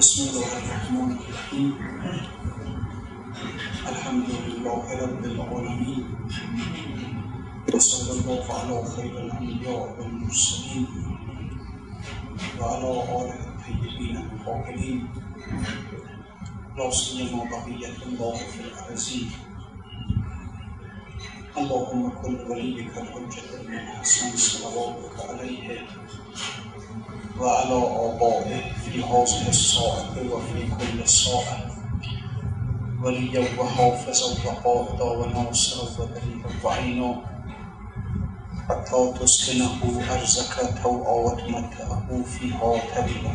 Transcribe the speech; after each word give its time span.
بسم 0.00 0.22
الله 0.28 0.52
الرحمن 0.58 1.10
الرحيم. 1.12 1.70
الحمد 3.92 4.28
لله 4.46 4.84
رب 5.04 5.22
العالمين. 5.24 6.04
وصلى 7.74 8.12
الله 8.16 8.44
على 8.60 8.76
خير 8.96 9.14
الأنبياء 9.24 9.84
والمرسلين 10.00 10.86
وعلى 12.60 12.90
آله 13.20 13.40
الطيبين 13.52 14.16
الفاضلين 14.16 15.00
لا 16.76 16.90
سيما 16.90 17.44
بقية 17.52 17.96
الله 18.08 18.36
في 18.36 18.60
الارزين 18.60 19.28
اللهم 21.60 22.02
كن 22.24 22.34
وليك 22.48 22.92
الحجة 23.04 23.48
من 23.68 23.78
حسن 24.00 24.32
صلواتك 24.36 25.16
عليه 25.28 25.84
وعلى 27.40 27.78
آبائه 28.08 28.79
في 28.92 29.02
هذه 29.02 29.48
الساعة 29.48 30.14
وفي 30.32 30.66
كل 30.66 31.08
ساعة 31.08 31.66
وليا 33.02 33.46
وحافظا 33.58 34.28
وقائدا 34.46 35.04
وناصرا 35.04 35.88
ودليلا 35.98 36.50
وعينا 36.64 37.22
حتى 38.68 39.12
تسكنه 39.20 40.02
أرزك 40.10 40.54
توعا 40.82 41.12
وتمتعه 41.12 42.22
فيها 42.22 42.72
طويلا 42.94 43.34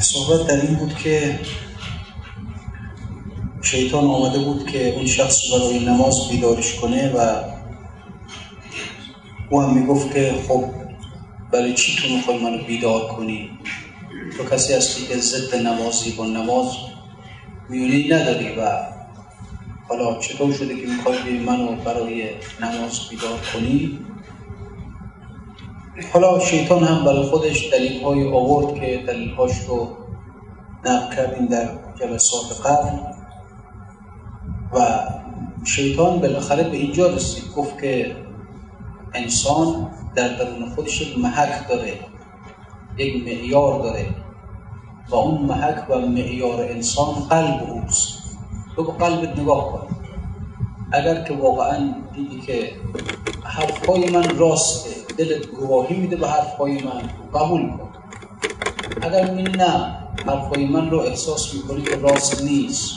صحبت 0.00 0.46
در 0.46 0.60
این 0.60 0.74
بود 0.74 0.94
که 0.94 1.40
شیطان 3.62 4.04
آمده 4.04 4.38
بود 4.38 4.70
که 4.70 4.94
اون 4.94 5.06
شخص 5.06 5.52
برای 5.52 5.84
نماز 5.86 6.28
بیدارش 6.28 6.74
کنه 6.74 7.12
و 7.12 7.42
او 9.50 9.62
هم 9.62 9.74
می‌گفت 9.74 10.14
که 10.14 10.34
خب 10.48 10.87
برای 11.52 11.74
چی 11.74 11.96
تو 11.96 12.14
می‌خوای 12.14 12.38
منو 12.38 12.64
بیدار 12.64 13.08
کنی؟ 13.08 13.50
تو 14.36 14.44
کسی 14.44 14.74
هستی 14.74 15.06
که 15.06 15.16
ضد 15.16 15.54
نمازی 15.56 16.12
با 16.12 16.26
نماز 16.26 16.76
میونی 17.68 18.08
نداری 18.08 18.48
و 18.58 18.70
حالا 19.88 20.18
چطور 20.18 20.52
شده 20.52 20.76
که 20.76 20.86
می‌خوای 20.86 21.38
منو 21.38 21.76
برای 21.76 22.30
نماز 22.60 23.08
بیدار 23.10 23.40
کنی؟ 23.54 23.98
حالا 26.12 26.40
شیطان 26.40 26.84
هم 26.84 27.04
برای 27.04 27.22
خودش 27.22 27.72
دلیل 27.72 28.02
های 28.02 28.28
آورد 28.28 28.80
که 28.80 29.04
دلیل 29.06 29.30
هاش 29.30 29.52
رو 29.68 29.96
نقل 30.84 31.16
کردیم 31.16 31.46
در 31.46 31.70
جلسات 32.00 32.66
قبل 32.66 32.98
و 34.72 35.08
شیطان 35.64 36.20
بالاخره 36.20 36.62
به 36.62 36.76
اینجا 36.76 37.06
رسید. 37.06 37.52
گفت 37.52 37.82
که 37.82 38.16
انسان 39.14 39.90
در 40.18 40.28
درون 40.28 40.70
خودش 40.74 41.00
یک 41.00 41.18
محک 41.18 41.68
داره. 41.68 41.98
یک 42.96 43.24
معیار 43.26 43.82
داره. 43.82 44.06
و 45.08 45.14
اون 45.14 45.42
محک 45.42 45.90
و 45.90 45.98
معیار 45.98 46.62
انسان 46.62 47.14
قلب 47.14 47.70
اوست. 47.70 48.18
تو 48.76 48.84
به 48.84 48.92
قلبت 48.92 49.38
نگاه 49.38 49.72
کن. 49.72 49.96
اگر 50.92 51.24
که 51.24 51.34
واقعا 51.34 51.94
دیدی 52.14 52.40
که 52.40 52.72
حرفهای 53.44 54.10
من 54.10 54.38
راسته 54.38 54.90
دلت 55.18 55.46
گواهی 55.46 55.96
میده 55.96 56.16
به 56.16 56.28
حرفهای 56.28 56.82
من 56.82 57.02
قبول 57.34 57.70
کن. 57.70 57.88
اگر 59.02 59.30
می 59.30 59.42
نه 59.42 59.96
حرفهای 60.26 60.66
من 60.66 60.90
رو 60.90 60.98
احساس 60.98 61.54
می‌کنی 61.54 61.82
که 61.82 61.96
راست 61.96 62.42
نیست 62.42 62.94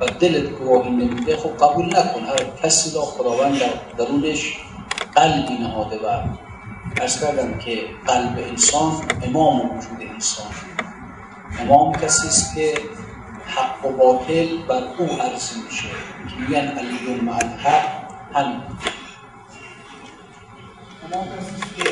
و 0.00 0.06
دلت 0.06 0.50
گواهی 0.50 0.90
نمیده 0.90 1.36
خب 1.36 1.64
قبول 1.64 1.86
نکن. 1.86 2.20
هر 2.20 2.44
کسی 2.62 2.94
را 2.94 3.02
خداوند 3.02 3.58
در 3.58 3.70
درونش 3.98 4.56
قلبی 5.20 5.58
نهاده 5.58 5.98
و 5.98 6.22
ارز 7.00 7.24
کردم 7.24 7.58
که 7.58 7.84
قلب 8.06 8.38
انسان 8.38 8.92
امام 9.22 9.60
وجود 9.60 10.02
انسان. 10.14 10.46
امام 11.58 11.92
کسی 11.92 12.26
است 12.26 12.54
که 12.54 12.74
حق 13.46 13.86
و 13.86 13.92
باطل 13.96 14.56
بر 14.68 14.82
او 14.98 15.06
عرضه 15.06 15.56
میشه. 15.64 15.88
که 16.28 16.36
میگن 16.40 16.68
علی 16.68 17.20
مع 17.20 17.32
الحق 17.32 18.10
همین. 18.34 18.60
امام 21.12 21.26
کسی 21.38 21.74
که 21.76 21.90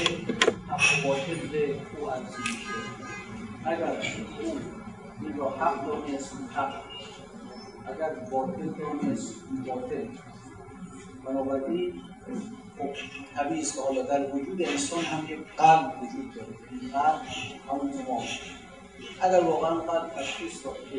حق 0.68 1.04
و 1.04 1.08
باطل 1.08 1.48
به 1.52 1.74
او 2.00 2.10
عرضه 2.10 2.38
میشه. 2.38 2.74
اگر 3.64 3.92
او 4.42 4.58
این 5.20 5.38
را 5.38 5.50
حق 5.50 5.86
دانست 5.86 6.32
حق. 6.56 6.74
اگر 7.94 8.10
باطل 8.30 8.66
دانست 8.66 9.34
باطل. 9.66 10.06
بنابراین 11.26 12.00
خب 12.78 12.90
طبیعی 13.36 13.62
که 13.62 13.80
حالا 13.86 14.02
در 14.02 14.34
وجود 14.34 14.62
انسان 14.62 15.04
هم 15.04 15.24
یک 15.24 15.38
قلب 15.56 15.92
وجود 16.02 16.34
داره. 16.34 16.46
این 16.70 16.90
قلب 16.92 17.20
همون 17.68 17.92
امام 18.06 18.24
اگر 19.20 19.40
واقعا 19.44 19.74
قلب 19.74 20.10
تشخیص 20.16 20.64
داد 20.64 20.76
که 20.90 20.98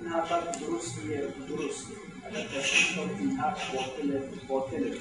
این 0.00 0.10
حرف 0.10 0.28
درستیه 0.60 1.22
درسته. 1.48 1.92
اگر 2.26 2.60
تشخیص 2.60 2.96
داد 2.96 3.08
این 3.18 3.30
حرف 3.30 3.74
باطله 3.74 4.22
باطله 4.48 4.92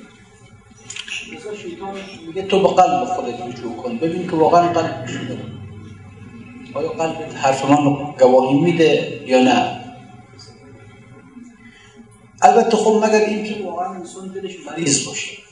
مثلا 1.33 1.55
شیطان 1.55 1.95
میگه 2.27 2.43
تو 2.43 2.61
به 2.61 2.67
قلب 2.67 3.05
خودت 3.05 3.41
رجوع 3.41 3.75
کن. 3.75 3.97
ببین 3.97 4.27
که 4.29 4.35
واقعا 4.35 4.73
قلب 4.73 5.03
وجود 5.03 5.27
داره. 5.27 5.45
آیا 6.73 6.89
قلبت 6.89 7.35
حرف 7.35 7.65
من 7.65 7.85
رو 7.85 8.15
گواهی 8.19 8.59
میده 8.59 9.21
یا 9.25 9.43
نه؟ 9.43 9.83
البته 12.41 12.77
خب 12.77 13.01
مگر 13.05 13.25
اینکه 13.25 13.63
واقعا 13.63 13.93
انسان 13.93 14.27
دلش 14.27 14.55
مریض 14.67 15.07
باشه. 15.07 15.46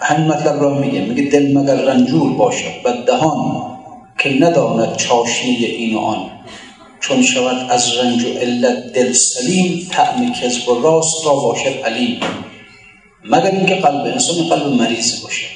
همین 0.00 0.26
مطلب 0.26 0.62
را 0.62 0.74
میگه. 0.74 1.00
میگه 1.00 1.30
دل 1.30 1.58
مگر 1.58 1.74
رنجور 1.74 2.32
باشد 2.32 2.72
و 2.84 2.92
دهان 3.06 3.78
که 4.18 4.28
نداند 4.40 4.96
چاشنی 4.96 5.56
این 5.56 5.96
و 5.96 5.98
آن. 5.98 6.30
چون 7.00 7.22
شود 7.22 7.70
از 7.70 7.96
رنج 7.96 8.24
و 8.24 8.28
علت 8.28 8.92
دل 8.92 9.12
سلیم 9.12 9.88
طعم 9.90 10.32
کذب 10.32 10.68
و 10.68 10.82
راست 10.82 11.26
را 11.26 11.34
باشد 11.34 11.84
علیم. 11.84 12.20
مگر 13.24 13.50
اینکه 13.50 13.74
قلب 13.74 14.04
انسان 14.04 14.48
قلب 14.48 14.66
مریض 14.66 15.22
باشه. 15.22 15.46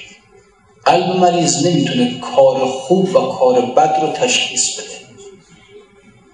قلب 0.85 1.17
مریض 1.17 1.67
نمی‌تونه 1.67 2.19
کار 2.37 2.59
خوب 2.67 3.17
و 3.17 3.21
کار 3.21 3.61
بد 3.61 3.99
رو 4.03 4.13
تشخیص 4.13 4.77
بده. 4.77 5.03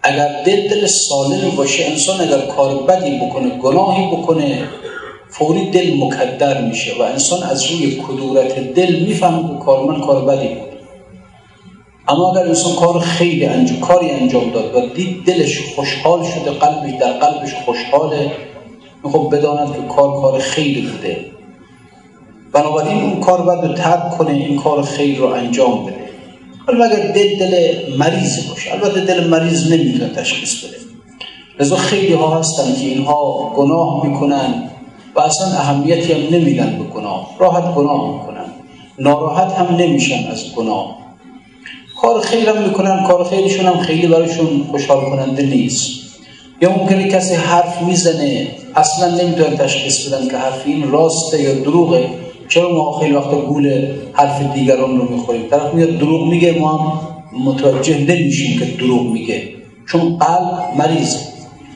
اگر 0.02 0.42
دل 0.42 0.68
دل 0.68 0.86
سالم 0.86 1.50
باشه 1.56 1.84
انسان 1.84 2.20
اگر 2.20 2.46
کار 2.46 2.82
بدی 2.82 3.18
بکنه 3.18 3.48
گناهی 3.48 4.06
بکنه 4.06 4.68
فوری 5.30 5.70
دل 5.70 6.04
مکدر 6.04 6.62
میشه 6.62 6.98
و 6.98 7.02
انسان 7.02 7.42
از 7.42 7.64
روی 7.64 8.02
کدورت 8.08 8.58
دل 8.74 9.00
می‌فهمه 9.00 9.48
که 9.48 9.64
کار 9.64 9.84
من 9.84 10.00
کار 10.00 10.24
بدی 10.24 10.48
بود. 10.48 10.68
اما 12.08 12.32
اگر 12.32 12.48
انسان 12.48 12.76
کار 12.76 12.98
خیلی 12.98 13.46
انجام 13.46 13.80
کاری 13.80 14.10
انجام 14.10 14.50
داد 14.50 14.74
و 14.74 14.94
دید 14.94 15.24
دلش 15.24 15.58
خوشحال 15.74 16.24
شده 16.24 16.50
قلبش 16.50 16.94
در 17.00 17.12
قلبش 17.12 17.54
خوشحاله 17.54 18.32
خب 19.02 19.28
بداند 19.32 19.72
که 19.72 19.94
کار 19.94 20.20
کار 20.20 20.38
خیلی 20.38 20.80
بوده 20.80 21.24
بنابراین 22.52 23.02
اون 23.02 23.20
کار 23.20 23.42
باید 23.42 23.64
رو 23.64 23.74
ترک 23.74 24.10
کنه 24.10 24.30
این 24.30 24.56
کار 24.56 24.82
خیر 24.82 25.18
رو 25.18 25.26
انجام 25.26 25.86
بده. 25.86 26.08
ولی 26.68 26.82
اگر 26.82 27.12
دل 27.12 27.38
دل 27.38 27.74
مریض 27.98 28.48
باشه 28.48 28.72
البته 28.72 29.00
دل 29.00 29.26
مریض 29.26 29.72
نمی‌تونه 29.72 30.08
تشخیص 30.08 30.64
بده. 30.64 30.76
لذا 31.60 31.76
خیلی 31.76 32.12
ها 32.12 32.38
هستن 32.38 32.74
که 32.74 32.86
اینها 32.86 33.52
گناه 33.56 34.06
می‌کنن. 34.06 34.70
و 35.18 35.20
اصلا 35.20 35.46
اهمیتی 35.46 36.12
هم 36.12 36.36
نمیدن 36.36 36.78
به 36.78 36.84
گناه. 36.84 37.30
راحت 37.38 37.74
گناه 37.74 38.12
می‌کنن. 38.12 38.44
ناراحت 38.98 39.52
هم 39.52 39.76
نمیشن 39.76 40.26
از 40.30 40.54
گناه. 40.56 40.98
کار 42.00 42.20
خیر 42.20 42.48
هم 42.48 42.62
می‌کنن 42.62 43.04
کار 43.08 43.24
خیرشون 43.24 43.66
هم 43.66 43.78
خیلی 43.78 44.06
برایشون 44.06 44.66
خوشحال 44.70 45.00
کننده 45.10 45.42
نیست. 45.42 45.90
یا 46.62 46.70
ممکنه 46.70 47.08
کسی 47.08 47.34
حرف 47.34 47.82
می‌زنه 47.82 48.48
اصلا 48.74 49.14
نمی‌تونن 49.14 49.56
تشخیص 49.56 50.08
بدن 50.08 50.28
که 50.28 50.36
حرف 50.36 50.62
این 50.66 50.90
راسته 50.90 51.42
یا 51.42 51.54
دروغه. 51.54 52.08
چرا 52.48 52.72
ما 52.72 52.98
خیلی 52.98 53.12
وقتا 53.12 53.40
گول 53.40 53.86
حرف 54.12 54.54
دیگران 54.54 54.98
رو 54.98 55.14
می‌خوریم؟ 55.16 55.42
طرف 55.50 55.74
میاد 55.74 55.98
دروغ 55.98 56.28
میگه 56.28 56.58
ما 56.58 56.76
هم 56.76 57.00
متوجه 57.44 57.98
نمیشیم 57.98 58.58
که 58.58 58.64
دروغ 58.64 59.02
میگه. 59.02 59.48
چون 59.86 60.18
قلب 60.18 60.58
مریضه. 60.78 61.18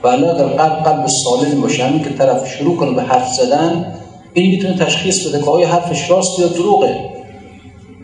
ولی 0.04 0.24
اگر 0.24 0.44
قلب 0.44 0.84
قلب 0.84 1.06
سالمی 1.06 1.60
باشه 1.60 2.00
که 2.04 2.10
طرف 2.10 2.56
شروع 2.56 2.76
کنه 2.76 2.90
به 2.90 3.02
حرف 3.02 3.28
زدن 3.34 3.94
این 4.34 4.50
می‌تونه 4.50 4.76
تشخیص 4.76 5.26
بده 5.26 5.38
که 5.38 5.50
آیا 5.50 5.68
حرفش 5.68 6.10
راست 6.10 6.38
یا 6.38 6.46
دروغه. 6.46 6.96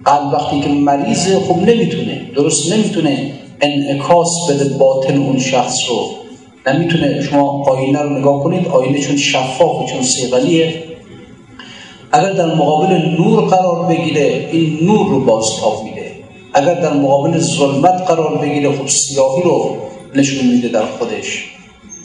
قلب 0.04 0.32
وقتی 0.32 0.60
که 0.60 0.68
مریضه 0.68 1.40
خب 1.40 1.56
نمی‌تونه 1.56 2.20
درست 2.34 2.72
نمی‌تونه 2.72 3.32
انعکاس 3.60 4.50
بده 4.50 4.64
باطن 4.64 5.16
اون 5.16 5.38
شخص 5.38 5.76
رو. 5.88 6.10
نمی‌تونه 6.66 7.22
شما 7.22 7.64
آینه 7.64 8.02
رو 8.02 8.18
نگاه 8.18 8.42
کنید 8.42 8.68
آینه 8.68 9.00
چون 9.00 9.16
شفاف 9.16 9.82
و 9.82 9.86
چون 9.86 10.02
سیغلیه 10.02 10.82
اگر 12.12 12.32
در 12.32 12.54
مقابل 12.54 12.94
نور 13.18 13.44
قرار 13.44 13.86
بگیره 13.86 14.48
این 14.52 14.78
نور 14.82 15.08
رو 15.08 15.20
بازتاب 15.24 15.84
میده. 15.84 16.12
اگر 16.54 16.74
در 16.74 16.92
مقابل 16.92 17.38
ظلمت 17.38 18.02
قرار 18.08 18.38
بگیره 18.38 18.72
خب 18.72 18.86
سیاهی 18.86 19.42
رو 19.42 19.76
نشون 20.14 20.46
میده 20.46 20.68
در 20.68 20.84
خودش. 20.86 21.44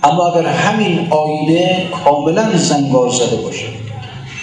اما 0.03 0.27
اگر 0.27 0.47
همین 0.47 1.07
آینه 1.09 1.87
کاملا 2.05 2.57
زنگار 2.57 3.09
زده 3.09 3.35
باشه 3.35 3.65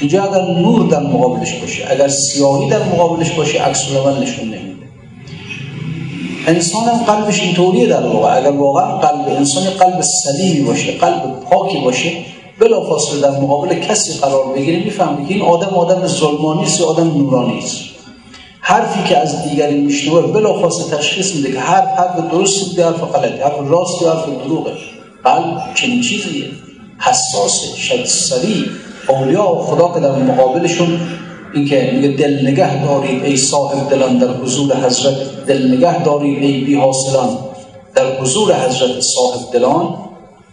اینجا 0.01 0.23
اگر 0.23 0.43
نور 0.43 0.87
در 0.87 1.01
مقابلش 1.01 1.55
باشه 1.55 1.85
اگر 1.91 2.09
سیاهی 2.09 2.69
در 2.69 2.83
مقابلش 2.83 3.31
باشه 3.31 3.63
عکس 3.63 3.85
العمل 3.91 4.23
نشون 4.23 4.45
نمیده. 4.45 4.71
انسان 6.47 6.85
قلبش 7.07 7.41
اینطوریه 7.41 7.87
در 7.87 8.07
واقع. 8.07 8.37
اگر 8.37 8.51
واقعا 8.51 8.99
قلب 8.99 9.37
انسان 9.37 9.65
قلب 9.65 10.01
سلیمی 10.01 10.61
باشه 10.61 10.93
قلب 10.93 11.41
پاکی 11.51 11.81
باشه 11.81 12.13
بلافاصله 12.59 13.21
در 13.21 13.31
مقابل 13.31 13.75
کسی 13.75 14.19
قرار 14.19 14.53
بگیره 14.55 14.85
می‌فهمه 14.85 15.29
که 15.29 15.35
این 15.35 15.43
آدم 15.43 15.75
آدم 15.75 16.07
ظلمانی 16.07 16.63
است 16.63 16.83
آدم 16.83 17.19
نورانی 17.19 17.59
است. 17.59 17.77
حرفی 18.61 19.09
که 19.09 19.19
از 19.19 19.49
دیگری 19.49 19.81
میشنوه 19.81 20.23
بلافاصله 20.23 20.99
تشخیص 20.99 21.35
میده 21.35 21.53
که 21.53 21.61
هر 21.61 21.87
حرف 21.87 22.31
درست 22.31 22.69
بوده 22.69 22.85
حرف 22.85 23.01
غلطه 23.01 23.45
حرف 23.45 23.59
راست 23.69 24.03
حرف 24.03 24.27
دروغه. 24.45 24.73
قلب 25.25 25.75
چنین 25.75 26.01
چیزیه 26.01 26.45
حساس 26.99 27.75
شد 27.75 28.05
سریع 28.05 28.65
اولیاء 29.09 29.55
خدا 29.55 29.95
که 29.95 30.01
در 30.01 30.13
مقابلشون 30.13 31.01
اینکه 31.55 31.91
میگه 31.95 32.09
دل 32.09 32.47
نگه 32.47 32.85
دارید 32.85 33.25
ای 33.25 33.37
صاحب 33.37 33.91
دلان 33.91 34.19
در 34.19 34.29
حضور 34.29 34.77
حضرت 34.77 35.47
دل 35.47 35.77
نگه 35.77 36.03
دارید 36.03 36.43
ای 36.43 36.61
بی 36.61 36.75
حاصلان 36.75 37.39
در 37.95 38.21
حضور 38.21 38.55
حضرت 38.55 39.01
صاحب 39.01 39.53
دلان. 39.53 39.95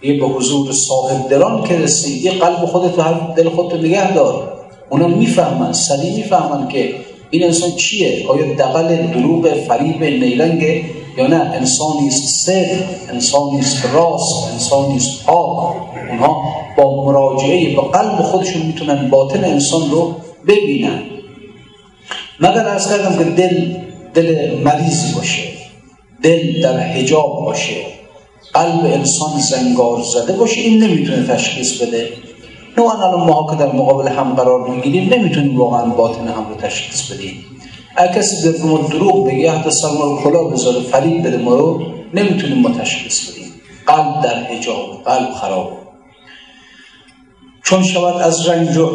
یه 0.03 0.19
به 0.19 0.25
حضور 0.25 0.71
صاحب 0.71 1.29
دلان 1.29 1.63
که 1.63 1.77
رسید 1.77 2.27
قلب 2.27 2.65
خودت 2.65 2.99
و 2.99 3.01
هر 3.01 3.33
دل 3.35 3.49
خودت 3.49 3.73
نگه 3.73 4.13
دار. 4.13 4.53
اونا 4.89 5.07
می‌فهمن 5.07 5.73
سریع 5.73 6.15
می‌فهمن 6.15 6.67
که 6.67 6.95
این 7.29 7.43
انسان 7.43 7.71
چیه؟ 7.71 8.25
آیا 8.29 8.53
دقل 8.53 8.95
دروغ 8.95 9.53
فریب 9.67 10.03
نیرنگ 10.03 10.83
یا 11.17 11.27
نه؟ 11.27 11.35
انسانی 11.35 12.07
است 12.07 12.45
صدق 12.45 12.83
انسانی 13.09 13.59
است 13.59 13.85
راست 13.93 14.51
انسانی 14.53 14.95
است 14.95 15.25
پاک. 15.25 15.75
اونها 16.09 16.43
با 16.77 17.05
مراجعه 17.05 17.75
به 17.75 17.81
قلب 17.81 18.21
خودشون 18.21 18.61
می‌تونن 18.61 19.09
باطن 19.09 19.43
انسان 19.43 19.91
رو 19.91 20.15
ببینن. 20.47 21.01
مگر 22.39 22.67
از 22.67 22.89
کردم 22.89 23.17
که 23.17 23.23
دل 23.23 23.73
دل 24.13 24.57
مریضی 24.63 25.13
باشه 25.15 25.43
دل 26.23 26.61
در 26.61 26.79
حجاب 26.79 27.45
باشه 27.45 27.75
قلب 28.53 28.85
انسان 28.85 29.39
زنگار 29.39 30.01
زده 30.01 30.33
باشه 30.33 30.61
این 30.61 30.83
نمی‌تونه 30.83 31.27
تشخیص 31.27 31.81
بده؟ 31.81 32.09
نوعا 32.77 32.91
الان 32.91 33.27
ما 33.27 33.47
که 33.49 33.63
در 33.63 33.71
مقابل 33.71 34.07
هم 34.07 34.33
قرار 34.33 34.69
می‌گیریم 34.69 35.13
نمی‌تونیم 35.13 35.57
واقعا 35.57 35.85
باطن 35.85 36.27
هم 36.27 36.49
رو 36.49 36.55
تشخیص 36.55 37.11
بدیم. 37.11 37.45
اگه 37.97 38.13
کسی 38.13 38.51
به 38.51 38.63
ما 38.63 38.77
دروغ 38.77 39.27
بگه 39.27 39.51
حتی 39.51 39.71
سر 39.71 39.87
ما 39.87 40.03
رو 40.03 40.17
کلا 40.17 40.43
بذاره 40.43 40.79
فریب 40.79 41.27
بده 41.27 41.37
ما 41.37 41.55
رو 41.55 41.81
نمی‌تونیم 42.13 42.57
ما 42.57 42.69
تشخیص 42.69 43.29
بدیم. 43.29 43.51
قلب 43.87 44.21
در 44.23 44.43
حجاب 44.43 45.03
قلب 45.05 45.33
خراب. 45.33 45.71
چون 47.63 47.83
شود 47.83 48.21
از 48.21 48.47
رنج 48.47 48.77
و 48.77 48.89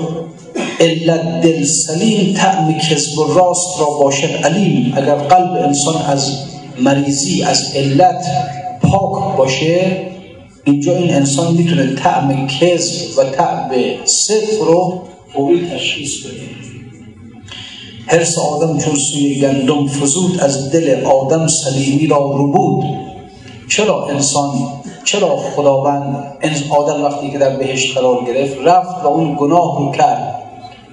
علت 0.81 1.41
دل 1.41 1.65
سلیم 1.65 2.35
تعم 2.35 2.79
کذب 2.79 3.19
و 3.19 3.35
راست 3.35 3.81
را 3.81 3.87
باشد 3.87 4.45
علیم. 4.45 4.93
اگر 4.97 5.15
قلب 5.15 5.53
انسان 5.53 6.03
از 6.03 6.37
مریضی 6.81 7.43
از 7.43 7.77
علت 7.77 8.27
پاک 8.83 9.37
باشه 9.37 9.97
اینجا 10.65 10.97
این 10.97 11.15
انسان 11.15 11.55
می‌تونه 11.55 11.95
طعم 11.95 12.47
کذب 12.47 13.19
و 13.19 13.25
طعم 13.25 13.71
صدق 14.05 14.61
رو 14.61 15.03
خوبی 15.35 15.71
تشخیص 15.75 16.27
بده. 16.27 16.72
حرس 18.13 18.39
آدم 18.39 18.79
چون 18.79 18.95
سوی 18.95 19.41
گندم 19.41 19.87
فزود 19.87 20.41
از 20.41 20.71
دل 20.71 21.05
آدم 21.05 21.47
سلیمی 21.47 22.07
را 22.07 22.19
رو 22.19 22.53
بود. 22.53 22.85
چرا 23.69 24.07
انسان 24.07 24.51
چرا 25.05 25.37
خداوند 25.37 26.37
آدم 26.71 27.05
وقتی 27.05 27.31
که 27.31 27.39
در 27.39 27.57
بهشت 27.57 27.99
قرار 27.99 28.25
گرفت 28.25 28.57
رفت 28.65 29.05
و 29.05 29.07
اون 29.07 29.37
گناه 29.41 29.79
رو 29.79 29.93
کرد؟ 29.93 30.43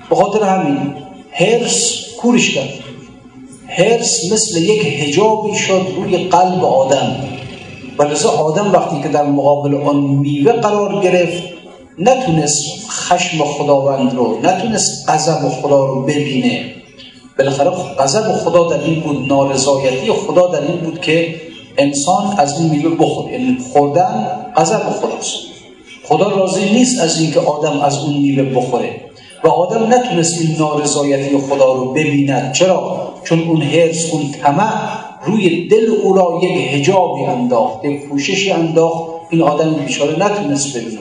به 0.09 0.15
خاطر 0.15 0.45
همین 0.45 0.93
حرس 1.31 2.05
کورش 2.21 2.55
کرد. 2.55 2.69
حرس 3.67 4.31
مثل 4.31 4.61
یک 4.61 4.85
هجابی 4.85 5.55
شد 5.55 5.87
روی 5.95 6.17
قلب 6.17 6.65
آدم. 6.65 7.15
و 7.97 8.03
لذا 8.03 8.29
آدم 8.29 8.71
وقتی 8.71 9.01
که 9.01 9.07
در 9.07 9.23
مقابل 9.23 9.75
آن 9.75 9.97
میوه 9.97 10.51
قرار 10.51 11.03
گرفت 11.03 11.43
نتونست 11.97 12.63
خشم 12.89 13.43
خداوند 13.43 14.13
رو 14.13 14.39
نتونست 14.43 15.09
غضب 15.09 15.49
خدا 15.49 15.85
رو 15.85 16.01
ببینه. 16.01 16.78
بالاخره 17.39 17.69
غضب 17.99 18.31
خدا 18.31 18.67
در 18.67 18.83
این 18.83 18.99
بود 18.99 19.27
نارضایتی 19.27 20.11
خدا 20.11 20.47
در 20.47 20.61
این 20.61 20.77
بود 20.77 21.01
که 21.01 21.35
انسان 21.77 22.35
از 22.37 22.59
این 22.59 22.69
میوه 22.69 22.95
بخوره. 22.95 23.31
یعنی 23.33 23.57
خوردن 23.73 24.27
غضب 24.55 24.79
خداست. 24.79 25.37
خدا 26.03 26.29
راضی 26.29 26.69
نیست 26.69 27.01
از 27.01 27.21
اینکه 27.21 27.39
آدم 27.39 27.79
از 27.79 28.03
اون 28.03 28.17
میوه 28.17 28.43
بخوره. 28.43 29.01
و 29.43 29.47
آدم 29.47 29.93
نتونست 29.93 30.41
این 30.41 30.55
نارضایتی 30.59 31.37
خدا 31.37 31.73
رو 31.73 31.93
ببیند. 31.93 32.53
چرا؟ 32.53 33.13
چون 33.23 33.47
اون 33.47 33.61
حرص 33.61 34.13
اون 34.13 34.31
طمع 34.31 34.73
روی 35.25 35.67
دل 35.67 35.89
او 36.03 36.13
را 36.13 36.39
یک 36.43 36.57
حجابی 36.57 37.23
انداخت 37.23 37.85
یک 37.85 38.09
پوششی 38.09 38.51
انداخت. 38.51 39.09
این 39.29 39.41
آدم 39.41 39.73
بیچاره 39.73 40.25
نتونست 40.25 40.77
ببینه 40.77 40.99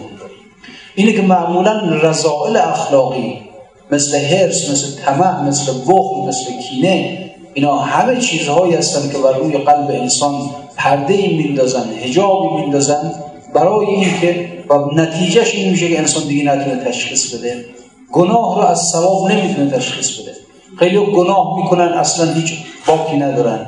اینه 0.94 1.12
که 1.12 1.23
معمولا 1.23 1.99
رضائل 2.02 2.56
اخلاقی 2.56 3.48
مثل 3.93 4.19
حرص 4.19 4.70
مثل 4.70 5.02
طمع 5.05 5.43
مثل 5.43 5.73
بخل 5.87 6.29
مثل 6.29 6.44
کینه. 6.62 7.19
اینا 7.55 7.79
همه 7.79 8.20
چیزهایی 8.20 8.75
هستن 8.75 9.12
که 9.12 9.19
بر 9.19 9.38
روی 9.38 9.58
قلب 9.58 9.90
انسان 9.90 10.50
پرده 10.76 11.14
ای 11.14 11.37
میندازن 11.37 11.85
حجابی 12.05 12.62
میندازن. 12.62 13.12
برای 13.55 13.87
اینکه 13.87 14.49
و 14.70 14.75
نتیجهش 14.94 15.55
این 15.55 15.70
میشه 15.70 15.88
که 15.88 15.99
انسان 15.99 16.23
دیگه 16.29 16.44
نتونه 16.44 16.85
تشخیص 16.85 17.35
بده. 17.35 17.64
گناه 18.12 18.56
رو 18.56 18.67
از 18.67 18.79
ثواب 18.93 19.32
نمی‌تونه 19.32 19.70
تشخیص 19.70 20.20
بده. 20.20 20.32
خیلی 20.79 20.99
گناه 20.99 21.62
می‌کنن 21.62 21.88
اصلا 21.88 22.32
هیچ 22.32 22.52
باکی 22.87 23.17
ندارن. 23.17 23.67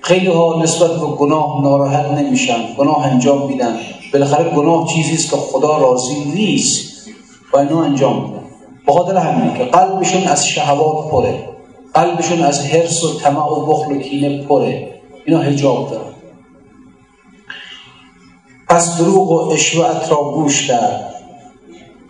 خیلی 0.00 0.26
ها 0.26 0.62
نسبت 0.62 0.90
به 0.90 1.06
گناه 1.06 1.62
ناراحت 1.62 2.06
نمیشن 2.06 2.74
گناه 2.78 3.06
انجام 3.06 3.48
میدن. 3.48 3.76
بالاخره 4.12 4.50
گناه 4.50 4.88
چیزی 4.88 5.14
است 5.14 5.30
که 5.30 5.36
خدا 5.36 5.78
راضی 5.78 6.14
نیست. 6.34 6.90
و 7.52 7.58
اینو 7.58 7.76
انجام 7.76 8.22
میدن 8.22 8.39
بخاطر 8.90 9.16
همین 9.16 9.54
که 9.54 9.64
قلبشون 9.64 10.24
از 10.24 10.46
شهوات 10.46 11.10
پره 11.10 11.48
قلبشون 11.94 12.42
از 12.42 12.66
حرس 12.66 13.04
و 13.04 13.18
طمع 13.20 13.52
و 13.52 13.66
بخل 13.66 13.92
و 13.92 13.98
کینه 13.98 14.42
پره. 14.42 14.88
اینا 15.26 15.40
حجاب 15.40 15.90
دارن. 15.90 16.14
پس 18.68 18.98
دروغ 18.98 19.30
و 19.30 19.50
اشوعت 19.52 20.10
را 20.10 20.16
گوش 20.16 20.68
کرد. 20.68 21.14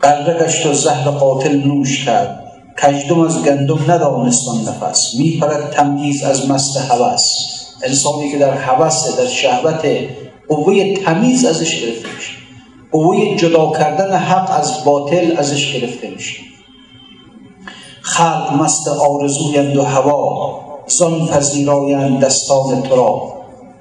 قلبه 0.01 0.45
گشت 0.45 0.67
و 0.67 0.73
زهر 0.73 1.11
قاتل 1.11 1.57
نوش 1.57 2.05
کرد. 2.05 2.45
کجدم 2.83 3.21
از 3.21 3.45
گندم 3.45 3.91
ندانستان 3.91 4.57
نفس. 4.61 5.15
میپرد 5.19 5.71
تمییز 5.71 6.23
از 6.23 6.51
مست 6.51 6.77
هوس. 6.77 7.23
انسانی 7.83 8.31
که 8.31 8.39
در 8.39 8.55
هوس 8.55 9.17
در 9.19 9.27
شهوت 9.27 9.87
قوه 10.49 10.95
تمیز 10.95 11.45
ازش 11.45 11.81
گرفته 11.81 12.09
میشه. 12.17 12.33
قوه 12.93 13.37
جدا 13.37 13.73
کردن 13.73 14.17
حق 14.17 14.59
از 14.61 14.85
باطل 14.85 15.37
ازش 15.37 15.73
گرفته 15.73 16.11
میشه. 16.11 16.50
خلق 18.11 18.53
مست 18.63 18.89
آرزویند 18.89 19.77
و 19.77 19.83
هوا 19.83 20.61
زان 20.87 21.27
پذیرایند 21.27 22.21
دستان 22.21 22.83
تو 22.83 22.97
را. 22.97 23.23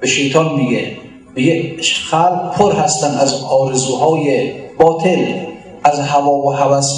به 0.00 0.06
شیطان 0.06 0.54
میگه 0.54 0.96
میگه 1.36 1.82
خلق 2.10 2.54
پر 2.54 2.72
هستن 2.72 3.14
از 3.18 3.44
آرزوهای 3.44 4.52
باطل 4.78 5.24
از 5.84 5.98
هوا 6.00 6.32
و 6.32 6.52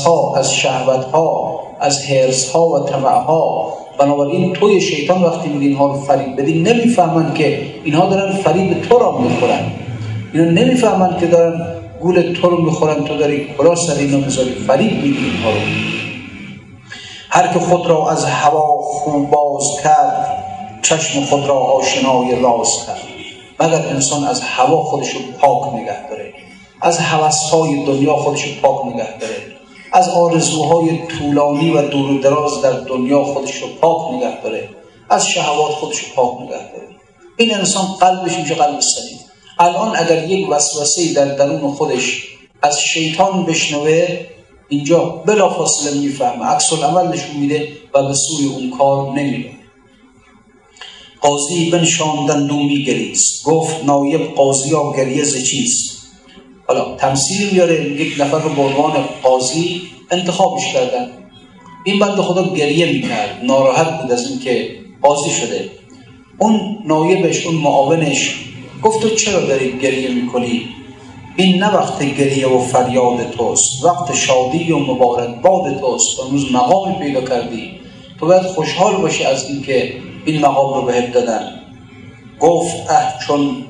ها 0.04 0.34
از 0.36 0.54
شهوت 0.54 1.04
ها 1.04 1.60
از 1.80 2.04
حرس 2.04 2.50
ها 2.50 2.68
و 2.68 2.78
طمع 2.78 3.08
ها 3.08 3.72
بنابراین 3.98 4.52
توی 4.52 4.80
شیطان 4.80 5.22
وقتی 5.22 5.48
میگه 5.48 5.66
اینها 5.66 5.86
رو 5.86 5.94
فریب 5.94 6.40
بدی 6.40 6.62
نمی‌فهمن 6.62 7.34
که 7.34 7.58
اینها 7.84 8.06
دارن 8.06 8.32
فریب 8.32 8.82
تو 8.82 8.98
را 8.98 9.18
می‌خورن. 9.18 9.72
اینا 10.32 10.50
نمی‌فهمن 10.50 11.16
که 11.20 11.26
دارن 11.26 11.66
گول 12.00 12.32
تو 12.32 12.50
رو 12.50 12.62
می‌خورن 12.62 13.04
تو 13.04 13.16
داری 13.16 13.46
کلا 13.58 13.74
سر 13.74 13.94
اینا 13.94 14.18
می‌ذاری 14.18 14.50
فریب 14.50 14.92
میدی 14.92 15.08
اینها 15.08 15.50
رو. 15.50 16.01
هر 17.34 17.52
که 17.52 17.58
خود 17.58 17.86
را 17.86 18.10
از 18.10 18.24
هوا 18.24 18.82
خون 18.82 19.26
باز 19.26 19.64
کرد 19.84 20.44
چشم 20.82 21.24
خود 21.24 21.46
را 21.46 21.58
آشنای 21.58 22.40
راز 22.42 22.86
کرد. 22.86 23.00
مگر 23.60 23.86
انسان 23.86 24.24
از 24.24 24.40
هوا 24.40 24.82
خودش 24.82 25.16
پاک 25.40 25.74
نگه 25.74 26.08
داره؟ 26.08 26.34
از 26.80 26.98
های 26.98 27.84
دنیا 27.84 28.16
خودش 28.16 28.58
پاک 28.58 28.86
نگه 28.86 29.18
داره؟ 29.18 29.36
از 29.92 30.08
آرزوهای 30.08 30.98
طولانی 31.06 31.70
و 31.70 31.88
دور 31.88 32.10
و 32.10 32.18
دراز 32.18 32.62
در 32.62 32.72
دنیا 32.72 33.24
خودش 33.24 33.54
رو 33.54 33.68
پاک 33.80 34.14
نگه 34.14 34.40
داره؟ 34.40 34.68
از 35.10 35.28
شهوات 35.28 35.72
خودش 35.72 35.98
رو 35.98 36.08
پاک 36.16 36.42
نگه 36.42 36.72
داره؟ 36.72 36.88
این 37.36 37.54
انسان 37.54 37.86
قلبش 38.00 38.38
میشه 38.38 38.54
قلب 38.54 38.80
سلیم. 38.80 39.18
الان 39.58 39.96
اگر 39.96 40.28
یک 40.28 40.50
وسوسه 40.50 41.12
در 41.12 41.24
درون 41.24 41.72
خودش 41.72 42.24
از 42.62 42.80
شیطان 42.80 43.44
بشنوه 43.44 44.26
اینجا 44.72 44.98
بلافاصله 45.26 46.00
می‌فهمه. 46.00 46.44
عکس 46.44 46.72
العمل 46.72 47.12
نشون 47.12 47.36
میده 47.36 47.68
و 47.94 48.08
به 48.08 48.14
سوی 48.14 48.46
اون 48.46 48.70
کار 48.70 49.12
نمیره 49.12 49.50
قاضی 51.20 51.70
بنشاندن 51.70 52.46
دو 52.46 52.56
میگریست 52.56 53.44
گفت 53.44 53.84
نایب 53.84 54.20
قاضی 54.20 54.70
ها 54.70 54.92
گریه 54.96 55.24
ز 55.24 55.44
چیست؟ 55.44 56.02
حالا 56.66 56.96
تمثیل 56.96 57.50
میاره 57.52 58.00
یک 58.00 58.20
نفر 58.20 58.38
رو 58.38 58.48
به 58.48 58.62
عنوان 58.62 58.92
قاضی 59.22 59.82
انتخابش 60.10 60.72
کردن. 60.72 61.10
این 61.84 61.98
بند 61.98 62.20
خدا 62.20 62.54
گریه 62.54 62.92
می‌کرد. 62.92 63.40
ناراحت 63.42 64.02
بود 64.02 64.12
از 64.12 64.30
اینکه 64.30 64.76
قاضی 65.02 65.30
شده. 65.30 65.70
اون 66.38 66.78
نایبش 66.84 67.46
اون 67.46 67.54
معاونش 67.54 68.34
گفت 68.82 69.00
تو 69.00 69.08
چرا 69.08 69.40
داری 69.40 69.78
گریه 69.78 70.10
می‌کنی؟ 70.10 70.68
این 71.36 71.62
نه 71.62 71.74
وقت 71.74 72.02
گریه 72.02 72.48
و 72.48 72.58
فریاد 72.58 73.30
توست 73.30 73.84
وقت 73.84 74.14
شادی 74.14 74.72
و 74.72 74.78
مبارک 74.78 75.40
باد 75.42 75.80
توست. 75.80 76.20
امروز 76.20 76.52
مقامی 76.52 76.94
پیدا 76.94 77.20
کردی. 77.20 77.80
تو 78.20 78.26
باید 78.26 78.42
خوشحال 78.42 78.96
باشی 78.96 79.24
از 79.24 79.50
اینکه 79.50 79.94
این 80.24 80.40
مقام 80.40 80.74
رو 80.74 80.82
بهت 80.82 81.12
دادن. 81.12 81.60
گفت 82.40 82.90
اه 82.90 83.14
چون 83.26 83.64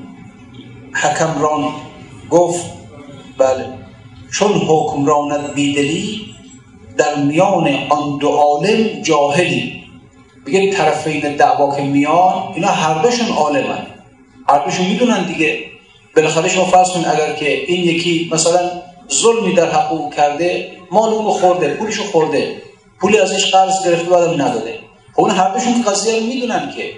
حکمران 0.93 1.63
گفت 2.29 2.65
بله 3.37 3.65
چون 4.31 4.51
حکمراند 4.51 5.53
بیدلی 5.53 6.21
در 6.97 7.15
میان 7.15 7.67
آن 7.89 8.17
دو 8.17 8.27
عالم 8.27 9.01
جاهلی. 9.01 9.83
بگه 10.45 10.71
طرفین 10.71 11.35
دعوا 11.35 11.75
که 11.75 11.81
میان 11.81 12.33
اینا 12.55 12.67
هر 12.67 13.01
دوشون 13.01 13.27
عالمن. 13.27 13.87
هر 14.49 14.65
دوشون 14.65 14.85
می‌دونن 14.85 15.25
دیگه. 15.25 15.72
بالاخره 16.15 16.49
شما 16.49 16.65
فرض 16.65 16.89
کنید 16.89 17.07
اگر 17.07 17.33
که 17.33 17.63
این 17.65 17.83
یکی 17.83 18.29
مثلا 18.31 18.59
ظلمی 19.13 19.53
در 19.53 19.71
حق 19.71 19.93
او 19.93 20.09
کرده 20.09 20.71
مال 20.91 21.13
اونو 21.13 21.29
خورده 21.29 21.73
پولشو 21.73 22.03
خورده 22.03 22.61
پولی 23.01 23.19
ازش 23.19 23.51
قرض 23.51 23.85
گرفته 23.85 24.09
بعدم 24.09 24.41
نداده. 24.41 24.79
خب 25.13 25.21
اون 25.21 25.31
هر 25.31 25.49
دوشون 25.53 25.81
قضیه 25.81 26.19
رو 26.19 26.25
می‌دونن 26.25 26.73
که. 26.77 26.91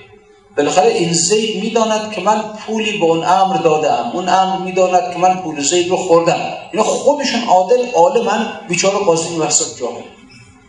بالاخره 0.57 0.91
این 0.91 1.13
زید 1.13 1.63
می‌داند 1.63 2.11
که 2.11 2.21
من 2.21 2.41
پولی 2.67 2.97
به 2.97 3.05
اون 3.05 3.23
امر 3.23 3.57
دادم. 3.57 4.11
اون 4.13 4.29
امر 4.29 4.57
می‌داند 4.65 5.13
که 5.13 5.19
من 5.19 5.35
پول 5.35 5.61
زید 5.61 5.89
رو 5.89 5.97
خوردم. 5.97 6.39
اینا 6.71 6.83
خودشون 6.83 7.43
عادل 7.43 7.91
عالمن 7.93 8.59
بیچاره 8.69 8.97
قاضی 8.97 9.35
وسط 9.35 9.79
جاهل. 9.79 10.03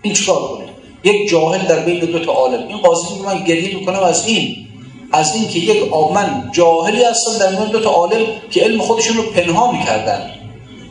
این 0.03 0.15
چیکار 0.15 0.49
کنه؟ 0.49 0.65
یک 1.05 1.31
جاهل 1.31 1.67
در 1.67 1.79
بین 1.79 2.01
دو 2.01 2.25
تا 2.25 2.33
عالم. 2.33 2.69
این 2.69 2.79
قاضی 2.79 3.07
من 3.25 3.45
گریه 3.45 3.79
می‌کنم 3.79 4.03
از 4.03 4.27
این. 4.27 4.66
از 5.17 5.35
این 5.35 5.49
که 5.49 5.59
یک 5.59 5.93
من 6.15 6.51
جاهلی 6.53 7.05
هستم 7.05 7.39
در 7.39 7.51
میان 7.51 7.69
دو 7.69 7.81
تا 7.81 7.91
عالم 7.91 8.27
که 8.51 8.61
علم 8.61 8.81
خودشون 8.81 9.17
رو 9.17 9.23
پنهان 9.23 9.77
می‌کردن. 9.77 10.31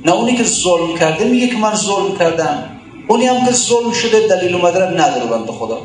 نه 0.06 0.12
اونی 0.12 0.36
که 0.36 0.44
ظلم 0.44 0.98
کرده 1.00 1.26
میگه 1.26 1.48
که 1.48 1.58
من 1.58 1.76
ظلم 1.76 2.18
کردم. 2.20 2.64
اونی 3.08 3.26
هم 3.26 3.46
که 3.46 3.52
ظلم 3.52 3.92
شده 3.92 4.28
دلیل 4.28 4.56
و 4.56 4.58
مدرک 4.58 4.90
نداره 5.00 5.26
بنده 5.26 5.52
خدا. 5.52 5.78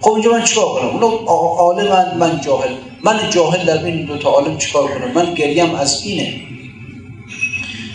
خب 0.00 0.12
اینجا 0.12 0.30
من 0.30 0.44
چیکار 0.44 0.66
کنم؟ 0.66 1.04
اون 1.04 1.26
عالم 1.58 1.88
من, 1.88 2.16
من 2.18 2.40
جاهل. 2.40 2.74
من 3.04 3.30
جاهل 3.30 3.64
در 3.64 3.76
بین 3.76 4.04
دو 4.04 4.18
تا 4.18 4.30
عالم 4.30 4.58
چیکار 4.58 4.88
کنم؟ 4.88 5.12
من 5.14 5.34
گریم 5.34 5.74
از 5.74 6.02
اینه. 6.02 6.34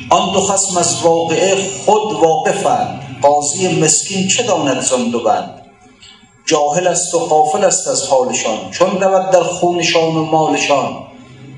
آن 0.09 0.33
دو 0.33 0.41
خصم 0.41 0.77
از 0.77 1.01
واقعه 1.03 1.55
خود 1.85 2.13
واقفند. 2.13 3.01
قاضی 3.21 3.67
مسکین 3.67 4.27
چه 4.27 4.43
داند 4.43 4.81
زند 4.81 5.15
و 5.15 5.19
بند 5.19 5.64
جاهل 6.45 6.87
است 6.87 7.15
و 7.15 7.19
قافل 7.19 7.63
است 7.63 7.87
از 7.87 8.07
حالشان. 8.07 8.57
چون 8.71 9.01
رود 9.01 9.29
در 9.29 9.43
خونشان 9.43 10.15
و 10.15 10.25
مالشان. 10.25 10.97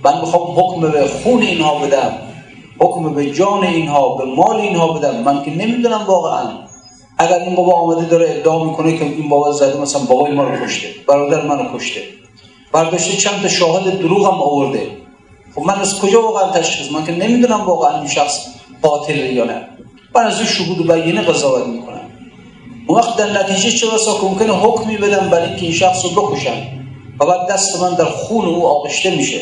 من 0.03 0.21
می‌خوام 0.21 0.59
حکم 0.59 0.91
به 0.91 1.07
خون 1.07 1.41
اینها 1.41 1.75
بدم. 1.75 2.13
حکم 2.79 3.13
به 3.13 3.31
جان 3.31 3.63
اینها 3.63 4.15
به 4.15 4.25
مال 4.25 4.55
اینها 4.55 4.87
بدم. 4.87 5.15
من 5.15 5.43
که 5.43 5.51
نمی‌دونم 5.51 6.05
واقعا. 6.07 6.49
اگر 7.17 7.39
این 7.39 7.55
بابا 7.55 7.73
آمده 7.73 8.05
داره 8.05 8.29
ادعا 8.29 8.63
می‌کنه 8.63 8.97
که 8.97 9.05
این 9.05 9.29
بابا 9.29 9.51
زده 9.51 9.81
مثلا 9.81 10.01
بابای 10.01 10.31
ما 10.31 10.43
رو 10.43 10.65
کشته 10.65 10.87
برادر 11.07 11.41
منو 11.41 11.77
کشته. 11.77 12.01
برداشته 12.71 13.17
چند 13.17 13.41
تا 13.41 13.47
شاهد 13.47 13.99
دروغ 13.99 14.25
هم 14.25 14.41
آورده. 14.41 14.87
خب 15.55 15.61
من 15.61 15.75
از 15.75 15.99
کجا 15.99 16.21
واقعا 16.21 16.51
تشخیص؟ 16.51 16.91
من 16.91 17.05
که 17.05 17.11
نمی‌دونم 17.11 17.61
واقعا 17.61 17.97
این 17.97 18.07
شخص 18.07 18.47
قاتل 18.81 19.17
یا 19.17 19.43
نه. 19.43 19.67
من 20.15 20.23
از 20.23 20.41
شهود 20.41 20.89
و 20.89 20.93
بیینه 20.93 21.21
قضاوت 21.21 21.67
می‌کنم. 21.67 21.86
وقت 22.89 23.17
در 23.17 23.41
نتیجه 23.41 23.71
چه 23.71 23.87
بسا 23.87 24.13
که 24.13 24.25
ممکنه 24.25 24.53
حکمی 24.53 24.97
بدم 24.97 25.29
برای 25.29 25.47
اینکه 25.47 25.63
این 25.63 25.73
شخص 25.73 26.05
رو 26.05 26.09
بکشم. 26.11 26.77
و 27.19 27.25
بعد 27.25 27.49
دست 27.49 27.81
من 27.81 27.93
در 27.93 28.05
خون 28.05 28.45
او 28.45 28.67
آغشته 28.67 29.15
میشه. 29.15 29.41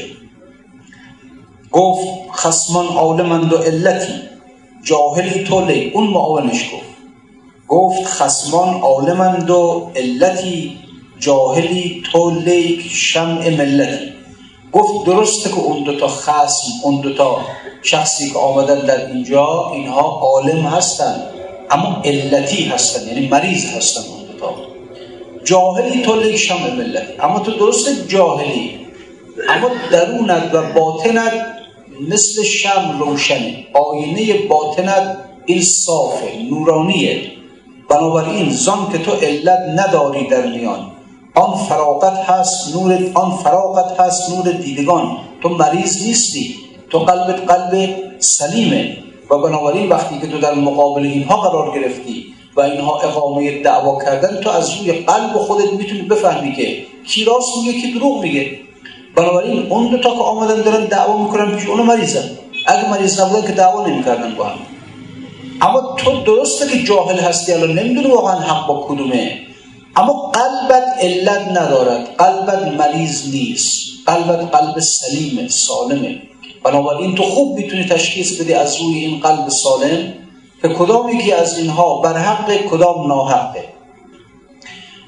گفت 1.72 2.08
خسمان 2.34 2.88
عالمند 2.88 3.54
و 3.54 3.58
علتی 3.58 4.14
جاهلی 4.84 5.44
تولی 5.44 5.92
اون 5.94 6.08
معاونش 6.08 6.70
گفت 6.74 6.86
گفت 7.68 8.04
خسمان 8.04 8.82
عالمند 8.82 9.50
و 9.50 9.92
علتی 9.96 10.78
جاهلی 11.20 12.04
تولی 12.12 12.82
شمع 12.90 13.50
ملتی. 13.50 14.14
گفت 14.72 15.06
درسته 15.06 15.50
که 15.50 15.60
اون 15.60 15.84
دوتا 15.84 16.08
خسم 16.08 16.68
اون 16.84 17.02
دوتا 17.02 17.38
شخصی 17.84 18.30
که 18.30 18.40
آمدن 18.40 18.80
در 18.80 19.06
اینجا 19.08 19.72
اینها 19.74 20.02
عالم 20.02 20.66
هستند. 20.66 21.35
اما 21.72 22.02
علتی 22.06 22.64
هستن 22.64 23.08
یعنی 23.08 23.28
مریض 23.28 23.66
هستن 23.66 24.02
اون 24.02 24.26
دوتا 24.26 24.76
جاهلی 25.44 26.02
تو 26.02 26.38
شم 26.38 26.76
ملت. 26.78 27.08
اما 27.20 27.40
تو 27.40 27.52
درست 27.52 28.08
جاهلی. 28.08 28.80
اما 29.50 29.70
درونت 29.92 30.54
و 30.54 30.74
باطنت 30.74 31.34
مثل 32.10 32.44
شم 32.44 32.98
روشنه. 33.00 33.66
آینه 33.74 34.34
باطنت 34.34 35.18
این 35.46 35.62
صافه 35.62 36.28
نورانیه. 36.50 37.22
بنابراین 37.90 38.50
زان 38.50 38.92
که 38.92 38.98
تو 38.98 39.12
علت 39.12 39.60
نداری 39.76 40.28
در 40.28 40.46
میان. 40.46 40.92
آن 41.36 41.58
فراغت 41.58 42.18
هست 42.30 42.76
نور 42.76 43.12
آن 43.14 43.38
فراغت 43.38 44.00
هست 44.00 44.30
نور 44.30 44.52
دیدگان. 44.52 45.18
تو 45.42 45.50
مریض 45.50 46.08
نیستی. 46.08 46.56
تو 46.90 47.00
قلبت 47.00 47.52
قلب 47.52 47.96
سلیمه. 48.20 48.98
و 49.30 49.38
بنابراین 49.38 49.90
وقتی 49.90 50.20
که 50.20 50.28
تو 50.28 50.40
در 50.40 50.54
مقابل 50.54 51.02
اینها 51.02 51.42
قرار 51.42 51.80
گرفتی 51.80 52.26
و 52.56 52.62
اینها 52.62 53.00
اقامه 53.00 53.62
دعوا 53.62 54.00
کردن 54.06 54.42
تو 54.42 54.50
از 54.50 54.74
روی 54.74 54.92
قلب 54.92 55.34
خودت 55.34 55.74
می‌تونی 55.74 56.02
بفهمی 56.02 56.56
که 56.56 56.86
کی 57.08 57.24
راست 57.24 57.58
میگه 57.58 57.82
کی 57.82 57.94
دروغ 57.94 58.22
میگه. 58.22 58.60
بنابراین 59.16 59.72
اون 59.72 59.88
دو 59.88 59.98
تا 59.98 60.10
که 60.10 60.22
آمدن 60.22 60.62
دارن 60.62 60.86
دعوا 60.86 61.24
می‌کنن 61.24 61.56
پیش 61.56 61.70
اونو 61.70 61.84
مریضن 61.84 62.30
اگه 62.68 62.90
مریض 62.90 63.20
نبودن 63.20 63.48
که 63.48 63.54
دعوا 63.54 63.88
نمی‌کردن 63.88 64.36
با 64.36 64.44
هم. 64.44 64.58
اما 65.62 65.96
تو 65.98 66.24
درسته 66.24 66.68
که 66.68 66.84
جاهل 66.84 67.20
هستی 67.20 67.54
الان 67.54 67.72
نمی‌دونی 67.80 68.08
واقعا 68.08 68.40
حق 68.40 68.68
با 68.68 68.86
کدومه. 68.88 69.40
اما 69.96 70.14
قلبت 70.14 70.84
علت 71.02 71.48
ندارد. 71.48 72.16
قلبت 72.18 72.68
مریض 72.80 73.30
نیست. 73.30 73.86
قلبت 74.06 74.56
قلب 74.56 74.80
سلیمه 74.80 75.48
سالمه. 75.48 76.22
بنابراین 76.66 77.16
تو 77.16 77.24
خوب 77.24 77.58
می‌تونی 77.58 77.86
تشخیص 77.86 78.42
بدی 78.42 78.54
از 78.54 78.82
روی 78.82 78.96
این 78.96 79.20
قلب 79.20 79.50
سالم 79.50 80.14
که 80.62 80.68
کدام 80.70 81.10
یکی 81.10 81.32
از 81.32 81.58
اینها 81.58 82.02
بر 82.02 82.18
حق 82.18 82.52
کدام 82.70 83.08
ناحقه. 83.08 83.64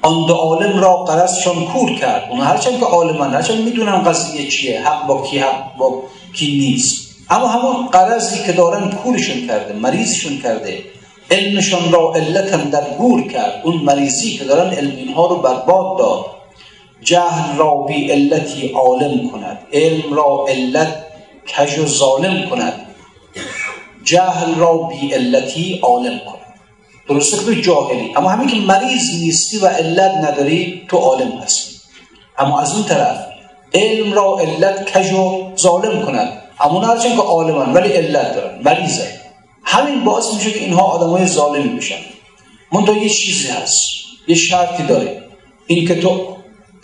آن 0.02 0.26
دو 0.26 0.34
عالم 0.34 0.78
را 0.78 0.96
قرصشان 0.96 1.64
کور 1.64 1.94
کرد. 1.94 2.28
اون 2.30 2.40
هرچند 2.40 2.78
که 2.78 2.84
عالمان 2.84 3.34
هرچند 3.34 3.64
می‌دونن 3.64 4.02
قضیه 4.02 4.48
چیه 4.48 4.88
حق 4.88 5.06
با 5.06 5.22
کی 5.22 5.38
حق 5.38 5.76
با 5.78 6.02
کی 6.34 6.58
نیست. 6.58 7.08
اما 7.30 7.46
همون 7.46 7.86
قرضی 7.86 8.44
که 8.46 8.52
دارن 8.52 8.90
کورشون 8.90 9.46
کرده 9.46 9.74
مریضشون 9.74 10.38
کرده. 10.38 10.82
علمشان 11.30 11.92
را 11.92 12.12
علتم 12.14 12.70
در 12.70 12.84
گور 12.98 13.28
کرد. 13.28 13.60
اون 13.64 13.76
مریضی 13.76 14.38
که 14.38 14.44
دارن 14.44 14.70
علم 14.70 14.96
اینها 14.96 15.26
رو 15.26 15.36
برباد 15.36 15.98
داد. 15.98 16.24
جهل 17.02 17.56
را 17.56 17.74
بی 17.74 18.10
علتی 18.10 18.68
عالم 18.68 19.30
کند. 19.30 19.58
علم 19.72 20.14
را 20.14 20.46
علت 20.48 21.07
کج 21.56 21.78
و 21.78 21.86
ظالم 21.86 22.50
کند. 22.50 22.86
جهل 24.04 24.54
را 24.54 24.76
بی 24.76 25.12
علتی 25.14 25.78
عالم 25.82 26.18
کند. 26.18 26.54
درسته 27.08 27.36
تو 27.36 27.54
جاهلی 27.60 28.12
اما 28.16 28.28
همین 28.28 28.48
که 28.48 28.56
مریض 28.56 29.20
نیستی 29.20 29.58
و 29.58 29.66
علت 29.66 30.10
نداری 30.10 30.82
تو 30.88 30.96
عالم 30.96 31.30
هستی. 31.30 31.74
اما 32.38 32.60
از 32.60 32.74
اون 32.74 32.84
طرف 32.84 33.26
علم 33.74 34.12
را 34.12 34.38
علت 34.38 34.90
کج 34.90 35.12
و 35.12 35.52
ظالم 35.56 36.06
کند. 36.06 36.42
اما 36.60 36.80
هرچند 36.80 37.16
که 37.16 37.22
عالمان 37.22 37.72
ولی 37.72 37.92
علت 37.92 38.34
دارن 38.34 38.62
مریضه 38.62 39.18
همین 39.64 40.04
باعث 40.04 40.34
میشه 40.34 40.50
که 40.50 40.58
اینها 40.58 40.82
آدم 40.82 41.10
های 41.10 41.26
ظالمی 41.26 41.68
بشن. 41.68 41.98
منتها 42.72 42.96
یه 42.96 43.08
چیزی 43.08 43.48
هست 43.48 43.82
یه 44.28 44.34
شرطی 44.34 44.82
داره. 44.82 45.22
این 45.66 45.88
که 45.88 46.00
تو 46.00 46.36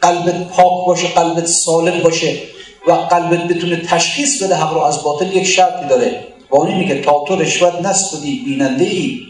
قلبت 0.02 0.48
پاک 0.48 0.86
باشه 0.86 1.08
قلبت 1.08 1.46
سالم 1.46 2.02
باشه. 2.02 2.38
و 2.86 2.92
قلبت 2.92 3.48
بتونه 3.48 3.76
تشخیص 3.76 4.42
بده 4.42 4.54
حق 4.54 4.74
رو 4.74 4.80
از 4.80 5.02
باطل 5.02 5.36
یک 5.36 5.44
شرطی 5.44 5.88
داره. 5.88 6.34
با 6.50 6.58
اون 6.58 6.68
اینه 6.68 6.88
که 6.88 7.00
تا 7.00 7.24
تو 7.28 7.36
رشوت 7.36 7.80
نستدی 7.80 8.42
بیننده 8.44 8.84
ای 8.84 9.20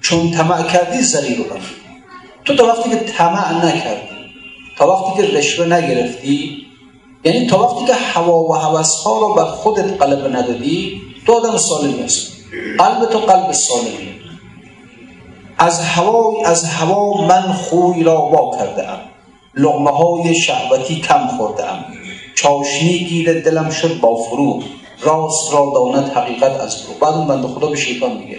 چون 0.00 0.30
طمع 0.30 0.62
کردی 0.62 1.02
زری 1.02 1.34
رو 1.34 1.44
تو 2.44 2.56
تا 2.56 2.66
وقتی 2.66 2.90
که 2.90 2.96
طمع 2.96 3.66
نکردی 3.66 4.08
تا 4.78 4.92
وقتی 4.92 5.22
که 5.22 5.38
رشوه 5.38 5.66
نگرفتی 5.66 6.66
یعنی 7.24 7.46
تا 7.46 7.62
وقتی 7.62 7.86
که 7.86 7.94
هوا 7.94 8.42
و 8.42 8.54
هوس 8.54 8.94
ها 8.94 9.18
رو 9.20 9.34
بر 9.34 9.44
خودت 9.44 10.02
قلب 10.02 10.36
ندادی 10.36 11.00
تو 11.26 11.32
آدم 11.32 11.56
سالمی 11.56 12.02
هست 12.02 12.32
قلب 12.78 13.04
تو 13.04 13.18
قلب 13.18 13.52
سالمی. 13.52 14.14
از 15.58 15.80
هوا 15.80 16.32
از 16.44 16.64
هوا 16.64 17.26
من 17.26 17.52
خوی 17.52 18.02
را 18.02 18.26
وا 18.26 18.58
کرده 18.58 18.88
ام 18.88 19.00
لغمه 19.54 19.90
های 19.90 20.34
شهوتی 20.34 21.00
کم 21.00 21.26
خورده 21.26 21.72
ام 21.72 21.84
چاشنی 22.34 22.98
گیره 22.98 23.40
دلم 23.40 23.70
شد 23.70 24.00
با 24.00 24.16
فرو 24.16 24.62
راست 25.00 25.52
را 25.52 25.72
داند 25.74 26.12
حقیقت 26.12 26.60
از 26.60 26.82
فرو 26.82 26.94
بعد 26.94 27.14
اون 27.14 27.26
بنده 27.26 27.48
خدا 27.48 27.66
به 27.66 27.76
شیطان 27.76 28.16
میگه. 28.16 28.38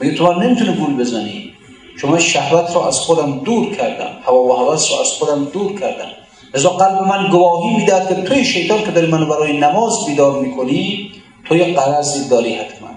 میگه 0.00 0.14
تو 0.14 0.32
نمی‌تونه 0.32 0.72
گول 0.72 0.96
بزنی. 0.96 1.52
شما 2.00 2.18
شهوت 2.18 2.76
را 2.76 2.88
از 2.88 2.98
خودم 2.98 3.38
دور 3.38 3.74
کردم. 3.74 4.10
هوا 4.22 4.42
و 4.42 4.52
هوس 4.52 4.92
را 4.92 5.00
از 5.00 5.12
خودم 5.12 5.44
دور 5.44 5.80
کردم. 5.80 6.08
لذا 6.54 6.70
قلب 6.70 7.02
من 7.02 7.30
گواهی 7.30 7.76
می‌دهد 7.76 8.08
که 8.08 8.14
توی 8.14 8.44
شیطان 8.44 8.84
که 8.84 8.90
داری 8.90 9.06
منو 9.06 9.26
برای 9.26 9.58
نماز 9.58 10.06
بیدار 10.06 10.40
می‌کنی 10.40 11.12
توی 11.48 11.64
قرضی 11.64 12.28
داری 12.28 12.54
حتما. 12.54 12.88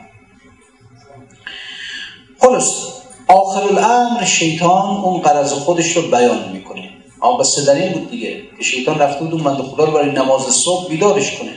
خلاص. 2.42 2.94
آخر 3.28 3.62
الامر 3.62 4.26
شیطان 4.26 5.04
اون 5.04 5.22
قرض 5.22 5.54
خودش 5.54 5.98
رو 5.98 6.02
بیان 6.02 6.50
می‌کنه. 6.54 6.83
آقا 7.24 7.38
قصه 7.38 7.92
بود 7.94 8.10
دیگه 8.12 8.42
که 8.58 8.64
شیطان 8.64 9.00
رفته 9.00 9.24
بود 9.24 9.34
اون 9.34 9.44
بنده 9.44 9.64
خدا 9.64 9.84
رو 9.84 9.92
برای 9.92 10.12
نماز 10.12 10.42
صبح 10.42 10.90
بیدارش 10.90 11.38
کنه. 11.38 11.52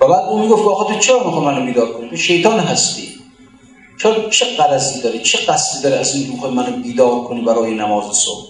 و 0.00 0.08
بعد 0.08 0.28
اون 0.28 0.42
می‌گفت 0.42 0.62
آقا 0.62 0.84
تو 0.84 0.98
چرا 0.98 1.24
می‌خوای 1.24 1.44
منو 1.44 1.66
بیدار 1.66 1.92
کنی؟ 1.92 2.16
شیطان 2.16 2.60
هستی. 2.60 3.08
چرا 4.02 4.30
چه 4.30 4.44
قرضی 4.56 5.02
داری 5.02 5.18
چه 5.18 5.38
قصدی 5.38 5.82
داره 5.82 5.96
از 5.96 6.14
این 6.14 6.30
می‌خوای 6.30 6.52
منو 6.52 6.82
بیدار 6.82 7.20
کنی 7.20 7.40
برای 7.40 7.74
نماز 7.74 8.04
صبح؟ 8.04 8.46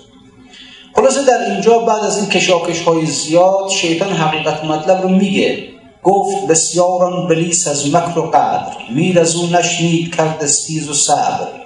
خلاصه 0.97 1.25
در 1.25 1.51
اینجا 1.51 1.79
بعد 1.79 2.05
از 2.05 2.19
این 2.19 2.29
کشاکش 2.29 2.81
های 2.81 3.07
زیاد 3.07 3.69
شیطان 3.71 4.13
حقیقت 4.13 4.65
مطلب 4.65 5.03
رو 5.03 5.09
میگه. 5.09 5.69
گفت 6.03 6.47
بسیاران 6.47 7.29
بلیس 7.29 7.69
از 7.69 7.95
مکر 7.95 8.19
و 8.19 8.23
قدر 8.23 8.77
میر 8.91 9.21
از 9.21 9.53
نشنید 9.53 10.15
کرد 10.17 10.45
استیز 10.45 10.89
و 10.89 10.95
صبر. 10.95 11.66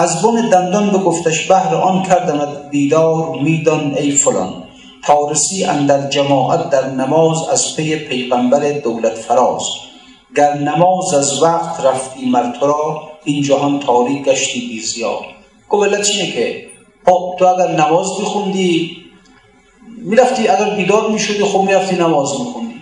از 0.00 0.22
بن 0.22 0.48
دندان 0.48 0.90
به 0.90 0.98
گفتش 0.98 1.46
بهر 1.46 1.74
آن 1.74 2.02
کردمت 2.02 2.70
بیدار 2.70 3.38
میدان 3.42 3.94
ای 3.94 4.10
فلان. 4.10 4.62
تارسی 5.04 5.64
اندر 5.64 6.08
جماعت 6.08 6.70
در 6.70 6.90
نماز 6.90 7.48
از 7.48 7.76
پی 7.76 7.96
پیغمبر 7.96 8.70
دولت 8.70 9.14
فراز. 9.14 9.62
گر 10.36 10.54
نماز 10.54 11.14
از 11.14 11.42
وقت 11.42 11.84
رفتی 11.84 12.30
مر 12.30 12.50
تو 12.60 12.66
را 12.66 13.02
این 13.24 13.42
جهان 13.42 13.80
تاریک 13.80 14.24
گشتی 14.24 14.60
بی 14.60 14.80
زیاد 14.80 15.20
گفت 15.68 16.02
چیه 16.02 16.32
که 16.32 16.66
خب 17.06 17.34
تو 17.38 17.46
اگر 17.46 17.72
نماز 17.72 18.06
میخوندی 18.20 18.96
می‌رفتی 19.96 20.48
اگر 20.48 20.74
بیدار 20.76 21.10
می‌شدی 21.10 21.44
خب 21.44 21.60
می‌رفتی 21.60 21.96
نماز 21.96 22.40
میخوندی. 22.40 22.74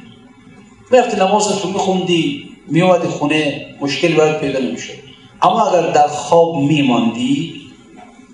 می‌رفتی 0.90 1.16
نماز 1.16 1.48
تو 1.48 1.68
میخوندی 1.68 2.48
میومدی 2.66 3.08
خونه 3.08 3.66
مشکل 3.80 4.14
برات 4.14 4.40
پیدا 4.40 4.58
نمی‌شد. 4.58 5.07
اما 5.42 5.66
اگر 5.66 5.90
در 5.90 6.09
خواب 6.09 6.57
میماندی 6.57 7.54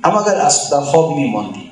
اما 0.05 0.21
اگر 0.21 0.37
از 0.37 0.71
در 0.71 0.81
خواب 0.81 1.17
میماندی 1.17 1.71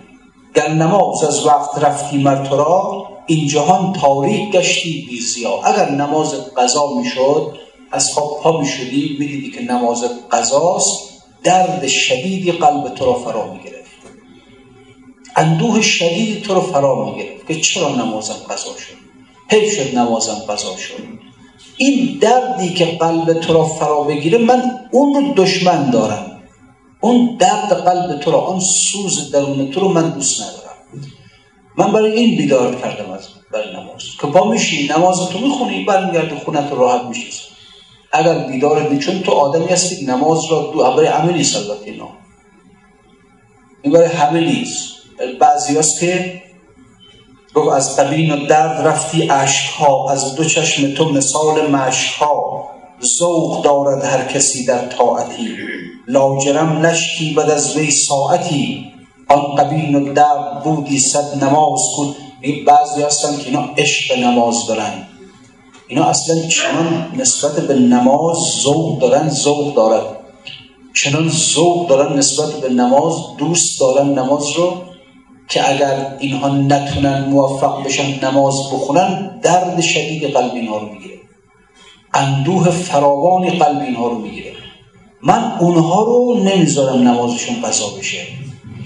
گر 0.54 0.68
نماز 0.68 1.24
از 1.24 1.46
وقت 1.46 1.78
رفتی 1.78 2.18
مر 2.18 2.46
تو 2.46 2.56
را 2.56 3.06
این 3.26 3.48
جهان 3.48 3.92
تاریک 3.92 4.50
گشتی 4.50 5.06
بی 5.10 5.20
زیا 5.20 5.62
اگر 5.64 5.90
نماز 5.90 6.34
قضا 6.56 6.94
می‌شد 6.96 7.58
از 7.92 8.12
خواب 8.12 8.40
پا 8.42 8.60
می‌شدی 8.60 9.16
می‌دیدی 9.20 9.50
که 9.50 9.62
نماز 9.62 10.04
قضاست 10.30 11.22
درد 11.44 11.86
شدیدی 11.86 12.52
قلب 12.52 12.94
تو 12.94 13.06
را 13.06 13.14
فرا 13.14 13.52
می‌گرفت. 13.52 13.92
اندوه 15.36 15.80
شدیدی 15.80 16.40
تو 16.40 16.54
رو 16.54 16.60
فرا 16.60 17.04
می‌گرفت 17.04 17.46
که 17.46 17.60
چرا 17.60 17.94
نمازم 17.94 18.36
قضا 18.50 18.76
شد؟ 18.76 18.94
حیف 19.48 19.72
شد 19.74 19.98
نمازم 19.98 20.34
قضا 20.48 20.76
شد. 20.76 21.31
این 21.76 22.18
دردی 22.18 22.74
که 22.74 22.84
قلب 22.84 23.32
تو 23.32 23.52
را 23.52 23.64
فرا 23.64 24.02
بگیره 24.02 24.38
من 24.38 24.80
اون 24.90 25.14
رو 25.14 25.34
دشمن 25.34 25.90
دارم. 25.90 26.42
اون 27.00 27.36
درد 27.36 27.72
قلب 27.72 28.20
تو 28.20 28.30
را 28.30 28.40
آن 28.40 28.60
سوز 28.60 29.30
درون 29.30 29.70
تو 29.70 29.80
رو 29.80 29.88
من 29.88 30.10
دوست 30.10 30.42
ندارم. 30.42 31.08
من 31.78 31.92
برای 31.92 32.12
این 32.12 32.36
بیدار 32.36 32.74
کردم 32.74 33.10
از 33.10 33.28
برای 33.52 33.72
نماز. 33.72 34.02
که 34.20 34.26
پا 34.26 34.50
میشی 34.50 34.88
نماز 34.88 35.28
تو 35.28 35.38
می‌خونی 35.38 35.84
برمیگردی 35.84 36.34
خونت 36.34 36.70
رو 36.70 36.78
راحت 36.78 37.04
میشی. 37.04 37.30
اگر 38.12 38.38
بیدار 38.38 38.96
چون 38.96 39.22
تو 39.22 39.32
آدمی 39.32 39.66
هستی 39.66 40.04
نماز 40.04 40.44
را 40.50 40.70
دو 40.72 40.78
برای 40.78 41.32
نیست 41.32 41.56
البته 41.56 41.90
اینا. 41.90 42.08
این 43.82 43.92
برای 43.92 44.08
همه 44.08 44.40
نیست. 44.40 44.92
بعضی 45.40 45.78
هست 45.78 46.00
که 46.00 46.41
گفت 47.54 47.68
از 47.68 47.96
قبین 47.96 48.30
و 48.30 48.46
درد 48.46 48.86
رفتی 48.86 49.26
ها 49.78 50.10
از 50.10 50.34
دو 50.34 50.44
چشم 50.44 50.94
تو 50.94 51.08
مثال 51.08 51.74
ها 52.18 52.68
ذوق 53.18 53.64
دارد 53.64 54.04
هر 54.04 54.24
کسی 54.24 54.64
در 54.64 54.86
طاعتی. 54.86 55.48
لاجرم 56.08 56.86
لشکی 56.86 57.34
بد 57.34 57.50
از 57.50 57.76
وی 57.76 57.90
ساعتی. 57.90 58.92
آن 59.28 59.54
قبین 59.54 59.94
و 59.94 60.12
درد 60.12 60.62
بودی 60.64 60.98
صد 60.98 61.44
نماز 61.44 61.80
کن 61.96 62.14
بعضی 62.66 63.02
هستن 63.02 63.36
که 63.36 63.46
اینا 63.46 63.68
عشق 63.76 64.18
نماز 64.18 64.66
دارن. 64.66 65.06
اینا 65.88 66.04
اصلا 66.04 66.40
چنان 66.46 67.12
نسبت 67.18 67.52
به 67.52 67.74
نماز 67.74 68.36
ذوق 68.62 68.98
دارن 68.98 69.28
ذوق 69.28 69.74
دارد. 69.74 70.16
چنان 70.94 71.28
ذوق 71.28 71.88
دارن 71.88 72.18
نسبت 72.18 72.52
به 72.52 72.68
نماز 72.68 73.14
دوست 73.38 73.80
دارن 73.80 74.08
نماز 74.08 74.50
رو. 74.50 74.91
که 75.52 75.70
اگر 75.70 76.16
اینها 76.18 76.48
نتونن 76.48 77.24
موفق 77.24 77.84
بشن 77.84 78.24
نماز 78.24 78.54
بخونن 78.72 79.40
درد 79.42 79.80
شدید 79.80 80.24
قلب 80.24 80.54
اینها 80.54 80.78
رو 80.78 80.92
می‌گیره. 80.92 81.14
اندوه 82.14 82.70
فراوانی 82.70 83.50
قلب 83.50 83.82
اینها 83.82 84.08
رو 84.08 84.18
می‌گیره. 84.18 84.52
من 85.22 85.56
اونها 85.60 86.02
رو 86.02 86.40
نمی‌ذارم 86.44 87.08
نمازشون 87.08 87.62
قضا 87.62 87.88
بشه. 87.98 88.18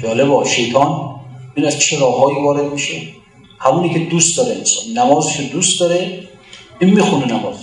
جالبا 0.03 0.45
شیطان 0.45 1.11
این 1.57 1.67
از 1.67 1.79
چه 1.79 1.99
راههایی 1.99 2.43
وارد 2.45 2.73
میشه؟ 2.73 2.97
همونی 3.59 3.89
که 3.95 3.99
دوست 3.99 4.37
داره 4.37 4.57
انسان. 4.57 4.85
نمازش 4.95 5.41
دوست 5.53 5.81
داره 5.81 6.21
این 6.81 6.91
می‌خونه 6.91 7.27
نماز. 7.27 7.57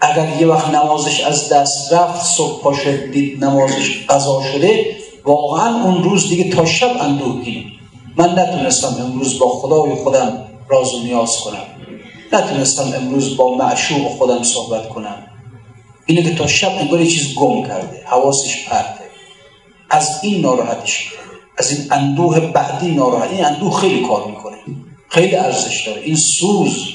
اگر 0.00 0.40
یه 0.40 0.46
وقت 0.46 0.74
نمازش 0.74 1.20
از 1.20 1.52
دست 1.52 1.92
رفت 1.92 2.26
صبح 2.26 2.62
پاشه 2.62 3.06
دید 3.06 3.44
نمازش 3.44 4.06
قضا 4.08 4.42
شده 4.52 4.96
واقعا 5.24 5.84
اون 5.84 6.02
روز 6.02 6.28
دیگه 6.28 6.50
تا 6.50 6.64
شب 6.66 6.96
اندوهگینه 7.00 7.79
من 8.16 8.38
نتونستم 8.38 8.96
امروز 9.00 9.38
با 9.38 9.48
خدای 9.48 9.94
خودم 9.94 10.44
راز 10.68 10.94
و 10.94 11.02
نیاز 11.02 11.36
کنم. 11.36 11.62
نتونستم 12.32 12.92
امروز 12.96 13.36
با 13.36 13.56
معشوق 13.56 14.08
خودم 14.08 14.42
صحبت 14.42 14.88
کنم. 14.88 15.16
اینه 16.06 16.22
که 16.22 16.34
تا 16.34 16.46
شب 16.46 16.72
انگار 16.78 17.04
چیز 17.04 17.34
گم 17.34 17.66
کرده 17.66 18.02
حواسش 18.06 18.68
پرته. 18.68 19.04
از 19.90 20.20
این 20.22 20.40
ناراحتش 20.40 21.12
از 21.58 21.70
این 21.70 21.92
اندوه 21.92 22.40
بعدی 22.40 22.90
ناراحت 22.90 23.30
این 23.30 23.44
اندوه 23.44 23.80
خیلی 23.80 24.06
کار 24.06 24.26
می‌کنه. 24.26 24.56
خیلی 25.08 25.36
ارزش 25.36 25.86
داره. 25.86 26.02
این 26.02 26.16
سوز 26.16 26.88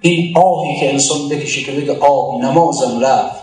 این 0.00 0.36
آهی 0.36 0.80
که 0.80 0.92
انسان 0.92 1.28
بکشه 1.28 1.62
که 1.62 1.72
بگه 1.72 1.98
آه 1.98 2.42
نمازم 2.42 3.00
رفت 3.00 3.42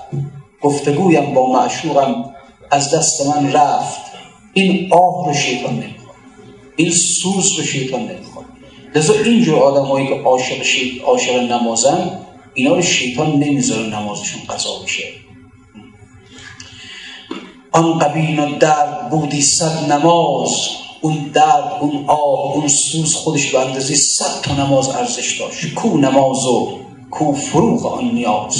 گفتگویم 0.61 1.33
با 1.33 1.53
معشوقم 1.53 2.25
از 2.71 2.95
دست 2.95 3.27
من 3.27 3.51
رفت. 3.51 4.01
این 4.53 4.93
آه 4.93 5.27
رو 5.27 5.33
شیطان 5.33 5.83
این 6.79 6.91
سوز 6.91 7.55
به 7.57 7.63
شیطان 7.63 8.01
نمی‌خواد. 8.01 8.45
لذا 8.95 9.13
اینجور 9.13 9.55
آدم 9.55 9.85
هایی 9.85 10.07
که 10.07 10.13
عاشق 10.13 10.63
شید 10.63 11.01
عاشق 11.01 11.51
نمازن 11.51 12.19
اینا 12.53 12.75
رو 12.75 12.81
شیطان 12.81 13.31
نمی‌ذاره 13.31 13.87
نمازشون 13.87 14.41
قضا 14.49 14.79
بشه. 14.83 15.03
آن 17.71 17.99
قبیل 17.99 18.39
و 18.39 18.57
درد 18.57 19.09
بودی 19.09 19.41
صد 19.41 19.91
نماز 19.91 20.69
اون 21.01 21.31
درد 21.33 21.77
اون 21.81 22.05
آب 22.07 22.51
اون 22.55 22.67
سوز 22.67 23.15
خودش 23.15 23.51
به 23.51 23.59
اندازه 23.59 23.95
صد 23.95 24.41
تا 24.41 24.65
نماز 24.65 24.89
ارزش 24.89 25.39
داشت. 25.39 25.73
کو 25.73 25.97
نماز 25.97 26.45
و 26.45 26.79
کو 27.11 27.33
فروغ 27.33 27.85
آن 27.85 28.05
نیاز. 28.05 28.55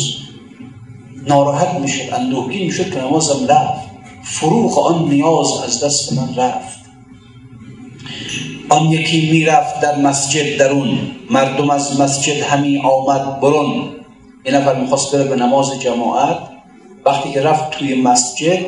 ناراحت 1.28 1.80
می‌شد 1.80 2.14
اندوهگین 2.14 2.66
می‌شد 2.66 2.94
که 2.94 3.00
نمازم 3.00 3.48
رفت. 3.48 3.90
فروغ 4.24 4.80
آن 4.80 5.10
نیاز 5.10 5.48
از 5.66 5.84
دست 5.84 6.14
من 6.14 6.36
رفت. 6.36 6.79
آن 8.70 8.92
یکی 8.92 9.32
می‌رفت 9.32 9.80
در 9.80 9.96
مسجد 9.96 10.58
درون. 10.58 11.00
مردم 11.30 11.70
از 11.70 12.02
مسجد 12.02 12.42
همی 12.42 12.78
آمد 12.78 13.40
برون. 13.40 13.90
این 14.44 14.56
نفر 14.56 14.76
می‌خواست 14.76 15.16
بره 15.16 15.24
به 15.24 15.36
نماز 15.36 15.80
جماعت. 15.80 16.38
وقتی 17.06 17.32
که 17.32 17.42
رفت 17.42 17.70
توی 17.70 18.02
مسجد 18.02 18.60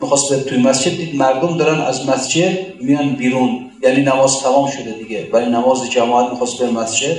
می‌خواست 0.00 0.32
بره 0.32 0.42
توی 0.42 0.58
مسجد 0.58 0.96
دید 0.96 1.16
مردم 1.16 1.56
دارن 1.56 1.80
از 1.80 2.08
مسجد 2.08 2.58
میان 2.80 3.10
بیرون. 3.10 3.70
یعنی 3.82 4.02
نماز 4.02 4.40
تمام 4.40 4.70
شده 4.70 4.92
دیگه. 4.92 5.28
ولی 5.32 5.46
نماز 5.46 5.90
جماعت 5.90 6.30
می‌خواست 6.30 6.58
بره 6.58 6.70
مسجد. 6.70 7.16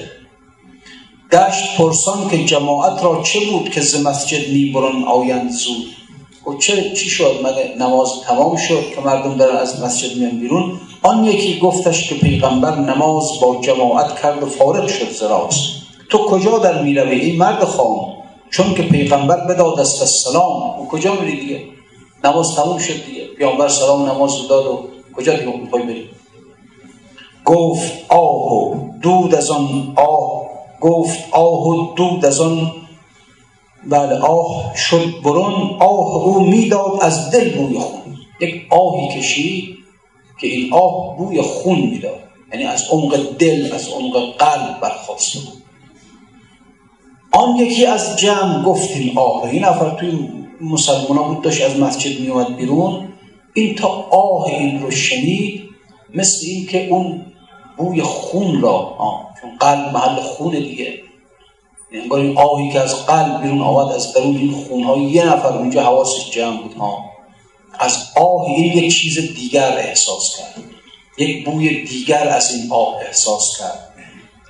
گشت 1.31 1.77
پرسان 1.77 2.29
که 2.29 2.45
جماعت 2.45 3.03
را 3.03 3.21
چه 3.23 3.39
بود 3.39 3.69
که 3.69 3.81
ز 3.81 4.05
مسجد 4.05 4.49
می‌برن 4.49 5.03
آیند 5.03 5.51
زود؟ 5.51 5.85
و 6.47 6.57
چه 6.59 6.91
چی 6.91 7.09
شد؟ 7.09 7.39
مگه 7.43 7.75
نماز 7.79 8.09
تمام 8.27 8.55
شد 8.57 8.83
که 8.95 9.01
مردم 9.01 9.37
دارن 9.37 9.57
از 9.57 9.81
مسجد 9.81 10.17
میان 10.17 10.39
بیرون؟ 10.39 10.79
آن 11.03 11.25
یکی 11.25 11.59
گفتش 11.59 12.09
که 12.09 12.15
پیغمبر 12.15 12.75
نماز 12.75 13.23
با 13.41 13.61
جماعت 13.61 14.21
کرد 14.21 14.43
و 14.43 14.45
فارغ 14.45 14.87
شد 14.87 15.09
زراز 15.11 15.55
تو 16.09 16.17
کجا 16.17 16.57
در 16.57 16.81
می‌روی 16.81 17.19
این 17.19 17.37
مرد 17.37 17.63
خام؟ 17.63 18.13
چون 18.49 18.73
که 18.73 18.83
پیغمبر 18.83 19.47
بداد 19.47 19.79
است 19.79 20.01
السلام. 20.01 20.79
و 20.79 20.87
کجا 20.87 21.15
میری 21.15 21.39
دیگه؟ 21.39 21.61
نماز 22.23 22.55
تموم 22.55 22.77
شد 22.77 23.05
دیگه. 23.05 23.27
پیغمبر 23.37 23.67
سلام 23.67 24.09
نماز 24.09 24.47
داد 24.47 24.65
و 24.65 24.79
کجا 25.15 25.33
دیگه 25.33 25.51
پای 25.71 25.83
بری؟ 25.83 26.09
گفت 27.45 27.91
آه 28.09 28.53
و 28.53 28.75
دود 29.01 29.35
از 29.35 29.51
آن 29.51 29.93
آه. 29.95 30.41
گفت 30.81 31.19
آه 31.31 31.67
و 31.67 31.93
دود 31.95 32.25
از 32.25 32.41
آن 32.41 32.71
بله 33.89 34.19
آه 34.19 34.71
شد 34.75 35.21
برون. 35.23 35.77
آه 35.79 36.15
او 36.15 36.39
می‌داد 36.39 36.99
از 37.01 37.31
دل 37.31 37.57
بوی 37.57 37.79
خون. 37.79 38.17
یک 38.41 38.67
آهی 38.69 39.19
کشید. 39.19 39.82
که 40.41 40.47
این 40.47 40.73
آب 40.73 41.17
بوی 41.17 41.41
خون 41.41 41.79
می‌داد 41.79 42.19
یعنی 42.53 42.65
از 42.65 42.83
عمق 42.91 43.37
دل 43.37 43.73
از 43.73 43.89
عمق 43.89 44.37
قلب 44.37 44.79
برخواسته 44.81 45.39
بود 45.39 45.63
آن 47.31 47.55
یکی 47.55 47.85
از 47.85 48.19
جمع 48.19 48.63
گفت 48.63 48.91
این 48.95 49.17
آه 49.17 49.43
این 49.43 49.65
نفر 49.65 49.89
توی 49.89 50.29
مسلمان 50.61 51.33
بود 51.33 51.41
داشت 51.41 51.61
از 51.61 51.79
مسجد 51.79 52.19
میومد 52.19 52.55
بیرون. 52.55 53.07
این 53.53 53.75
تا 53.75 53.87
آه 54.11 54.45
این 54.45 54.81
رو 54.81 54.91
شنید 54.91 55.63
مثل 56.13 56.45
این 56.45 56.65
که 56.65 56.87
اون 56.87 57.25
بوی 57.77 58.01
خون 58.01 58.61
را 58.61 58.97
چون 59.41 59.57
قلب 59.59 59.93
محل 59.93 60.21
خون 60.21 60.51
دیگه. 60.51 60.93
انگار 61.91 62.19
این 62.19 62.37
آهی 62.37 62.69
که 62.69 62.79
از 62.79 63.05
قلب 63.05 63.41
بیرون 63.41 63.61
آمد 63.61 63.91
از 63.91 64.13
درون 64.13 64.37
این 64.37 64.51
خونها 64.51 64.97
یه 64.97 65.25
نفر 65.25 65.57
اونجا 65.57 65.83
حواسش 65.83 66.31
جمع 66.31 66.61
بود. 66.61 66.73
ها 66.73 67.12
از 67.83 68.07
آه 68.15 68.59
یک 68.59 68.93
چیز 68.93 69.33
دیگر 69.35 69.77
احساس 69.77 70.37
کرد. 70.37 70.63
یک 71.17 71.45
بوی 71.45 71.83
دیگر 71.83 72.27
از 72.27 72.55
این 72.55 72.71
آه 72.71 72.95
احساس 73.07 73.57
کرد. 73.59 73.89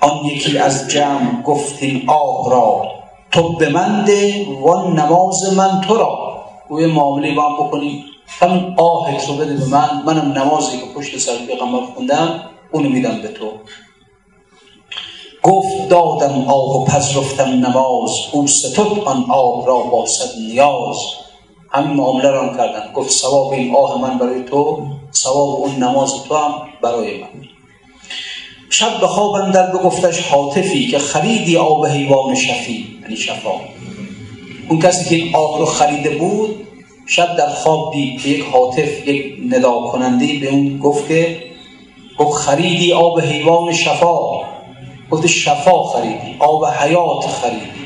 آن 0.01 0.25
یکی 0.25 0.57
از 0.57 0.87
جمع 0.87 1.41
گفت 1.41 1.83
این 1.83 2.09
آه 2.09 2.51
را 2.51 2.87
تو 3.31 3.55
به 3.55 3.69
من 3.69 4.05
ده 4.05 4.45
و 4.45 4.89
نماز 4.89 5.53
من 5.53 5.81
تو 5.87 5.97
را. 5.97 6.43
گوی 6.69 6.85
معامله 6.85 7.35
با 7.35 7.49
هم 7.49 7.67
بکنی 7.67 8.05
همین 8.27 8.75
آهت 8.77 9.27
رو 9.27 9.33
بده 9.33 9.53
به 9.53 9.65
من 9.65 10.03
منم 10.05 10.31
نمازی 10.31 10.77
که 10.77 10.85
پشت 10.95 11.17
سر 11.17 11.35
پیغمبر 11.47 11.85
خوندم 11.85 12.49
اونو 12.71 12.89
میدم 12.89 13.21
به 13.21 13.27
تو. 13.27 13.51
گفت 15.43 15.89
دادم 15.89 16.45
آب 16.47 16.75
و 16.75 16.85
پذرفتم 16.85 17.49
نماز 17.49 18.11
او 18.31 18.47
ستد 18.47 18.99
آن 19.05 19.25
آب 19.29 19.67
را 19.67 19.77
با 19.77 20.05
صد 20.05 20.37
نیاز. 20.39 20.97
همین 21.73 21.97
معامله 21.97 22.29
را 22.29 22.57
کردن 22.57 22.93
گفت 22.93 23.11
ثواب 23.11 23.53
این 23.53 23.75
آه 23.75 24.01
من 24.01 24.17
برای 24.17 24.43
تو 24.43 24.83
ثواب 25.13 25.49
اون 25.49 25.75
نماز 25.75 26.23
تو 26.23 26.35
هم 26.35 26.51
برای 26.81 27.21
من 27.21 27.27
شب 28.69 28.99
به 28.99 29.07
خواب 29.07 29.31
اندر 29.31 29.71
بگفتش 29.71 30.21
حاطفی 30.21 30.87
که 30.87 30.99
خریدی 30.99 31.57
آب 31.57 31.85
حیوان 31.85 32.35
شفی 32.35 32.99
یعنی 33.01 33.15
شفا 33.15 33.51
اون 34.69 34.79
کسی 34.79 35.09
که 35.09 35.15
این 35.15 35.35
آب 35.35 35.59
رو 35.59 35.65
خریده 35.65 36.09
بود 36.09 36.67
شب 37.05 37.35
در 37.35 37.49
خواب 37.49 37.93
دید 37.93 38.25
یک 38.25 38.43
حاطف 38.43 39.07
یک 39.07 39.35
ندا 39.49 39.81
کننده 39.81 40.39
به 40.39 40.49
اون 40.49 40.79
گفت 40.79 41.07
که 41.07 41.43
گفت 42.17 42.37
خریدی 42.37 42.93
آب 42.93 43.19
حیوان 43.21 43.73
شفا 43.73 44.41
گفت 45.11 45.27
شفا 45.27 45.83
خریدی 45.83 46.35
آب 46.39 46.65
حیات 46.65 47.27
خریدی 47.27 47.82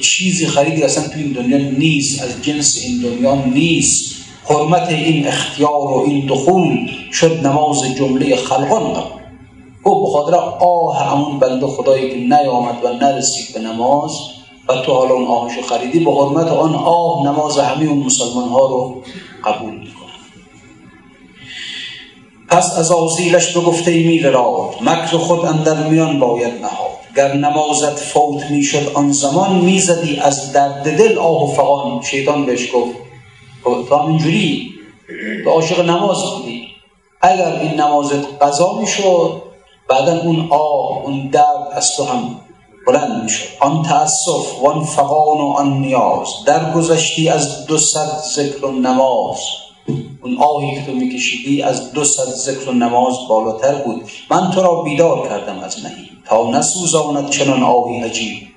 چیزی 0.00 0.46
خریدی 0.46 0.82
اصلا 0.82 1.08
تو 1.08 1.18
این 1.18 1.32
دنیا 1.32 1.58
نیست 1.58 2.22
از 2.22 2.42
جنس 2.42 2.78
این 2.84 3.00
دنیا 3.02 3.34
نیست. 3.34 4.14
حرمت 4.48 4.88
این 4.88 5.26
اختیار 5.26 5.90
و 5.90 6.04
این 6.06 6.26
دخول 6.26 6.90
شد 7.12 7.46
نماز 7.46 7.82
جمله 7.98 8.36
خلقان 8.36 8.92
قبول 8.92 9.20
گفت 9.84 10.10
بخاطر 10.10 10.34
آه 10.60 11.10
همون 11.10 11.38
بنده 11.38 11.66
خدایی 11.66 12.10
که 12.10 12.16
نیامد 12.16 12.84
و 12.84 12.92
نرسید 12.92 13.54
به 13.54 13.60
نماز 13.60 14.10
و 14.68 14.76
تو 14.76 14.92
حالا 14.92 15.14
اون 15.14 15.24
آهشو 15.26 15.62
خریدی 15.62 15.98
به 15.98 16.12
حرمت 16.12 16.46
آن 16.46 16.74
آه 16.74 17.26
نماز 17.26 17.58
همه 17.58 17.84
اون 17.84 17.98
مسلمان 17.98 18.48
ها 18.48 18.66
رو 18.66 19.02
قبول 19.44 19.70
می‌کنه 19.70 19.94
پس 22.48 22.78
از 22.78 22.92
آزیلش 22.92 23.56
بگفته 23.56 23.90
میره 23.90 24.30
را 24.30 24.70
مکر 24.80 25.16
خود 25.16 25.44
اندر 25.44 25.88
میان 25.88 26.18
باید 26.18 26.54
نهاد. 26.54 26.83
گر 27.16 27.32
نمازت 27.32 27.98
فوت 27.98 28.50
می‌شد 28.50 28.90
آن 28.94 29.12
زمان 29.12 29.56
می‌زدی 29.56 30.16
از 30.16 30.52
درد 30.52 30.96
دل 30.98 31.18
آه 31.18 31.44
و 31.44 31.54
فقان 31.54 32.02
شیطان 32.02 32.46
بهش 32.46 32.74
گفت 32.74 32.96
تو 33.88 33.94
اینجوری 33.94 34.70
تو 35.44 35.50
عاشق 35.50 35.80
نماز 35.80 36.22
بودی. 36.22 36.66
اگر 37.20 37.58
این 37.60 37.80
نمازت 37.80 38.42
قضا 38.42 38.78
می‌شد 38.80 39.42
بعدا 39.88 40.20
اون 40.20 40.48
آه 40.50 41.02
اون 41.04 41.28
درد 41.28 41.68
از 41.72 41.96
تو 41.96 42.04
هم 42.04 42.40
بلند 42.86 43.22
می‌شد. 43.22 43.44
آن 43.60 43.82
تأسف 43.82 44.62
و 44.62 44.68
آن 44.68 44.84
فقان 44.84 45.38
و 45.38 45.52
آن 45.56 45.72
نیاز. 45.72 46.28
در 46.46 46.72
گذشتی 46.72 47.28
از 47.28 47.66
دو 47.66 47.78
صد 47.78 48.22
ذکر 48.34 48.64
و 48.64 48.70
نماز. 48.70 49.38
اون 50.22 50.38
آهی 50.38 50.74
که 50.74 50.86
تو 50.86 50.92
میکشیدی 50.92 51.62
از 51.62 51.92
دو 51.92 52.04
صد 52.04 52.28
ذکر 52.28 52.68
و 52.68 52.72
نماز 52.72 53.14
بالاتر 53.28 53.74
بود. 53.74 54.02
من 54.30 54.50
تو 54.50 54.62
را 54.62 54.82
بیدار 54.82 55.28
کردم 55.28 55.58
از 55.58 55.84
نهی. 55.84 56.13
تا 56.26 56.50
نسوزاند 56.50 57.30
چنان 57.30 57.62
آهی 57.62 58.00
عجیب 58.00 58.48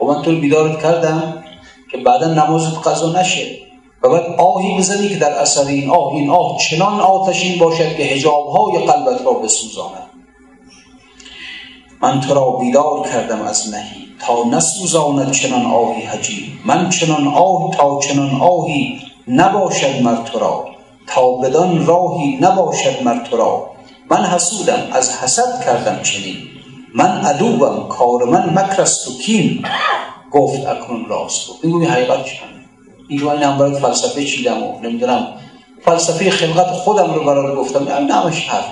و 0.00 0.04
من 0.04 0.22
تو 0.22 0.40
بیدارت 0.40 0.82
کردم 0.82 1.44
که 1.90 1.98
بعدا 1.98 2.34
نمازت 2.34 2.88
قضا 2.88 3.20
نشه. 3.20 3.66
و 4.02 4.08
بعد 4.08 4.34
آهی 4.38 4.78
بزنی 4.78 5.08
که 5.08 5.16
در 5.16 5.32
اثر 5.32 5.66
این 5.66 5.90
آه 5.90 6.14
این 6.14 6.30
آه 6.30 6.58
چنان 6.58 7.00
آتشین 7.00 7.58
باشد 7.58 7.96
که 7.96 8.02
هجابهای 8.02 8.78
قلبت 8.78 9.26
را 9.26 9.32
بسوزاند. 9.32 10.10
من 12.02 12.20
تو 12.20 12.34
را 12.34 12.50
بیدار 12.50 13.08
کردم 13.08 13.42
از 13.42 13.74
نهی. 13.74 14.06
تا 14.20 14.44
نسوزاند 14.44 15.32
چنان 15.32 15.66
آهی 15.66 16.02
حجیب. 16.02 16.44
من 16.64 16.90
چنان 16.90 17.28
آه 17.28 17.70
تا 17.76 18.00
چنان 18.00 18.40
آهی 18.40 19.00
نباشد 19.28 20.02
مر 20.02 20.16
تو 20.16 20.38
را. 20.38 20.64
تا 21.06 21.30
بدان 21.30 21.86
راهی 21.86 22.38
نباشد 22.40 23.02
مر 23.02 23.18
تو 23.24 23.36
را. 23.36 23.70
من 24.10 24.24
حسودم 24.24 24.88
از 24.92 25.10
حسد 25.10 25.64
کردم 25.64 26.02
چنین. 26.02 26.36
من 26.94 27.20
عدوبم 27.20 27.88
کار 27.88 28.24
من 28.24 28.58
مکر 28.58 28.82
است 28.82 29.08
و 29.08 29.18
کین. 29.18 29.66
گفت 30.30 30.66
اکنون 30.66 31.04
راست 31.04 31.48
گفت. 31.48 31.64
این 31.64 31.84
حقیقت 31.84 32.24
چند 32.24 32.64
این 33.08 33.20
رو 33.20 33.28
این 33.28 33.58
برای 33.58 33.80
فلسفه 33.80 34.24
چیدم 34.24 34.62
و 34.62 34.80
نمی‌دونم. 34.80 35.28
فلسفه 35.84 36.30
خلقت 36.30 36.70
خودم 36.70 37.14
رو 37.14 37.24
برای 37.24 37.56
گفتم. 37.56 37.88
این 37.88 38.10
نمش 38.10 38.48
حرف. 38.48 38.64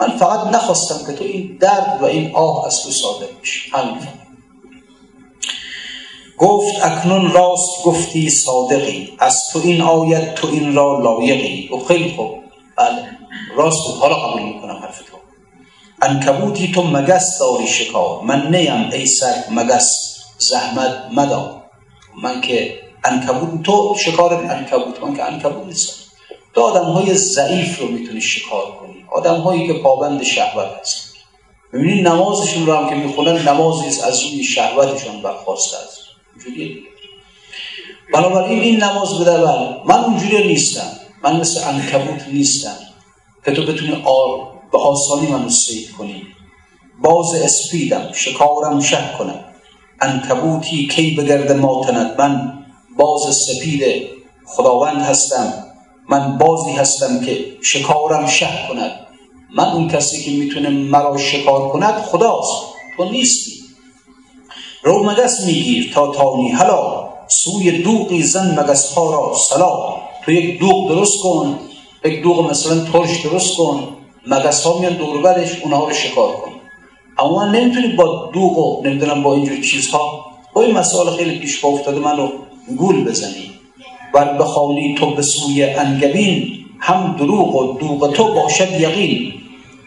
من 0.00 0.16
فقط 0.16 0.54
نخواستم 0.54 1.06
که 1.06 1.12
تو 1.18 1.24
این 1.24 1.56
درد 1.60 1.98
و 2.00 2.04
این 2.04 2.34
آه 2.34 2.66
از 2.66 2.82
تو 2.82 2.90
صادر 2.90 3.26
همین. 3.72 3.98
گفت 6.38 6.84
اکنون 6.84 7.32
راست 7.32 7.82
گفتی 7.84 8.30
صادقی. 8.30 9.12
از 9.18 9.42
تو 9.52 9.60
این 9.64 9.82
آیت 9.82 10.34
تو 10.34 10.48
این 10.48 10.74
را 10.74 11.00
لایقی. 11.00 11.68
و 11.68 11.78
خیلی 11.78 12.14
خوب. 12.16 12.34
بله. 12.76 13.18
راست 13.56 13.82
حالا 14.00 14.14
قبول 14.14 14.42
می‌کنم 14.42 14.76
حرف 14.82 14.98
تو 14.98 15.17
انکبوتی 16.02 16.72
تو 16.72 16.82
مگس 16.82 17.38
داری 17.38 17.66
شکار. 17.66 18.22
من 18.22 18.56
نیم 18.56 18.90
ای 18.92 19.06
سر 19.06 19.44
مگس 19.50 20.16
زحمت 20.38 21.08
مدا 21.12 21.62
من 22.22 22.40
که 22.40 22.80
انکبوت 23.04 23.62
تو 23.62 23.96
شکار 24.04 24.34
انکبوت 24.34 25.02
من 25.02 25.16
که 25.16 25.24
انکبوت 25.24 25.66
نیستم. 25.66 25.94
تو 26.54 26.60
آدم 26.60 26.84
های 26.84 27.14
ضعیف 27.14 27.80
رو 27.80 27.88
می‌تونی 27.88 28.20
شکار 28.20 28.66
کنی. 28.80 29.04
آدم 29.12 29.40
هایی 29.40 29.66
که 29.66 29.72
پابند 29.72 30.22
شهوت 30.22 30.68
هست 30.80 31.12
می‌بینی 31.72 32.02
نمازشون 32.02 32.66
رو 32.66 32.74
هم 32.74 32.88
که 32.88 32.94
می‌خونن 32.94 33.48
نمازی 33.48 34.00
از 34.02 34.22
روی 34.22 34.44
شهوتشون 34.44 35.22
برخواسته 35.22 35.76
است. 35.76 35.98
اینجوریه 36.34 36.76
بنابراین 38.12 38.60
این 38.60 38.82
نماز 38.82 39.18
بده 39.20 39.36
من 39.84 40.04
اونجوری 40.04 40.46
نیستم. 40.46 40.90
من 41.22 41.40
مثل 41.40 41.68
انکبوت 41.68 42.28
نیستم 42.32 42.76
که 43.44 43.52
تو 43.52 43.62
بتونی 43.62 44.02
آر 44.04 44.57
به 44.72 44.78
آسانی 44.78 45.26
منو 45.26 45.50
سید 45.50 45.90
کنی. 45.90 46.22
باز 47.02 47.34
اسپیدم 47.34 48.12
شکارم 48.12 48.80
شه 48.80 49.14
کنم. 49.18 49.44
انکبوتی 50.00 50.86
کی 50.86 51.14
بگرد 51.14 51.52
ماتند 51.52 52.20
من 52.20 52.52
باز 52.98 53.36
سپید 53.36 54.08
خداوند 54.46 55.02
هستم. 55.02 55.64
من 56.08 56.38
بازی 56.38 56.70
هستم 56.70 57.20
که 57.24 57.44
شکارم 57.62 58.26
شه 58.26 58.48
کند. 58.68 59.06
من 59.56 59.64
اون 59.64 59.88
کسی 59.88 60.24
که 60.24 60.30
می‌تونه 60.30 60.68
مرا 60.68 61.18
شکار 61.18 61.68
کند 61.68 61.94
خداست. 61.94 62.62
تو 62.96 63.04
نیستی. 63.04 63.52
رو 64.82 65.10
مگس 65.10 65.40
میگیر 65.40 65.92
تا 65.94 66.12
تانی 66.12 66.52
حالا 66.52 67.08
سوی 67.28 67.82
دوغی 67.82 68.22
زن 68.22 68.60
مگس 68.60 68.92
ها 68.92 69.10
را 69.10 69.36
سلا 69.48 69.96
تو 70.24 70.32
یک 70.32 70.60
دوغ 70.60 70.88
درست 70.88 71.22
کن. 71.22 71.58
یک 72.04 72.22
دوغ 72.22 72.50
مثلا 72.50 72.84
ترش 72.84 73.20
درست 73.26 73.56
کن. 73.56 73.97
مگس 74.30 74.66
ها 74.66 74.78
میان 74.78 74.92
دوربرش 74.92 75.62
اونها 75.62 75.88
رو 75.88 75.94
شکار 75.94 76.32
کن 76.32 76.52
اما 77.18 77.52
نمی‌تونی 77.52 77.88
با 77.88 78.30
دوغ 78.34 78.58
و 78.58 78.82
نمی‌دونم 78.84 79.22
با 79.22 79.34
اینجور 79.34 79.60
چیزها 79.60 80.26
با 80.54 80.62
این 80.62 80.74
مسائل 80.74 81.16
خیلی 81.16 81.38
پیش 81.38 81.64
افتاده 81.64 81.98
من 81.98 82.16
رو 82.16 82.32
گول 82.76 83.04
بزنی 83.04 83.50
و 84.14 84.24
بخوانی 84.24 84.94
تو 84.94 85.14
به 85.14 85.22
سوی 85.22 85.64
انگبین 85.64 86.64
هم 86.78 87.16
دروغ 87.18 87.54
و 87.54 87.78
دوغ 87.78 88.12
تو 88.12 88.34
باشد 88.34 88.80
یقین. 88.80 89.32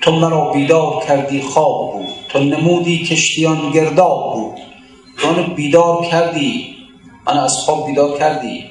تو 0.02 0.12
مرا 0.12 0.52
بیدار 0.52 1.04
کردی 1.08 1.42
خواب 1.42 1.94
بود 1.94 2.08
تو 2.30 2.40
نمودی 2.40 3.06
کشتیان 3.06 3.72
گرداب 3.72 4.34
بود 4.34 4.58
تو 5.18 5.54
بیدار 5.54 6.06
کردی 6.06 6.76
من 7.28 7.38
از 7.38 7.58
خواب 7.58 7.88
بیدار 7.88 8.18
کردی. 8.18 8.64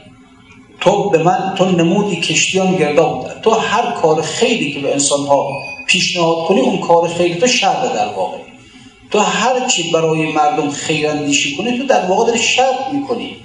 تو 0.80 1.10
به 1.10 1.18
من 1.18 1.54
تو 1.58 1.64
نمودی 1.64 2.16
کشتیان 2.16 2.76
گرداب 2.76 3.20
بود 3.20 3.40
تو 3.42 3.50
هر 3.50 3.90
کار 3.90 4.22
خیلی 4.22 4.72
که 4.72 4.80
به 4.80 4.92
انسان 4.92 5.26
ها 5.26 5.48
پیشنهاد 5.86 6.46
کنی 6.46 6.60
اون 6.60 6.78
کار 6.78 7.08
خیلی 7.08 7.34
تو 7.34 7.46
شر 7.46 7.86
در 7.94 8.14
واقع. 8.16 8.36
تو 9.10 9.18
هر 9.18 9.66
چی 9.66 9.90
برای 9.92 10.32
مردم 10.32 10.70
خیراندیشی 10.70 11.56
کنی 11.56 11.78
تو 11.78 11.86
در 11.86 12.04
واقع 12.04 12.26
داری 12.26 12.38
شر 12.38 12.72
می‌کنی. 12.92 13.36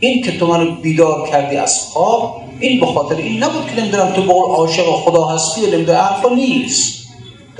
این 0.00 0.22
که 0.22 0.38
تو 0.38 0.46
منو 0.46 0.70
بیدار 0.70 1.28
کردی 1.28 1.56
از 1.56 1.82
خواب 1.82 2.42
این 2.60 2.80
به 2.80 2.86
خاطر 2.86 3.16
این 3.16 3.44
نبود 3.44 3.66
که 3.66 3.80
نمی‌دونم 3.80 4.12
تو 4.12 4.22
بقول 4.22 4.54
عاشق 4.54 4.84
خدا 4.84 5.24
هستی 5.24 5.60
و 5.60 5.66
نمی‌دونم 5.66 5.98
حرفا 5.98 6.28
نیست. 6.28 7.06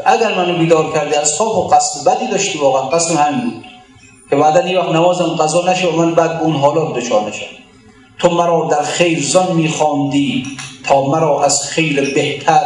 اگر 0.07 0.35
منو 0.35 0.59
بیدار 0.59 0.93
کردی 0.93 1.15
از 1.15 1.35
خواب 1.35 1.59
و 1.59 1.69
قصد 1.69 2.11
بدی 2.11 2.27
داشتی 2.27 2.59
واقعا 2.59 2.83
قصد 2.83 3.17
همین 3.17 3.51
بود. 3.51 3.65
که 4.31 4.37
بعدا 4.37 4.69
یه 4.69 4.79
وقت 4.79 4.89
نمازم 4.89 5.25
قضا 5.25 5.73
نشه 5.73 5.89
و 5.89 5.97
من 5.97 6.15
بعد 6.15 6.41
اون 6.43 6.53
حالات 6.53 6.97
دچار 6.97 7.29
نشم. 7.29 7.60
تو 8.21 8.31
مرا 8.31 8.69
در 8.71 8.83
خیر 8.83 9.23
زان 9.23 9.57
میخواندی 9.57 10.47
تا 10.85 11.07
مرا 11.07 11.45
از 11.45 11.63
خیر 11.63 12.15
بهتر 12.15 12.61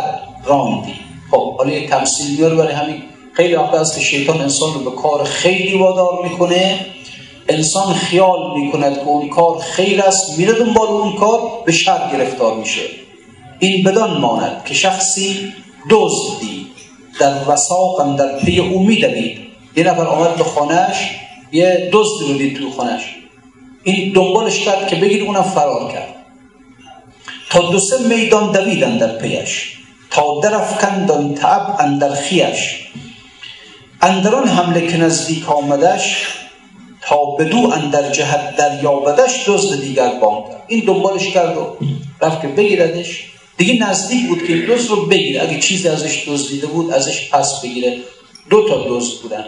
راندی. 0.45 0.95
خب 1.31 1.57
حالا 1.57 1.73
یک 1.73 1.91
تمثیل 1.91 2.37
میاره 2.37 2.55
برای 2.55 2.73
همین. 2.73 3.03
خیلی 3.33 3.55
وقت 3.55 3.75
است 3.75 3.95
که 3.95 4.01
شیطان 4.01 4.41
انسان 4.41 4.75
رو 4.75 4.91
به 4.91 4.97
کار 4.97 5.25
خیلی 5.25 5.79
وادار 5.79 6.23
می‌کنه. 6.23 6.87
انسان 7.49 7.95
خیال 7.95 8.61
می‌کند 8.61 8.95
که 8.95 9.07
اون 9.07 9.29
کار 9.29 9.59
خیر 9.59 10.01
است 10.01 10.39
میره 10.39 10.53
دنبال 10.53 10.89
اون 10.89 11.17
کار 11.17 11.41
به 11.67 11.73
شر 11.73 12.11
گرفتار 12.13 12.55
میشه. 12.55 12.83
این 13.59 13.85
بدان 13.85 14.21
ماند 14.21 14.63
که 14.65 14.75
شخصی 14.75 15.53
دزدی 15.91 16.67
در 17.21 17.35
وساق 17.49 18.17
در 18.17 18.39
پی 18.39 18.61
او 18.61 18.83
میدوید 18.83 19.39
یه 19.77 19.85
نفر 19.85 20.07
آمد 20.07 20.37
به 20.37 20.45
خانهش 20.45 21.11
یه 21.53 21.91
دزد 21.93 22.29
رو 22.29 22.39
دید 22.39 22.57
توی 22.57 22.71
خانهش 22.77 23.24
این 23.85 24.13
دنبالش 24.13 24.61
کرد 24.61 24.89
که 24.89 24.97
بگیر 24.97 25.25
اونم 25.25 25.43
فرار 25.43 25.93
کرد. 25.93 26.15
تا 27.51 27.71
دو 27.71 27.79
سه 27.79 27.99
میدان 27.99 28.53
دویدن 28.53 28.99
در 28.99 29.19
پیش. 29.19 29.79
تا 30.11 30.41
درفکندان 30.41 31.35
تعب 31.35 31.77
اندر 31.79 32.15
خیش. 32.15 32.89
اندران 34.03 34.49
حمله 34.49 34.87
که 34.87 34.97
نزدیک 34.97 35.49
آمدش 35.49 36.27
تا 37.01 37.25
بدو 37.25 37.59
اندر 37.59 38.11
جهت 38.11 38.57
دریابدش 38.57 39.49
دزد 39.49 39.81
دیگر 39.81 40.09
بام 40.09 40.49
کرد. 40.49 40.63
این 40.67 40.85
دنبالش 40.85 41.31
کرد 41.31 41.57
و 41.57 41.77
رفت 42.21 42.43
که 42.43 42.49
بگیردش. 42.49 43.25
دیگه 43.57 43.89
نزدیک 43.89 44.29
بود 44.29 44.47
که 44.47 44.67
دزد 44.67 44.91
رو 44.91 45.07
بگیره. 45.07 45.43
اگه 45.43 45.61
چیزی 45.61 45.89
ازش 45.89 46.29
دزدیده 46.29 46.67
بود 46.67 46.91
ازش 46.91 47.31
پس 47.31 47.61
بگیره. 47.61 47.99
دو 48.51 48.69
تا 48.69 48.85
دزد 48.89 49.23
بودن. 49.23 49.45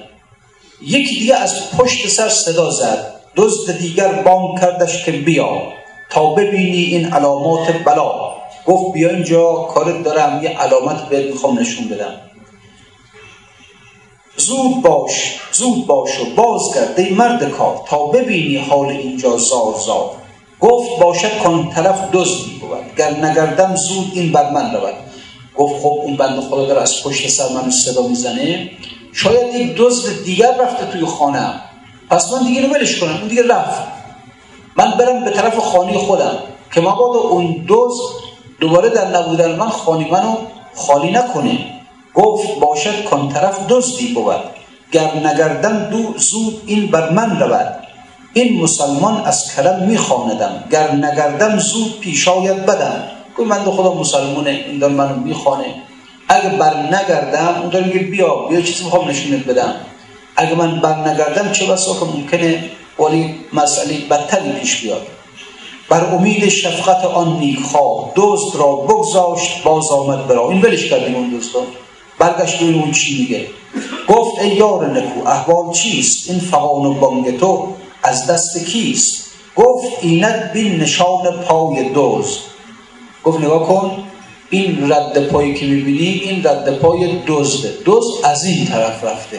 یکی 0.82 1.18
دیگه 1.18 1.34
از 1.34 1.70
پشت 1.70 2.08
سر 2.08 2.28
صدا 2.28 2.70
زد. 2.70 3.15
دزد 3.36 3.78
دیگر 3.78 4.12
بام 4.12 4.58
کردش 4.60 5.04
که 5.04 5.12
بیا 5.12 5.62
تا 6.10 6.34
ببینی 6.34 6.84
این 6.84 7.12
علامات 7.12 7.72
بلا. 7.84 8.36
گفت 8.66 8.92
بیا 8.92 9.10
اینجا 9.10 9.52
کارت 9.54 10.02
دارم 10.02 10.42
یه 10.42 10.48
علامت 10.48 11.08
بهت 11.08 11.26
می‌خوام 11.26 11.58
نشون 11.58 11.88
بدم. 11.88 12.12
زود 14.36 14.82
باش 14.82 15.38
زود 15.52 15.86
باش 15.86 16.20
و 16.20 16.24
بازگرد 16.36 17.00
ای 17.00 17.14
مرد 17.14 17.50
کار 17.50 17.82
تا 17.86 18.06
ببینی 18.06 18.56
حال 18.56 18.86
اینجا 18.86 19.36
زار 19.36 19.74
زار 19.86 20.10
گفت 20.60 21.00
باشد 21.00 21.38
کن 21.38 21.70
طرف 21.74 22.10
دزدی 22.12 22.50
بود 22.60 22.96
گر 22.96 23.10
نگردم 23.10 23.76
زود 23.76 24.10
این 24.14 24.32
بر 24.32 24.50
من 24.50 24.74
رود. 24.74 24.94
گفت 25.56 25.82
خب 25.82 26.00
اون 26.04 26.16
بند 26.16 26.40
خدا 26.40 26.66
داره 26.66 26.82
از 26.82 27.02
پشت 27.02 27.28
سر 27.28 27.48
من 27.54 27.70
صدا 27.70 28.08
می‌زنه. 28.08 28.70
شاید 29.12 29.54
یک 29.54 29.76
دزد 29.76 30.24
دیگر 30.24 30.54
رفته 30.60 30.86
توی 30.86 31.06
خانه. 31.06 31.65
پس 32.10 32.32
من 32.32 32.46
دیگه 32.46 32.68
ولش 32.68 33.00
کنم. 33.00 33.16
اون 33.16 33.28
دیگه 33.28 33.48
رفت. 33.48 33.80
من 34.76 34.90
برم 34.90 35.24
به 35.24 35.30
طرف 35.30 35.58
خانه 35.58 35.98
خودم 35.98 36.38
که 36.74 36.80
مبادا 36.80 37.18
اون 37.18 37.64
دزد 37.68 38.02
دوباره 38.60 38.88
در 38.88 39.08
نبودن 39.08 39.56
من 39.56 39.68
خانی 39.68 40.10
منو 40.10 40.36
خالی 40.74 41.10
نکنه. 41.10 41.58
گفت 42.14 42.58
باشد 42.60 43.04
کن 43.04 43.28
طرف 43.28 43.66
دزدی 43.68 44.14
بود. 44.14 44.40
گر 44.92 45.14
نگردم 45.14 45.78
دو 45.90 46.14
زود 46.18 46.62
این 46.66 46.86
بر 46.86 47.10
من 47.10 47.40
رود. 47.40 47.74
این 48.32 48.62
مسلمان 48.62 49.22
از 49.24 49.54
کرم 49.54 49.82
میخواندم 49.82 50.64
گر 50.70 50.92
نگردم 50.92 51.58
زود 51.58 52.00
پیشاید 52.00 52.66
بدم. 52.66 53.02
گفت 53.38 53.48
من 53.48 53.64
دو 53.64 53.70
خدا 53.70 53.94
مسلمانه 53.94 54.50
این 54.50 54.78
دار 54.78 54.90
منو 54.90 55.16
می‌خوانه 55.16 55.64
اگه 56.28 56.48
بر 56.48 56.74
نگردم 56.76 57.60
اون 57.60 57.70
داره 57.70 57.86
میگه 57.86 57.98
بیا 57.98 58.34
بیا 58.34 58.60
چیزی 58.60 58.84
می‌خوام 58.84 59.08
نشونت 59.08 59.44
بدم. 59.44 59.74
اگه 60.36 60.54
من 60.54 60.80
بر 60.80 61.08
نگردم 61.08 61.52
چه 61.52 61.66
بسا 61.66 62.04
ممکنه 62.04 62.70
ولی 62.98 63.34
مسئله 63.52 63.98
بدتری 64.10 64.52
پیش 64.52 64.82
بیاد. 64.82 65.06
بر 65.88 66.04
امید 66.04 66.48
شفقت 66.48 67.04
آن 67.04 67.38
نیکخواه 67.38 68.12
دزد 68.16 68.56
را 68.56 68.76
بگذاشت 68.76 69.62
باز 69.62 69.90
آمد 69.90 70.26
برا 70.26 70.50
این 70.50 70.62
ولش 70.62 70.90
کردیم 70.90 71.14
اون 71.14 71.30
دوستا 71.30 71.60
برگشت 72.18 72.62
اون 72.62 72.92
چی 72.92 73.18
میگه. 73.18 73.46
گفت 74.08 74.42
ای 74.42 74.48
یار 74.48 74.90
نکو 74.90 75.28
احوال 75.28 75.72
چیست؟ 75.72 76.30
این 76.30 76.40
فقان 76.40 76.86
و 76.86 76.94
بانگ 76.94 77.38
تو 77.38 77.74
از 78.02 78.26
دست 78.26 78.64
کیست؟ 78.64 79.30
گفت 79.56 79.86
اینت 80.00 80.52
بین 80.52 80.76
نشان 80.76 81.42
پای 81.48 81.90
دزد. 81.94 82.40
گفت 83.24 83.40
نگاه 83.40 83.66
کن 83.68 84.04
این 84.50 84.92
رد 84.92 85.26
پایی 85.28 85.54
که 85.54 85.66
می‌بینی 85.66 86.06
این 86.06 86.44
رد 86.44 86.78
پای 86.78 87.18
دزده. 87.26 87.74
دزد 87.86 88.24
از 88.24 88.44
این 88.44 88.66
طرف 88.66 89.04
رفته. 89.04 89.38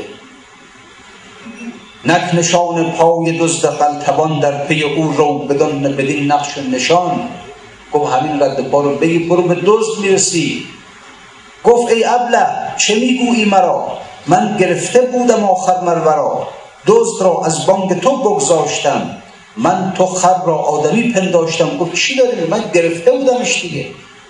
نک 2.06 2.36
نشان 2.36 2.92
پای 2.92 3.38
دزد 3.38 3.70
قلتبان 3.70 4.40
در 4.40 4.66
پی 4.66 4.84
او 4.84 5.14
رو 5.18 5.40
بدان 5.40 5.82
بدین 5.82 6.32
نقش 6.32 6.58
نشان. 6.58 7.20
گفت 7.94 8.14
همین 8.14 8.44
رد 8.44 8.70
پا 8.70 8.82
رو 8.82 8.96
بگی 8.96 9.20
برو 9.20 9.42
به 9.42 9.56
دزد 9.56 10.02
می‌رسی. 10.02 10.66
گفت 11.64 11.92
ای 11.92 12.04
ابله 12.06 12.46
چه 12.78 12.96
می‌گویی 12.96 13.46
مرا؟ 13.46 13.88
من 14.28 14.58
گرفته 14.60 15.02
بودم 15.02 15.44
آخر 15.44 15.82
مرورا. 15.82 16.48
دزد 16.88 17.24
را 17.24 17.42
از 17.46 17.66
بانگ 17.66 18.00
تو 18.00 18.18
بگذاشتم. 18.18 19.18
من 19.58 19.94
تو 19.98 20.06
خر 20.06 20.46
را 20.46 20.56
آدمی 20.56 21.04
پنداشتم. 21.14 21.78
گفت 21.78 21.94
چی 21.96 22.16
داری؟ 22.18 22.48
من 22.50 22.64
گرفته 22.74 23.12
بودمش 23.12 23.62
دیگه. 23.62 23.86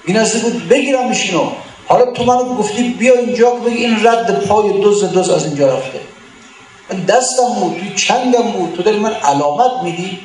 این 0.06 0.18
از 0.18 0.42
بود 0.42 0.68
بگیرمش 0.68 1.30
اینو. 1.30 1.44
حالا 1.88 2.12
تو 2.12 2.24
منو 2.24 2.44
گفتی 2.44 2.84
بیا 2.84 3.14
اینجا 3.14 3.50
بگی 3.52 3.76
این 3.76 4.08
رد 4.08 4.46
پای 4.46 4.82
دزد 4.84 5.14
دزد 5.14 5.32
از 5.32 5.46
اینجا 5.46 5.68
رفته. 5.78 6.00
دستم 6.96 7.54
بود 7.60 7.78
توی 7.80 7.94
چنگم 7.96 8.52
بود. 8.52 8.74
تو 8.74 8.84
داری 8.84 9.00
من 9.00 9.14
علامت 9.14 9.72
میدی؟ 9.84 10.20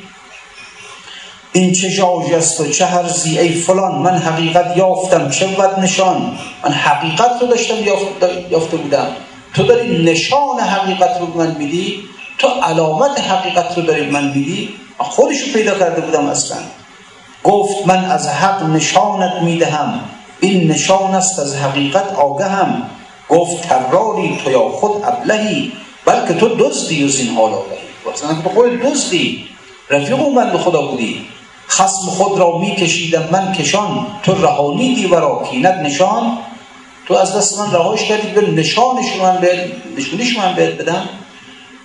این 1.53 1.73
چه 1.73 1.89
جاج 1.89 2.33
است 2.33 2.61
و 2.61 2.69
چه 2.69 2.85
هرزی 2.85 3.39
ای 3.39 3.49
فلان 3.49 3.95
من 3.95 4.17
حقیقت 4.17 4.77
یافتم. 4.77 5.29
چه 5.29 5.47
ود 5.47 5.79
نشان؟ 5.79 6.37
من 6.63 6.71
حقیقت 6.71 7.41
رو 7.41 7.47
داشتم 7.47 7.75
یافته 8.49 8.77
بودم. 8.77 9.07
تو 9.53 9.63
داری 9.63 10.03
نشان 10.03 10.59
حقیقت 10.59 11.19
رو 11.19 11.37
من 11.37 11.55
میدی؟ 11.55 12.03
تو 12.37 12.47
علامت 12.47 13.19
حقیقت 13.19 13.77
رو 13.77 13.83
داری 13.83 14.09
من 14.09 14.23
میدی؟ 14.23 14.69
من 14.99 15.05
خودشو 15.05 15.53
پیدا 15.53 15.79
کرده 15.79 16.01
بودم 16.01 16.25
اصلا. 16.27 16.57
گفت 17.43 17.87
من 17.87 18.05
از 18.05 18.27
حق 18.27 18.63
نشانت 18.63 19.41
می‌دهم. 19.41 19.99
این 20.39 20.71
نشان 20.71 21.15
است 21.15 21.39
از 21.39 21.55
حقیقت 21.55 22.13
آگهم. 22.15 22.89
گفت 23.29 23.61
تراری 23.61 24.37
تو 24.43 24.51
یا 24.51 24.69
خود 24.69 24.91
ابلهی. 25.03 25.71
بلکه 26.05 26.33
تو 26.33 26.47
دزدی 26.47 27.03
و 27.03 27.07
زین 27.07 27.35
حال 27.35 27.53
آگهی 27.53 27.83
مثلا 28.13 28.33
تو 28.41 28.49
خود 28.49 28.79
دزدی. 28.81 29.45
رفیق 29.89 30.19
اون 30.19 30.35
بند 30.35 30.57
خدا 30.57 30.81
بودی. 30.81 31.25
خسم 31.69 32.09
خود 32.09 32.39
را 32.39 32.57
می 32.57 32.75
کشیدم 32.75 33.29
من 33.31 33.53
کشان. 33.53 34.07
تو 34.23 34.33
رهانیدی 34.33 35.05
و 35.05 35.43
کینت 35.43 35.75
نشان. 35.75 36.37
تو 37.07 37.13
از 37.13 37.37
دست 37.37 37.59
من 37.59 37.71
رهاش 37.71 38.03
کردی 38.03 38.27
به 38.27 38.41
نشانش 38.51 39.15
من 39.21 39.37
به 39.41 39.71
نشونش 39.97 40.37
من 40.37 40.55
بهت 40.55 40.73
بدم. 40.73 41.09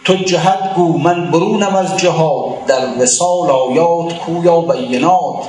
تو 0.05 0.15
جهت 0.15 0.75
گو 0.75 0.99
من 0.99 1.31
برونم 1.31 1.77
از 1.77 1.97
جهاد. 1.97 2.67
در 2.67 3.03
وسال 3.03 3.51
آیات 3.51 4.19
کویا 4.19 4.61
بینات. 4.61 5.45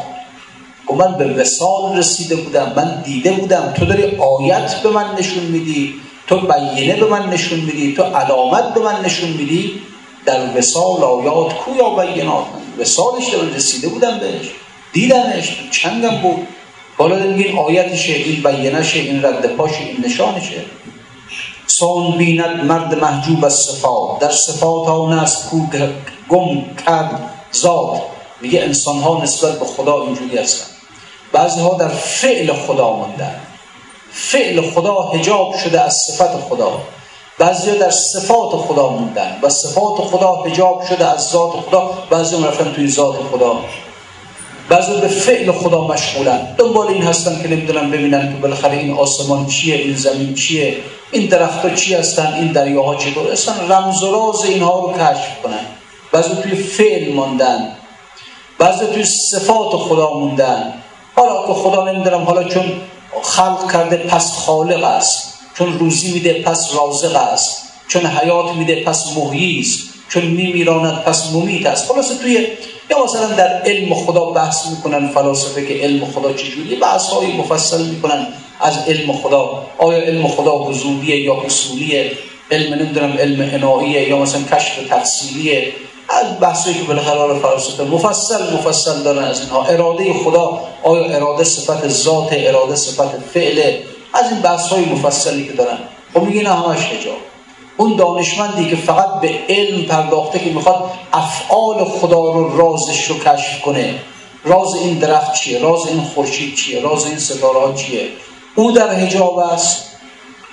و 0.89 0.93
من 0.93 1.17
به 1.17 1.33
وسال 1.33 1.97
رسیده 1.97 2.35
بودم 2.35 2.73
من 2.75 3.01
دیده 3.05 3.31
بودم. 3.31 3.73
تو 3.77 3.85
داری 3.85 4.17
آیت 4.17 4.81
به 4.83 4.89
من 4.89 5.15
نشون 5.19 5.43
میدی. 5.43 5.93
تو 6.29 6.39
بیینه 6.39 6.95
به 6.95 7.05
من 7.05 7.29
نشون 7.29 7.59
میدی 7.59 7.93
تو 7.93 8.03
علامت 8.03 8.73
به 8.73 8.79
من 8.79 9.05
نشون 9.05 9.29
میدی. 9.29 9.81
در 10.25 10.57
وسال 10.57 11.03
آیات 11.03 11.53
کو 11.53 11.75
یا 11.75 11.89
بینات 11.89 12.45
وسالش 12.79 13.33
من 13.33 13.53
رسیده 13.55 13.87
بودم 13.87 14.19
بهش. 14.19 14.51
دیدمش 14.93 15.47
تو 15.47 15.69
چنگم 15.71 16.17
بود. 16.21 16.47
حالا 16.97 17.15
میگین 17.15 17.57
آیتشه 17.57 18.13
این 18.13 18.43
بیینشه 18.43 18.99
این 18.99 19.25
رد 19.25 19.55
پاشه 19.55 19.79
این 19.79 20.05
نشانشه. 20.05 20.61
سان 21.67 22.17
بیند 22.17 22.63
مرد 22.65 23.01
محجوب 23.01 23.45
از 23.45 23.53
صفات. 23.53 24.19
در 24.19 24.31
صفات 24.31 24.87
آن 24.87 25.19
است 25.19 25.49
کو 25.49 25.61
گم 26.29 26.63
کرد 26.85 27.29
ذات. 27.55 28.01
میگه 28.41 28.61
انسان 28.61 28.99
ها 28.99 29.23
نسبت 29.23 29.59
به 29.59 29.65
خدا 29.65 30.03
اینجوری 30.03 30.37
هستن. 30.37 30.67
بعضی 31.31 31.61
ها 31.61 31.77
در 31.77 31.87
فعل 31.87 32.53
خدا 32.53 32.95
ماندن 32.95 33.48
فعل 34.11 34.61
خدا 34.61 35.01
هجاب 35.01 35.55
شده 35.63 35.81
از 35.81 35.93
صفت 35.93 36.39
خدا. 36.49 36.81
بعضی 37.39 37.71
در 37.71 37.89
صفات 37.89 38.51
خدا 38.51 38.89
موندن 38.89 39.39
و 39.43 39.49
صفات 39.49 40.01
خدا 40.01 40.35
هجاب 40.35 40.83
شده 40.89 41.05
از 41.05 41.29
ذات 41.29 41.51
خدا 41.51 41.91
بعضی 42.09 42.35
هم 42.35 42.45
رفتن 42.45 42.73
توی 42.73 42.87
ذات 42.87 43.15
خدا. 43.31 43.57
بعضی 44.69 45.01
به 45.01 45.07
فعل 45.07 45.51
خدا 45.51 45.87
مشغولن. 45.87 46.55
دنبال 46.57 46.87
این 46.87 47.03
هستن 47.03 47.41
که 47.41 47.47
نمی‌دونن 47.47 47.91
ببینن 47.91 48.33
که 48.33 48.41
بالاخره 48.41 48.77
این 48.77 48.97
آسمان 48.97 49.45
چیه 49.45 49.75
این 49.75 49.95
زمین 49.95 50.33
چیه 50.33 50.77
این 51.11 51.25
درختها 51.25 51.69
چی 51.69 51.93
هستن 51.93 52.33
این 52.33 52.51
دریاها 52.51 52.95
چطور 52.95 53.31
هستن. 53.31 53.71
رمز 53.71 54.03
و 54.03 54.11
راز 54.11 54.45
اینها 54.45 54.79
رو 54.79 54.93
کشف 54.93 55.41
کنن. 55.43 55.65
بعضی 56.11 56.29
توی 56.43 56.55
فعل 56.55 57.13
موندن. 57.13 57.75
بعضی 58.59 58.85
توی 58.85 59.05
صفات 59.05 59.71
خدا 59.71 60.13
موندن. 60.13 60.73
حالا 61.15 61.47
که 61.47 61.53
خدا 61.53 61.91
نمی‌دونم 61.91 62.23
حالا 62.23 62.43
چون 62.43 62.81
خلق 63.23 63.71
کرده 63.71 63.97
پس 63.97 64.31
خالق 64.31 64.83
است 64.83 65.39
چون 65.53 65.79
روزی 65.79 66.11
میده 66.11 66.33
پس 66.33 66.69
رازق 66.75 67.15
است 67.15 67.63
چون 67.87 68.05
حیات 68.05 68.55
میده 68.55 68.83
پس 68.83 69.17
محیی 69.17 69.59
است 69.59 69.79
چون 70.09 70.25
میمیراند 70.25 71.03
پس 71.03 71.31
ممیت 71.33 71.65
است. 71.65 71.91
خلاصه 71.91 72.15
توی 72.15 72.47
یا 72.89 73.03
مثلا 73.03 73.27
در 73.27 73.61
علم 73.61 73.93
خدا 73.93 74.25
بحث 74.25 74.67
می‌کنن 74.67 75.07
فلاسفه 75.07 75.65
که 75.65 75.73
علم 75.73 76.05
خدا 76.05 76.33
چجوری 76.33 76.75
بحث 76.75 77.09
های 77.09 77.27
مفصل 77.27 77.81
می‌کنن 77.85 78.27
از 78.59 78.77
علم 78.87 79.13
خدا. 79.13 79.65
آیا 79.77 79.99
علم 79.99 80.27
خدا 80.27 80.57
حضوریه 80.57 81.21
یا 81.21 81.41
اصولیه؟ 81.45 82.11
علم 82.51 82.73
نمی‌دونم 82.73 83.17
علم 83.17 83.49
اناییه 83.53 84.09
یا 84.09 84.17
مثلا 84.17 84.41
کشف 84.41 84.79
تفصیلیه؟ 84.89 85.73
از 86.09 86.39
بحثی 86.39 86.73
که 86.73 86.83
بالاخره 86.83 87.39
فلاسفه 87.39 87.83
مفصل 87.83 88.53
مفصل 88.53 89.03
دارن 89.03 89.23
از 89.23 89.39
اینها. 89.39 89.65
اراده 89.65 90.13
خدا 90.13 90.59
آیا 90.83 91.15
اراده 91.15 91.43
صفت 91.43 91.87
ذات 91.87 92.27
اراده 92.31 92.75
صفت 92.75 93.17
فعل؟ 93.33 93.73
از 94.13 94.31
این 94.31 94.41
بحث 94.41 94.67
های 94.67 94.85
مفصلی 94.85 95.47
که 95.47 95.53
دارن. 95.53 95.77
خب 96.13 96.21
میگه 96.21 96.43
نه 96.43 96.49
همش 96.49 96.85
حجاب. 96.85 97.17
اون 97.77 97.95
دانشمندی 97.95 98.69
که 98.69 98.75
فقط 98.75 99.21
به 99.21 99.39
علم 99.49 99.85
پرداخته 99.85 100.39
که 100.39 100.49
می‌خواد 100.49 100.83
افعال 101.13 101.85
خدا 101.85 102.31
رو 102.31 102.57
رازش 102.57 103.03
رو 103.05 103.19
کشف 103.19 103.61
کنه. 103.61 103.95
راز 104.43 104.75
این 104.75 104.99
درخت 104.99 105.33
چیه؟ 105.33 105.59
راز 105.59 105.87
این 105.87 106.01
خورشید 106.01 106.55
چیه؟ 106.55 106.81
راز 106.81 107.05
این 107.05 107.19
ستاره 107.19 107.75
چیه؟ 107.75 108.07
او 108.55 108.71
در 108.71 108.89
حجاب 108.89 109.37
است. 109.37 109.88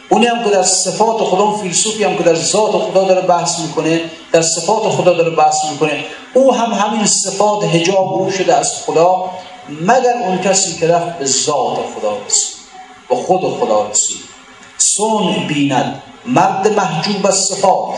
اونی 0.09 0.27
هم 0.27 0.45
که 0.45 0.51
در 0.51 0.63
صفات 0.63 1.17
خدا 1.17 1.53
فیلسوفی 1.53 2.05
هم 2.05 2.17
که 2.17 2.23
در 2.23 2.35
ذات 2.35 2.73
خدا 2.73 3.05
داره 3.05 3.21
بحث 3.21 3.61
می‌کنه 3.61 4.01
در 4.33 4.43
صفات 4.43 4.83
خدا 4.83 5.13
داره 5.13 5.31
بحث 5.31 5.65
می‌کنه. 5.71 6.05
او 6.35 6.55
هم 6.55 6.73
همین 6.73 7.07
صفات 7.07 7.65
حجاب 7.65 8.13
او 8.13 8.31
شده 8.31 8.55
از 8.55 8.73
خدا 8.87 9.31
مگر 9.81 10.15
اون 10.27 10.39
کسی 10.39 10.79
که 10.79 10.89
رفت 10.89 11.19
به 11.19 11.25
ذات 11.27 11.79
خدا 11.97 12.17
رسید 12.27 12.57
به 13.09 13.17
خود 13.17 13.41
خدا 13.61 13.89
رسید. 13.91 14.17
سون 14.79 15.47
بیند 15.49 16.03
مرد 16.27 16.69
محجوب 16.69 17.27
از 17.27 17.35
صفات. 17.35 17.89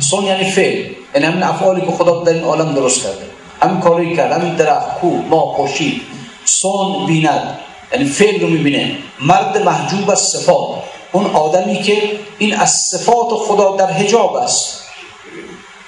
سون 0.00 0.24
یعنی 0.24 0.50
فعل. 0.50 0.90
یعنی 1.14 1.26
همین 1.26 1.42
افعالی 1.42 1.80
که 1.80 1.92
خدا 1.92 2.22
در 2.22 2.32
این 2.32 2.44
عالم 2.44 2.74
درست 2.74 3.02
کرده. 3.02 3.26
همین 3.62 3.80
کاری 3.80 4.16
کرد 4.16 4.32
همین 4.32 4.54
درخت 4.54 5.00
کو 5.00 5.08
ما 5.08 5.40
خوشید 5.40 6.02
سون 6.44 7.06
بیند 7.06 7.58
یعنی 7.92 8.04
فعل 8.04 8.40
رو 8.40 8.48
می‌بینه. 8.48 8.96
مرد 9.20 9.62
محجوب 9.62 10.10
از 10.10 10.20
صفات. 10.20 10.68
اون 11.14 11.26
آدمی 11.26 11.82
که 11.82 12.18
این 12.38 12.54
از 12.54 12.70
صفات 12.70 13.28
خدا 13.30 13.76
در 13.76 13.86
حجاب 13.86 14.36
است. 14.36 14.80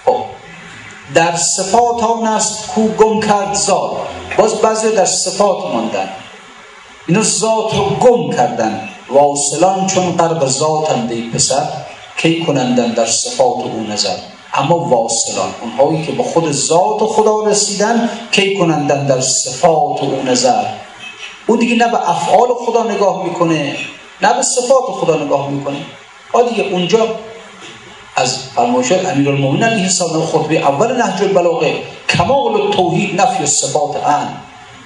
خب 0.04 0.16
در 1.14 1.36
صفات 1.36 2.02
آن 2.02 2.26
است 2.26 2.66
کو 2.66 2.88
گم 2.88 3.20
کرد 3.20 3.54
ذات. 3.54 3.90
باز 4.38 4.54
بعضی 4.54 4.90
در 4.90 5.04
صفات 5.04 5.74
ماندن. 5.74 6.08
اینو 7.08 7.22
ذات 7.22 7.74
رو 7.74 7.84
گم 7.84 8.36
کردن. 8.36 8.88
واصلان 9.08 9.86
چون 9.86 10.16
قرب 10.16 10.46
ذات 10.46 10.90
ای 11.10 11.30
پسر 11.30 11.68
کی 12.18 12.44
کنندن 12.44 12.92
در 12.92 13.06
صفات 13.06 13.64
او 13.64 13.86
نظر؟ 13.90 14.16
اما 14.54 14.78
واصلان 14.78 15.50
اونهایی 15.62 16.06
که 16.06 16.12
به 16.12 16.22
خود 16.22 16.52
ذات 16.52 17.00
خدا 17.00 17.44
رسیدن 17.44 18.10
کی 18.32 18.58
کنندن 18.58 19.06
در 19.06 19.20
صفات 19.20 20.02
او 20.02 20.22
نظر؟ 20.26 20.64
او 21.46 21.56
دیگه 21.56 21.76
نه 21.76 21.88
به 21.88 22.10
افعال 22.10 22.48
خدا 22.66 22.82
نگاه 22.82 23.24
می‌کنه. 23.24 23.76
نه 24.22 24.34
به 24.34 24.42
صفات 24.42 24.84
خدا 25.00 25.24
نگاه 25.24 25.50
می‌کنه. 25.50 25.76
دیگه 26.48 26.62
اونجا 26.62 27.08
از 28.16 28.38
فرمایشات 28.54 29.06
امیرالمومنین 29.06 29.62
علیه 29.62 29.82
السلام 29.82 30.26
خطبه 30.26 30.54
اول 30.54 30.96
نهج 30.96 31.22
البلاغه 31.22 31.74
کمال 32.08 32.70
توحید 32.72 33.20
نفی 33.20 33.46
صفات 33.46 34.06
ان 34.06 34.28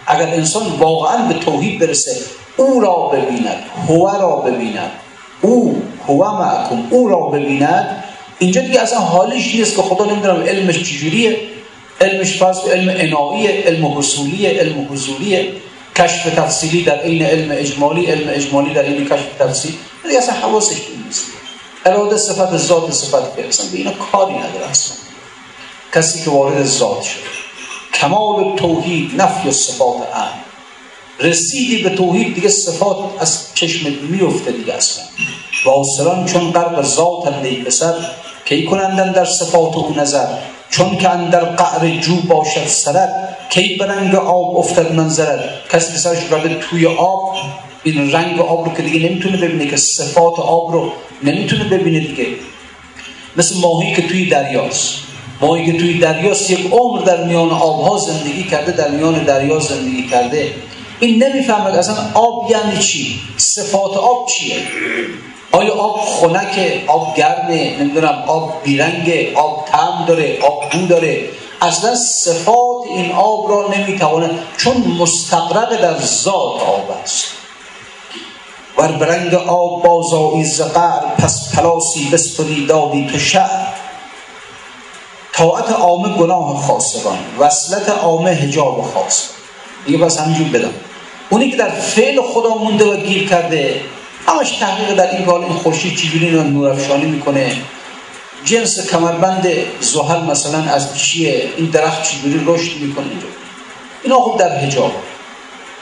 اگر 0.06 0.26
انسان 0.26 0.62
واقعا 0.78 1.26
به 1.26 1.34
توحید 1.34 1.78
برسه 1.78 2.16
او 2.56 2.80
را 2.80 2.96
ببیند 2.96 3.62
هو 3.88 4.08
را 4.08 4.36
ببیند 4.36 4.90
او 5.42 5.82
هو 6.06 6.30
معکم 6.32 6.82
او 6.90 7.08
را 7.08 7.20
ببیند. 7.20 8.04
اینجا 8.38 8.60
دیگه 8.60 8.80
اصلا 8.80 8.98
حالش 8.98 9.54
نیست 9.54 9.76
که 9.76 9.82
خدا 9.82 10.04
نمی‌دونم 10.04 10.42
علمش 10.42 10.78
چجوریه. 10.78 11.36
علمش 12.00 12.36
فرض 12.36 12.58
علم 12.68 12.94
اناییه 12.96 13.50
علم 13.66 13.98
حصولیه 13.98 14.50
علم 14.50 14.88
حضوریه. 14.90 15.52
کشف 15.96 16.34
تفصیلی 16.36 16.82
در 16.82 17.02
این 17.02 17.22
علم 17.22 17.48
اجمالی 17.52 18.06
علم 18.06 18.30
اجمالی 18.34 18.74
در 18.74 18.82
این 18.82 19.04
کشف 19.04 19.26
تفصیلی 19.38 19.78
دیگه 20.04 20.18
اصلا 20.18 20.34
حواسش 20.34 20.76
نیست. 21.04 21.24
اراده 21.86 22.16
صفت 22.16 22.56
ذات 22.56 22.92
صفت 22.92 23.36
که 23.36 23.48
اصلا 23.48 23.66
به 23.72 23.78
اینا 23.78 23.92
کاری 23.92 24.34
نداره 24.34 24.70
اصلا. 24.70 24.96
کسی 25.94 26.24
که 26.24 26.30
وارد 26.30 26.64
ذات 26.64 27.02
شد 27.02 27.20
کمال 27.94 28.56
توحید 28.56 29.22
نفی 29.22 29.52
صفات 29.52 29.96
ان 30.14 30.28
رسیدی 31.20 31.82
به 31.82 31.90
توحید 31.90 32.34
دیگه 32.34 32.48
صفات 32.48 32.96
از 33.20 33.54
چشمت 33.54 33.92
میفته 33.92 34.52
دیگه 34.52 34.74
اصلا. 34.74 35.04
واصلان 35.64 36.26
چون 36.26 36.50
قرب 36.50 36.82
ذات 36.82 37.44
پسر 37.66 37.94
کی 38.44 38.64
کنندن 38.66 39.12
در 39.12 39.24
صفات 39.24 39.76
او 39.76 39.94
نظر؟ 39.96 40.26
چون 40.70 40.96
که 40.96 41.08
اندر 41.08 41.44
قعر 41.44 42.00
جو 42.00 42.16
باشد 42.16 42.66
سرد 42.66 43.36
کی 43.50 43.76
به 43.76 43.86
رنگ 43.86 44.14
آب 44.14 44.56
افتد 44.56 44.92
منظرت 44.92 45.40
کسی 45.72 45.92
که 45.92 45.98
سرش 45.98 46.18
توی 46.60 46.86
آب 46.86 47.36
این 47.84 48.12
رنگ 48.12 48.40
آب 48.40 48.64
رو 48.64 48.74
که 48.74 48.82
دیگه 48.82 49.08
نمی‌تونه 49.08 49.36
ببینه 49.36 49.66
که 49.66 49.76
صفات 49.76 50.38
آب 50.38 50.72
رو 50.72 50.92
نمی‌تونه 51.22 51.64
ببینه 51.64 52.00
دیگه. 52.00 52.26
مثل 53.36 53.60
ماهی 53.60 53.94
که 53.94 54.02
توی 54.08 54.28
دریاست. 54.28 54.94
ماهی 55.40 55.72
که 55.72 55.78
توی 55.78 55.98
دریاست 55.98 56.50
یک 56.50 56.72
عمر 56.72 57.02
در 57.02 57.24
میان 57.24 57.50
آبها 57.50 57.98
زندگی 57.98 58.42
کرده 58.42 58.72
در 58.72 58.90
میان 58.90 59.24
دریا 59.24 59.58
زندگی 59.58 60.08
کرده. 60.08 60.52
این 61.00 61.22
نمی‌فهمد 61.22 61.74
اصلا 61.74 61.94
آب 62.14 62.50
یعنی 62.50 62.78
چی؟ 62.78 63.20
صفات 63.36 63.96
آب 63.96 64.28
چیه؟ 64.28 64.56
آیا 65.52 65.74
آب 65.74 66.00
خنکه؟ 66.00 66.82
آب 66.86 67.16
گرمه 67.16 67.76
نمی‌دونم 67.80 68.24
آب 68.26 68.52
بیرنگه 68.64 69.32
آب 69.34 69.64
تم 69.72 70.04
داره 70.08 70.38
آب 70.42 70.70
بو 70.70 70.86
داره. 70.86 71.28
اصلا 71.62 71.94
صفات 71.94 72.86
این 72.86 73.12
آب 73.12 73.50
را 73.50 73.68
نمی‌تواند 73.76 74.30
چون 74.56 74.76
مستقرق 74.76 75.80
در 75.82 75.98
ذات 75.98 76.62
آب 76.62 76.90
است. 77.02 77.24
ور 78.78 78.92
برنگ 78.92 79.34
آب 79.34 79.82
بازایی 79.82 80.44
زقر 80.44 81.00
پس 81.18 81.54
پلاسی 81.56 82.08
بستری 82.12 82.66
دادی 82.66 83.06
تو 83.12 83.18
شهر 83.18 83.74
طاعت 85.32 85.72
عامه 85.72 86.08
گناه 86.08 86.62
خاصگان 86.66 87.18
وصلت 87.38 87.88
عامه 87.88 88.30
هجاب 88.30 88.82
خاص. 88.94 89.28
دیگه 89.86 89.98
بس 89.98 90.18
همینجور 90.20 90.48
بدم. 90.48 90.74
اونی 91.30 91.50
که 91.50 91.56
در 91.56 91.68
فعل 91.68 92.22
خدا 92.22 92.54
مونده 92.54 92.84
و 92.84 92.96
گیر 92.96 93.28
کرده 93.28 93.80
همش 94.26 94.50
تحقیق 94.50 94.94
در 94.94 95.16
این 95.16 95.26
کار 95.26 95.40
این 95.40 95.52
خورشید 95.52 95.96
چجوری 95.96 96.30
نورافشانی 96.30 97.06
می‌کنه؟ 97.06 97.56
جنس 98.44 98.90
کمربند 98.90 99.48
زحل 99.80 100.20
مثلا 100.30 100.58
از 100.58 100.98
چیه؟ 100.98 101.48
این 101.56 101.66
درخت 101.66 102.02
چجوری 102.02 102.42
رشد 102.46 102.76
می‌کنه 102.80 103.06
اینجا؟ 103.10 103.26
اینا 104.02 104.16
خوب 104.16 104.38
در 104.38 104.58
حجاب. 104.58 104.92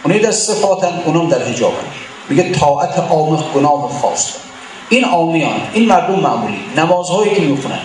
اونی 0.05 0.19
در 0.19 0.31
صفاتن 0.31 1.03
اونم 1.05 1.29
در 1.29 1.43
حجابن. 1.43 1.85
میگه 2.29 2.53
طاعت 2.53 2.99
عامق 2.99 3.53
گناه 3.53 4.01
خاص. 4.03 4.33
این 4.89 5.05
عامیان 5.05 5.61
این 5.73 5.89
مردم 5.89 6.21
معمولی. 6.21 6.61
نمازهایی 6.77 7.35
که 7.35 7.41
می‌خونن 7.41 7.81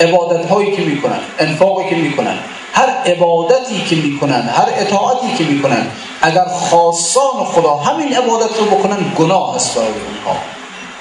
عبادتهایی 0.00 0.76
که 0.76 0.82
می‌کنن 0.82 1.18
انفاقی 1.38 1.88
که 1.90 1.96
می‌کنن. 1.96 2.38
هر 2.76 2.88
عبادتی 2.88 3.84
که 3.90 3.96
می‌کنن 3.96 4.40
هر 4.40 4.68
اطاعتی 4.76 5.34
که 5.38 5.44
می‌کنن 5.44 5.86
اگر 6.22 6.44
خاصان 6.44 7.44
خدا 7.44 7.74
همین 7.74 8.16
عبادت 8.16 8.58
رو 8.58 8.64
بکنن 8.64 8.98
گناه 9.18 9.56
است 9.56 9.74
برای 9.74 9.88
اونها. 9.88 10.40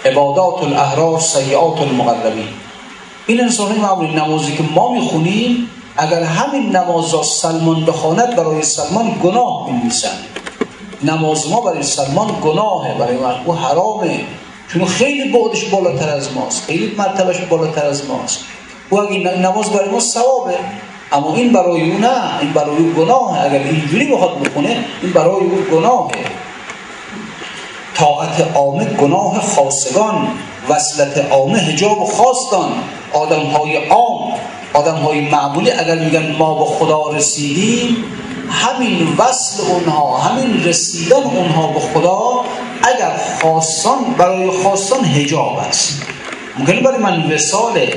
عبادات 0.05 0.63
الاحرار 0.63 1.19
سیعات 1.19 1.81
المقربین. 1.81 2.47
این 3.27 3.41
انسان 3.41 3.71
های 3.71 3.79
معمولی 3.79 4.15
نمازی 4.15 4.55
که 4.57 4.63
ما 4.75 4.91
می‌خونیم 4.91 5.69
اگر 5.97 6.23
همین 6.23 6.75
نماز 6.75 7.13
را 7.13 7.23
سلمان 7.23 7.85
بخواند 7.85 8.35
برای 8.35 8.63
سلمان 8.63 9.19
گناه 9.23 9.71
میمیسن 9.71 10.17
نماز 11.03 11.49
ما 11.49 11.61
برای 11.61 11.83
سلمان 11.83 12.27
گناهه 12.43 12.97
برای 12.99 13.17
من 13.17 13.35
او 13.45 13.53
حرامه. 13.55 14.19
چون 14.73 14.85
خیلی 14.85 15.31
بعدش 15.31 15.65
بالاتر 15.65 16.09
از 16.09 16.33
ماست 16.33 16.65
خیلی 16.65 16.95
مرتبش 16.97 17.39
بالاتر 17.39 17.85
از 17.85 18.05
ماست. 18.05 18.39
او 18.89 18.99
اگه 18.99 19.37
نماز 19.37 19.69
برای 19.69 19.89
ما 19.89 19.99
ثوابه. 19.99 20.57
اما 21.11 21.35
این 21.35 21.53
برای 21.53 21.91
او 21.91 21.97
نه 21.97 22.39
این 22.41 22.53
برای 22.53 22.77
او 22.77 22.91
گناهه 22.91 23.45
اگر 23.45 23.59
اینجوری 23.59 24.05
بخواد 24.05 24.39
بخونه 24.39 24.85
این 25.01 25.11
برای 25.13 25.35
او 25.35 25.57
گناهه 25.71 26.25
طاعت 27.95 28.55
عامه 28.55 28.85
گناه 28.85 29.41
خاصگان 29.41 30.27
وصلت 30.69 31.31
عامه 31.31 31.59
هجاب 31.59 32.03
خواستان 32.03 32.71
آدم 33.13 33.43
های 33.45 33.85
عام 33.85 34.33
آدم 34.73 34.95
های 34.95 35.21
معمولی 35.21 35.71
اگر 35.71 35.95
میگن 35.95 36.35
ما 36.39 36.55
به 36.59 36.65
خدا 36.65 37.09
رسیدیم 37.09 38.03
همین 38.49 39.07
وصل 39.17 39.63
اونها 39.63 40.17
همین 40.17 40.63
رسیدن 40.63 41.23
اونها 41.23 41.67
به 41.67 41.79
خدا 41.79 42.41
اگر 42.83 43.11
خواستان 43.41 43.97
برای 44.17 44.49
خواستان 44.49 45.05
هجاب 45.05 45.57
است 45.57 46.01
ممکنه 46.57 46.81
برای 46.81 46.97
من 46.97 47.31
وساله 47.33 47.93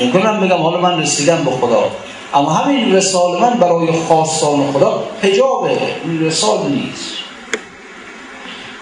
ممکنه 0.00 0.32
بگم 0.32 0.62
حالا 0.62 0.80
من 0.80 1.00
رسیدم 1.00 1.44
به 1.44 1.50
خدا 1.50 1.90
اما 2.34 2.50
همین 2.50 2.96
وسال 2.96 3.40
من 3.40 3.58
برای 3.58 3.92
خواستان 3.92 4.72
خدا 4.72 5.04
هجابه 5.22 5.70
این 6.04 6.26
وسال 6.26 6.70
نیست. 6.70 7.12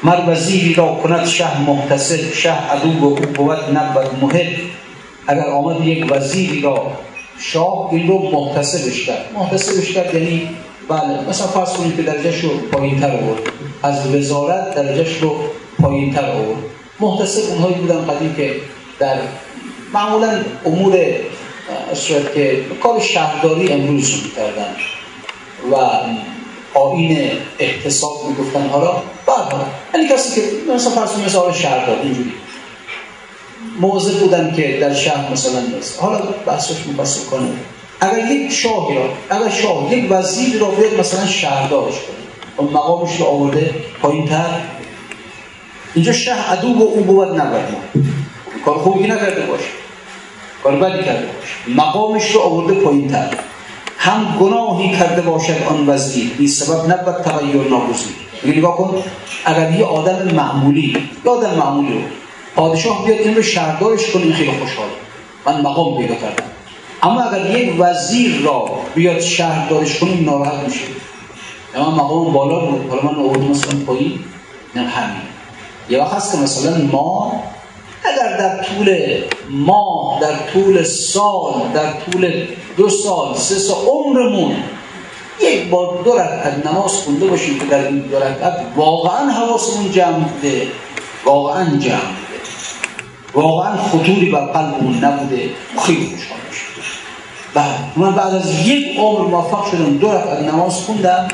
مر 0.03 0.23
وزیری 0.27 0.75
را 0.75 0.95
کند 0.95 1.27
شه 1.27 1.61
محتسب 1.61 2.33
شه 2.35 2.53
عدو 2.53 3.07
و 3.07 3.15
بود 3.15 3.59
نبود 3.75 4.23
محب. 4.23 4.57
اگر 5.27 5.47
آمد 5.47 5.87
یک 5.87 6.13
وزیری 6.13 6.61
را 6.61 6.93
شاه 7.39 7.89
این 7.93 8.09
رو 8.09 8.19
محتسبش 8.19 9.07
کرد. 9.07 9.25
محتسبش 9.35 9.93
کرد 9.93 10.15
یعنی 10.15 10.49
بله 10.89 11.29
مثلا 11.29 11.47
فرض 11.47 11.73
کنید 11.73 11.97
که 11.97 12.03
درجهش 12.03 12.41
رو 12.41 12.51
پایین 12.51 13.01
تر 13.01 13.11
آورد. 13.11 13.43
از 13.83 14.15
وزارت 14.15 14.75
درجهش 14.75 15.17
رو 15.17 15.37
پایین 15.83 16.15
تر 16.15 16.31
آورد. 16.31 16.63
محتسب 17.01 17.51
اونهایی 17.51 17.75
بودن 17.75 18.05
قدیم 18.07 18.35
که 18.35 18.55
در 18.99 19.17
معمولا 19.93 20.33
امور 20.65 20.93
که 22.35 22.65
کار 22.83 23.01
شهرداری 23.01 23.73
امروز 23.73 24.13
کردن 24.37 24.77
و 25.73 25.77
آین 26.79 27.31
احتساب 27.59 28.21
می‌گفتن 28.29 28.69
حالا. 28.69 28.93
بعد 29.27 29.55
یعنی 29.95 30.09
کسی 30.09 30.41
که 30.41 30.73
مثلا 30.75 30.91
فرض 30.91 31.19
مثال 31.19 31.53
شهردار 31.53 31.99
اینجوری 32.03 32.33
موضع 33.81 34.13
بودن 34.13 34.55
که 34.57 34.79
در 34.81 34.95
شهر 34.95 35.33
مثلا 35.33 35.61
نیست. 35.61 36.03
حالا 36.03 36.19
بحثش 36.47 36.77
مفصل 36.87 37.25
کنه. 37.25 37.49
اگر 38.01 38.31
یک 38.31 38.53
شاهی 38.53 38.97
را 38.97 39.09
اگر 39.31 39.51
شاه 39.51 39.93
یک 39.95 40.07
وزیر 40.11 40.61
را 40.61 40.71
بیاد 40.71 41.01
مثلا 41.01 41.27
شهردارش 41.27 41.95
کنه 41.95 42.67
و 42.67 42.71
مقامش 42.71 43.21
رو 43.21 43.27
آورده 43.27 43.75
پایین 44.03 44.29
تر 44.29 44.61
اینجا 45.95 46.13
شه 46.13 46.51
عدو 46.51 46.69
و 46.69 46.83
او 46.83 47.05
بود 47.05 47.41
نبود 47.41 47.79
کار 48.65 48.79
خوبی 48.79 49.09
نکرده 49.09 49.41
باشه. 49.41 49.86
کار 50.67 50.77
بدی 50.77 51.05
کرده 51.05 51.29
مقامش 51.77 52.31
رو 52.31 52.41
آورده 52.41 52.75
پایین 52.75 53.09
تر. 53.09 53.29
هم 53.99 54.37
گناهی 54.41 54.97
کرده 54.97 55.23
باشد 55.23 55.63
آن 55.69 55.89
وزیر. 55.89 56.31
بی 56.39 56.49
سبب 56.49 56.93
نبود 56.93 57.23
تغییر 57.23 57.57
ناگزیر. 57.57 58.15
یعنی 58.45 58.59
نگاه 58.59 58.77
کن 58.77 59.03
اگر 59.45 59.73
یه 59.73 59.85
آدم 59.85 60.35
معمولی 60.35 60.97
یه 61.25 61.31
آدم 61.31 61.55
معمولی 61.55 61.93
رو 61.93 62.01
پادشاه 62.57 63.07
بیاد 63.07 63.19
این 63.19 63.35
رو 63.35 63.43
شهردارش 63.43 64.11
کنه 64.11 64.33
خیلی 64.33 64.51
خوشحال. 64.51 64.89
من 65.47 65.61
مقام 65.61 65.99
پیدا 65.99 66.15
کردم. 66.15 66.45
اما 67.03 67.23
اگر 67.23 67.59
یک 67.59 67.75
وزیر 67.79 68.41
را 68.45 68.71
بیاد 68.95 69.21
شهردارش 69.21 69.99
کنه 69.99 70.21
ناراحت 70.21 70.65
میشه. 70.65 70.85
من 71.75 71.81
مقام 71.81 72.33
بالا 72.33 72.59
بود. 72.61 72.91
حالا 72.91 73.03
من 73.03 73.25
آوردم 73.25 73.45
مثلا 73.45 73.81
پایین. 73.87 74.19
نه 74.77 74.83
همین. 74.83 75.23
یه 75.89 76.01
وقت 76.01 76.15
هست 76.15 76.33
که 76.33 76.39
مثلا 76.39 76.77
ما 76.93 77.33
اگر 78.13 78.37
در 78.39 78.65
طول 78.65 78.97
ماه 79.51 80.21
در 80.21 80.53
طول 80.53 80.83
سال 80.83 81.53
در 81.75 81.93
طول 81.93 82.47
دو 82.77 82.89
سال 82.89 83.35
سه 83.35 83.55
سال 83.55 83.77
عمرمون 83.87 84.57
یک 85.41 85.71
بار 85.71 86.03
دو 86.05 86.13
رکعت 86.13 86.67
نماز 86.67 86.93
خونده 86.93 87.27
باشیم 87.27 87.59
که 87.59 87.65
در 87.65 87.87
این 87.87 87.99
دو 87.99 88.17
رکعت 88.17 88.61
واقعا 88.77 89.31
حواسمون 89.31 89.93
جمع 89.93 90.19
بوده. 90.19 90.67
واقعا 91.25 91.65
جمع 91.65 91.79
بوده. 91.79 92.41
واقعا 93.35 93.77
خطوری 93.77 94.31
بر 94.31 94.47
قلبمون 94.47 95.05
نبوده. 95.05 95.51
خیلی 95.87 96.07
خوشحال 96.07 96.39
بعد 97.55 97.75
من 97.97 98.13
بعد 98.13 98.35
از 98.35 98.67
یک 98.67 98.99
عمر 98.99 99.29
موفق 99.29 99.71
شدم 99.71 99.97
دو 99.99 100.13
رکعت 100.13 100.39
نماز 100.39 100.75
خوندم 100.75 101.29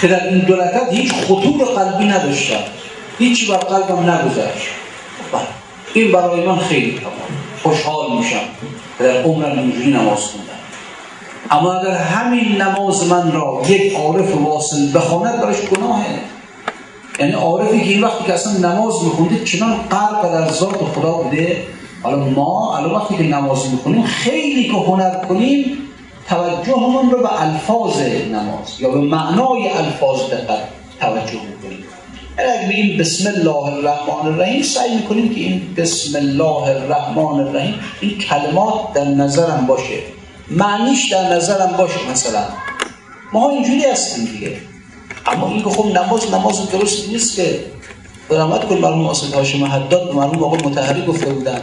که 0.00 0.08
در 0.08 0.28
این 0.28 0.38
دو 0.38 0.56
رکعت 0.56 0.92
هیچ 0.92 1.12
خطور 1.12 1.64
قلبی 1.64 2.04
نداشتم. 2.04 2.60
هیچی 3.18 3.46
بر 3.46 3.56
قلبم 3.56 4.10
نگذشت. 4.10 4.68
این 5.94 6.12
برای 6.12 6.46
من 6.46 6.56
خیلی 6.56 6.98
تمام. 6.98 7.12
خوشحال 7.62 8.18
میشم 8.18 8.44
در 8.98 9.22
عمرم 9.22 9.58
اینجوری 9.58 9.90
نماز 9.90 10.18
خوندم. 10.18 10.52
اما 11.50 11.72
اگر 11.72 11.90
همین 11.90 12.62
نماز 12.62 13.08
من 13.08 13.32
را 13.32 13.62
یک 13.68 13.94
عارف 13.94 14.34
واصل 14.34 14.94
بخواند 14.94 15.40
برش 15.40 15.60
گناهه. 15.60 16.18
یعنی 17.20 17.32
عارفی 17.32 17.80
که 17.80 17.86
این 17.86 18.04
وقتی 18.04 18.24
که 18.24 18.32
اصلا 18.32 18.72
نماز 18.72 19.04
میخونده 19.04 19.44
چنان 19.44 19.76
قرق 19.90 20.32
در 20.32 20.52
ذات 20.52 20.76
خدا 20.76 21.12
بوده. 21.12 21.62
حالا 22.02 22.16
ما 22.16 22.76
الان 22.76 22.94
وقتی 22.94 23.16
که 23.16 23.22
نماز 23.22 23.70
می‌خونیم 23.70 24.02
خیلی 24.02 24.64
که 24.64 24.76
هنر 24.76 25.24
کنیم 25.24 25.78
توجهمون 26.28 27.10
رو 27.10 27.22
به 27.22 27.42
الفاظ 27.42 28.00
نماز 28.32 28.80
یا 28.80 28.90
به 28.90 28.98
معنای 28.98 29.68
الفاظ 29.68 30.20
دقت 30.20 30.68
توجه 31.00 31.40
می‌کنیم. 31.40 31.84
اگر 32.36 32.68
بگیم 32.68 32.98
بسم 32.98 33.28
الله 33.28 33.64
الرحمن 33.64 34.26
الرحیم 34.32 34.62
سعی 34.62 34.96
می‌کنیم 34.96 35.34
که 35.34 35.40
این 35.40 35.74
بسم 35.76 36.18
الله 36.18 36.62
الرحمن 36.62 37.40
الرحیم 37.40 37.74
این 38.00 38.18
کلمات 38.18 38.92
در 38.94 39.04
نظرم 39.04 39.66
باشه. 39.66 39.98
معنیش 40.50 41.12
در 41.12 41.34
نظرم 41.34 41.76
باشه 41.78 42.10
مثلا. 42.10 42.44
ما 43.32 43.50
اینجوری 43.50 43.84
هستیم 43.84 44.24
دیگه. 44.24 44.56
اما 45.26 45.48
این 45.48 45.62
خب 45.62 45.86
نماز 45.86 46.34
نماز 46.34 46.70
درست 46.70 47.08
نیست 47.08 47.36
که. 47.36 47.60
برامت 48.28 48.64
کن 48.64 48.78
مرموم 48.78 49.06
آسد 49.06 49.34
هاشم 49.34 49.64
حداد 49.64 50.14
مرموم 50.14 50.44
آقا 50.44 50.56
متحری 50.56 51.06
گفته 51.06 51.26
بودن. 51.26 51.60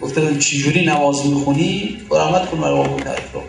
گفته 0.00 0.20
بود 0.20 0.38
چجوری 0.38 0.86
نماز 0.86 1.26
می‌خونی؟ 1.26 1.96
برامت 2.10 2.50
کن 2.50 2.58
مرموم 2.58 2.80
آقا 2.80 2.94
متحری 2.94 3.24
رو. 3.32 3.40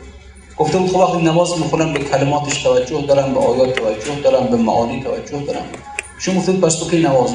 گفته 0.58 0.78
بود 0.78 0.90
خب 0.90 0.96
وقتی 0.96 1.18
نماز 1.18 1.60
می‌خونم 1.60 1.94
به 1.94 2.00
کلماتش 2.00 2.64
توجه 2.64 3.02
دارم 3.02 3.34
به 3.34 3.40
آیات 3.40 3.76
توجه 3.76 4.22
دارم 4.24 4.48
به 4.48 4.58
معانی 4.58 5.04
توجه 5.04 5.46
دارم. 5.46 5.66
شما 6.20 6.40
گفتید 6.40 6.62
پس 6.62 6.76
تو 6.76 6.90
که 6.90 6.98
نماز 6.98 7.30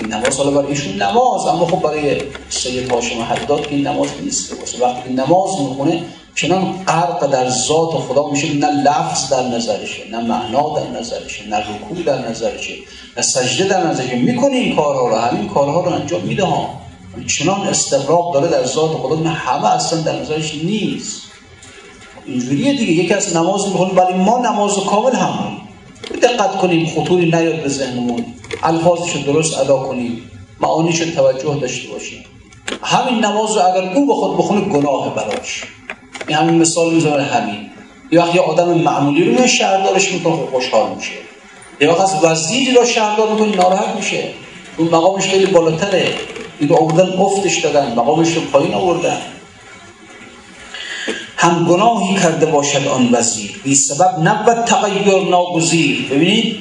این 0.00 0.14
نماز 0.14 0.36
حالا 0.36 0.50
برای 0.50 0.68
ایشون 0.68 1.02
نماز 1.02 1.46
اما 1.46 1.66
خب 1.66 1.82
برای 1.82 2.22
سید 2.48 2.92
هاشم 2.92 3.22
حداد 3.22 3.66
که 3.66 3.74
این 3.74 3.86
نماز 3.86 4.08
نیست 4.22 4.60
باشه. 4.60 4.84
وقتی 4.84 5.02
که 5.02 5.22
نماز 5.22 5.60
می‌خونه 5.60 6.02
چنان 6.34 6.84
غرق 6.86 7.26
در 7.26 7.48
ذات 7.48 7.90
خدا 7.90 8.30
میشه 8.30 8.54
نه 8.54 8.66
لفظ 8.66 9.30
در 9.30 9.42
نظرشه 9.42 10.10
نه 10.10 10.20
معنا 10.20 10.78
در 10.78 11.00
نظرشه 11.00 11.48
نه 11.48 11.56
رکوع 11.56 12.02
در 12.06 12.28
نظرشه 12.28 12.74
نه 13.16 13.22
سجده 13.22 13.68
در 13.68 13.86
نظرشه. 13.86 14.16
می‌کنه 14.16 14.56
این 14.56 14.76
کارها 14.76 15.08
رو 15.08 15.16
همین 15.16 15.48
کارها 15.48 15.80
رو 15.80 15.92
انجام 15.92 16.20
میده 16.20 16.44
چنان 17.26 17.60
استقراق 17.60 18.34
داره 18.34 18.48
در 18.48 18.64
ذات 18.64 18.90
خدا 18.90 19.16
نه 19.16 19.28
همه 19.28 19.74
اصلا 19.74 20.00
در 20.00 20.20
نظرش 20.20 20.54
نیست. 20.54 21.22
اینجوریه 22.26 22.72
دیگه. 22.76 22.92
یکی 22.92 23.14
از 23.14 23.36
نماز 23.36 23.68
می‌خونه 23.68 23.92
ولی 23.92 24.14
ما 24.14 24.38
نماز 24.38 24.74
کامل 24.74 25.16
هم 25.16 25.59
دقت 26.22 26.56
کنیم 26.56 26.86
خطوری 26.86 27.24
نیاد 27.24 27.62
به 27.62 27.68
ذهنمون. 27.68 28.24
الفاظش 28.62 29.16
درست 29.16 29.58
ادا 29.58 29.76
کنیم 29.76 30.30
معانیش 30.60 30.98
توجه 30.98 31.60
داشته 31.60 31.88
باشیم 31.88 32.24
همین 32.82 33.24
نماز 33.24 33.56
رو 33.56 33.62
اگر 33.62 33.92
او 33.94 34.06
به 34.06 34.14
خود 34.14 34.36
بخونه 34.36 34.60
گناه 34.60 35.14
براش. 35.14 35.62
این 36.28 36.36
همین 36.36 36.60
مثال 36.60 36.94
می‌زنه 36.94 37.22
همین. 37.22 37.70
یه 38.12 38.20
وقت 38.20 38.34
یه 38.34 38.40
آدم 38.40 38.74
معمولی 38.74 39.36
رو 39.36 39.46
شهردارش 39.46 40.12
می‌کنه 40.12 40.32
خب 40.32 40.50
خوشحال 40.52 40.94
میشه. 40.96 41.12
یه 41.80 41.88
وقت 41.88 42.00
از 42.00 42.24
وزیری 42.24 42.74
رو 42.74 42.84
شهردار 42.84 43.32
می‌کنه 43.32 43.56
ناراحت 43.56 43.96
میشه. 43.96 44.24
اون 44.76 44.88
مقامش 44.88 45.28
خیلی 45.28 45.46
بالاتره. 45.46 46.14
رو 46.60 46.76
آوردن 46.76 47.18
افتش 47.18 47.58
دادن. 47.58 47.92
مقامش 47.92 48.32
رو 48.32 48.40
پایین 48.40 48.74
آوردن. 48.74 49.18
هم 51.42 51.64
گناهی 51.64 52.14
کرده 52.14 52.46
باشد 52.46 52.86
آن 52.88 53.08
وزیر. 53.12 53.60
بی 53.64 53.74
سبب 53.74 54.18
نبود 54.22 54.64
تغییر 54.64 55.28
ناگزیر. 55.30 56.06
ببینید؟ 56.10 56.56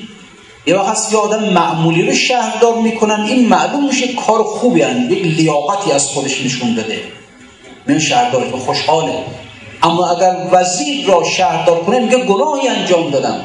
یه 0.68 0.76
وقت 0.76 0.88
هست 0.88 1.16
آدم 1.16 1.44
معمولی 1.44 2.02
رو 2.02 2.14
شهردار 2.14 2.76
می‌کنن. 2.76 3.26
این 3.30 3.48
معلوم 3.48 3.86
میشه 3.86 4.14
کار 4.14 4.44
خوبی 4.44 4.82
هن. 4.82 5.12
یک 5.12 5.26
لیاقتی 5.26 5.92
از 5.92 6.08
خودش 6.08 6.46
نشون 6.46 6.76
داده. 6.76 7.02
من 7.88 8.00
شهردار 8.00 8.50
خوشحاله. 8.52 9.14
اما 9.84 10.10
اگر 10.10 10.36
وزیر 10.52 11.08
را 11.08 11.24
شهردار 11.24 11.84
کنه 11.84 12.00
میگه 12.00 12.18
گناهی 12.18 12.68
انجام 12.68 13.10
دادم. 13.10 13.42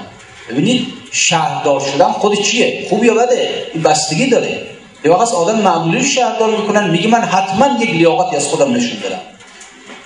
ببینید؟ 0.51 0.87
شهردار 1.13 1.81
شدن 1.81 2.13
خود 2.13 2.43
چیه؟ 2.43 2.87
خوب 2.91 3.05
یا 3.05 3.15
بده؟ 3.15 3.49
این 3.75 3.83
بستگی 3.83 4.27
داره. 4.27 4.63
یه 5.05 5.11
وقت 5.11 5.33
آدم 5.33 5.59
معمولی 5.59 5.99
رو 5.99 6.05
شهردار 6.05 6.51
می‌کنن. 6.51 6.91
میگه 6.91 7.09
من 7.09 7.21
حتما 7.21 7.83
یک 7.83 7.91
لیاقتی 7.91 8.37
از 8.37 8.47
خودم 8.47 8.75
نشون 8.75 8.99
دادم. 9.03 9.21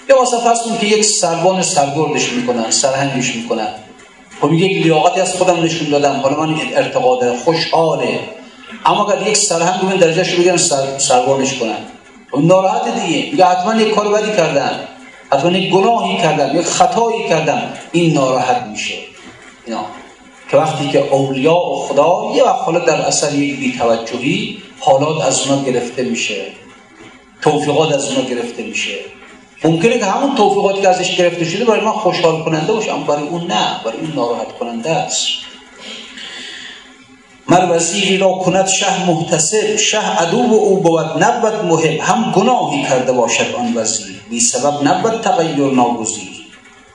یا 0.09 0.19
واسه 0.19 0.37
فرض 0.39 0.59
که 0.81 0.87
یک 0.87 1.05
سربان 1.05 1.63
سرگردش 1.63 2.33
می‌کنن 2.33 2.71
سرهنگش 2.71 3.37
می‌کنن. 3.37 3.69
خب 4.41 4.53
یک 4.53 4.83
لیاقتی 4.83 5.21
از 5.21 5.35
خودم 5.35 5.63
نشون 5.63 5.89
دادم 5.89 6.21
حالا 6.21 6.37
من 6.37 6.55
ارتقا 6.75 7.37
خوشحاله. 7.37 8.21
اما 8.87 9.13
اگر 9.13 9.29
یک 9.29 9.37
سرهنگ 9.37 9.85
من 9.85 9.97
درجهش 9.97 10.33
رو 10.33 10.43
بگن 10.43 10.57
سر، 10.57 10.99
سربانش 10.99 11.55
کنن 11.55 11.77
اون 12.33 12.43
خب 12.43 12.49
ناراحت 12.49 13.01
دیگه. 13.01 13.31
میگه 13.31 13.45
حتما 13.45 13.81
یک 13.81 13.95
کار 13.95 14.09
بدی 14.09 14.37
کردم. 14.37 14.81
حتما 15.33 15.51
یک 15.51 15.73
گناهی 15.73 16.17
کردم 16.17 16.59
یک 16.61 16.67
خطایی 16.67 17.29
کردم. 17.29 17.73
این 17.93 18.15
ناراحت 18.15 18.63
میشه. 18.63 18.95
اینا. 19.67 19.85
که 20.51 20.57
وقتی 20.57 20.89
که 20.89 20.99
اولیاء 20.99 21.71
و 21.71 21.77
خدا 21.77 22.33
یه 22.35 22.45
وقت 22.45 22.61
حالا 22.61 22.79
در 22.79 23.01
اثر 23.01 23.35
یک 23.35 23.59
بیتوجهی 23.61 24.59
حالات 24.79 25.25
از 25.25 25.47
اونا 25.47 25.63
گرفته 25.63 26.03
میشه. 26.03 26.47
توفیقات 27.43 27.93
از 27.93 28.09
اونا 28.13 28.29
گرفته 28.29 28.63
میشه. 28.63 28.95
ممکنه 29.65 29.99
که 29.99 30.05
همون 30.05 30.35
توفیقاتی 30.35 30.81
که 30.81 30.89
ازش 30.89 31.17
گرفته 31.17 31.45
شده 31.45 31.65
برای 31.65 31.81
ما 31.81 31.93
خوشحال 31.93 32.45
کننده 32.45 32.73
باشه 32.73 32.93
اما 32.93 33.05
برای 33.05 33.29
اون 33.29 33.47
نه 33.47 33.81
برای 33.85 33.99
اون 34.01 34.13
ناراحت 34.15 34.59
کننده 34.59 34.91
است. 34.91 35.27
مر 37.49 37.67
وزیری 37.71 38.19
را 38.19 38.33
کند 38.33 38.67
شه 38.67 39.11
محتسب 39.11 39.77
شه 39.77 40.19
عدو 40.19 40.37
او 40.37 40.81
بود 40.81 41.23
نبود 41.25 41.65
محب 41.65 42.01
هم 42.01 42.33
گناهی 42.33 42.83
کرده 42.83 43.13
باشد 43.13 43.55
آن 43.55 43.77
وزیر. 43.77 44.23
بی 44.31 44.41
سبب 44.41 44.89
نبود 44.89 45.21
تغییر 45.21 45.71
ناگزیر. 45.71 46.29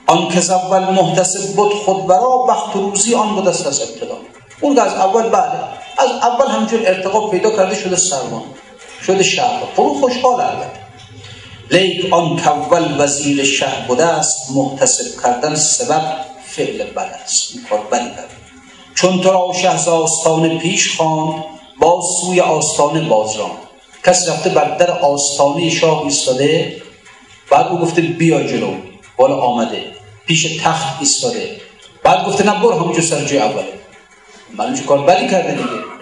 آن 0.07 0.29
که 0.29 0.51
اول 0.53 0.79
محتسب 0.79 1.55
بود 1.55 1.73
خود 1.73 2.07
برا 2.07 2.37
بخت 2.49 2.75
روزی 2.75 3.15
آن 3.15 3.35
بود 3.35 3.47
است 3.47 3.67
از 3.67 3.81
ابتدا. 3.81 4.17
اون 4.61 4.79
از 4.79 4.93
اول 4.93 5.29
بله 5.29 5.59
از 5.97 6.09
اول 6.21 6.47
همچون 6.47 6.79
ارتقا 6.85 7.27
پیدا 7.27 7.51
کرده 7.51 7.75
شده 7.75 7.95
سرمان 7.95 8.43
شده 9.05 9.23
شهر. 9.23 9.63
خب 9.75 9.87
خوشحال 10.01 10.41
البته. 10.41 10.82
لیک 11.71 12.13
آن 12.13 12.39
کول 12.69 12.95
وزیر 13.01 13.43
شهر 13.43 13.87
بوده 13.87 14.05
است 14.05 14.51
محتسب 14.55 15.21
کردن 15.23 15.55
سبب 15.55 16.15
فعل 16.45 16.83
بد 16.83 17.19
است 17.23 17.51
این 17.53 17.65
کار 17.69 17.79
کرد 17.91 18.29
چون 18.95 19.21
تو 19.21 19.31
را 19.31 19.53
شهز 19.61 19.87
آستان 19.87 20.59
پیش 20.59 20.97
خواند 20.97 21.43
با 21.79 22.01
سوی 22.21 22.39
آستانه 22.39 23.01
بازران 23.09 23.51
کسی 24.05 24.31
رفته 24.31 24.49
بر 24.49 24.77
در 24.77 24.91
آستانه 24.91 25.69
شاه 25.69 26.03
ایستاده 26.03 26.81
بعد 27.49 27.67
او 27.67 27.79
گفته 27.79 28.01
بیا 28.01 28.43
جلو 28.43 28.73
بالا 29.17 29.35
آمده 29.35 29.93
پیش 30.27 30.57
تخت 30.63 30.99
ایستاده. 30.99 31.57
بعد 32.03 32.25
گفته 32.25 32.43
نه 32.43 32.59
برو 32.61 32.79
همونجا 32.79 33.01
سر 33.01 33.25
جای 33.25 33.39
اوله. 33.39 33.65
معلوم 34.57 34.77
کار 34.77 35.05
بدی 35.05 35.27
کرده 35.27 35.51
دیگه؟ 35.51 35.92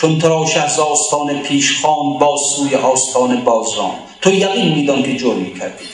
چون 0.00 0.18
تو 0.18 0.28
را 0.28 0.46
شهز 0.46 0.78
آستان 0.78 1.38
پیش 1.38 1.80
خان 1.82 2.18
با 2.18 2.36
سوی 2.36 2.74
آستان 2.74 3.44
بازران 3.44 3.90
تو 4.22 4.30
یقین 4.30 4.74
میدان 4.74 5.02
که 5.02 5.16
جرمی 5.16 5.54
کردی 5.54 5.84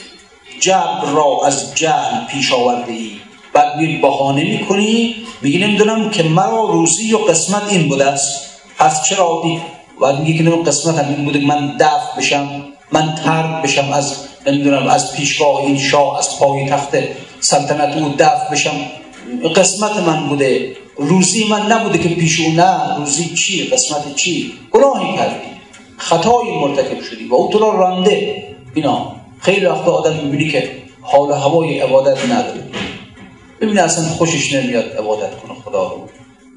جبر 0.59 1.11
را 1.15 1.39
از 1.45 1.75
جهل 1.75 2.25
پیش 2.29 2.53
آورده 2.53 2.91
ای 2.91 3.11
بعد 3.53 3.75
میری 3.75 3.97
بهانه 3.97 4.43
می‌کنی 4.43 5.15
میگی 5.41 5.57
نمی‌دونم 5.57 6.09
که 6.09 6.23
مرا 6.23 6.65
روزی 6.65 7.13
و 7.13 7.17
قسمت 7.17 7.63
این 7.69 7.89
بوده 7.89 8.05
است. 8.05 8.45
از 8.79 9.05
چرا 9.05 9.41
دی 9.43 9.61
بعد 10.01 10.19
میگی 10.19 10.37
که 10.37 10.49
قسمت 10.49 10.99
هم 10.99 11.15
این 11.15 11.25
بوده 11.25 11.39
من 11.39 11.77
دفع 11.79 12.17
بشم 12.17 12.63
من 12.91 13.15
ترد 13.15 13.61
بشم 13.61 13.91
از 13.93 14.15
نمی‌دونم 14.47 14.87
از 14.87 15.13
پیشگاه 15.13 15.57
این 15.57 15.77
شاه 15.77 16.17
از 16.17 16.39
پای 16.39 16.69
تخت 16.69 16.95
سلطنت 17.39 17.97
او 17.97 18.15
دفع 18.17 18.51
بشم. 18.51 18.75
قسمت 19.55 19.97
من 19.97 20.29
بوده. 20.29 20.75
روزی 20.97 21.47
من 21.47 21.71
نبوده 21.71 21.97
که 21.97 22.09
پیش 22.09 22.39
او 22.39 22.51
نه. 22.51 22.97
روزی 22.97 23.35
چی 23.35 23.67
قسمت 23.67 24.15
چی؟ 24.15 24.53
گناهی 24.71 25.17
کردی. 25.17 25.47
خطایی 25.97 26.51
مرتکب 26.51 27.01
شدی. 27.01 27.27
و 27.27 27.35
او 27.35 27.49
تو 27.51 27.59
را 27.59 27.71
رانده 27.71 28.43
اینا. 28.73 29.15
خیلی 29.39 29.65
وقت 29.65 29.87
آدم 29.87 30.15
می‌بینی 30.15 30.49
که 30.49 30.71
حال 31.01 31.31
هوای 31.31 31.79
عبادت 31.79 32.25
نداره. 32.25 32.63
ببینه 33.61 33.81
اصلا 33.81 34.05
خوشش 34.05 34.53
نمیاد 34.53 34.85
عبادت 34.97 35.39
کنه 35.39 35.53
خدا 35.65 35.87
رو. 35.87 36.09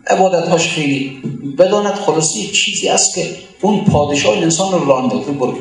عبادت 0.07 0.49
هاش 0.49 0.69
خیلی 0.69 1.23
بداند 1.59 1.95
خلاصی 1.95 2.47
چیزی 2.47 2.89
است 2.89 3.15
که 3.15 3.37
اون 3.61 3.85
پادشاه 3.85 4.37
انسان 4.37 4.73
رو 4.73 4.85
رانده 4.85 5.17
برو. 5.17 5.59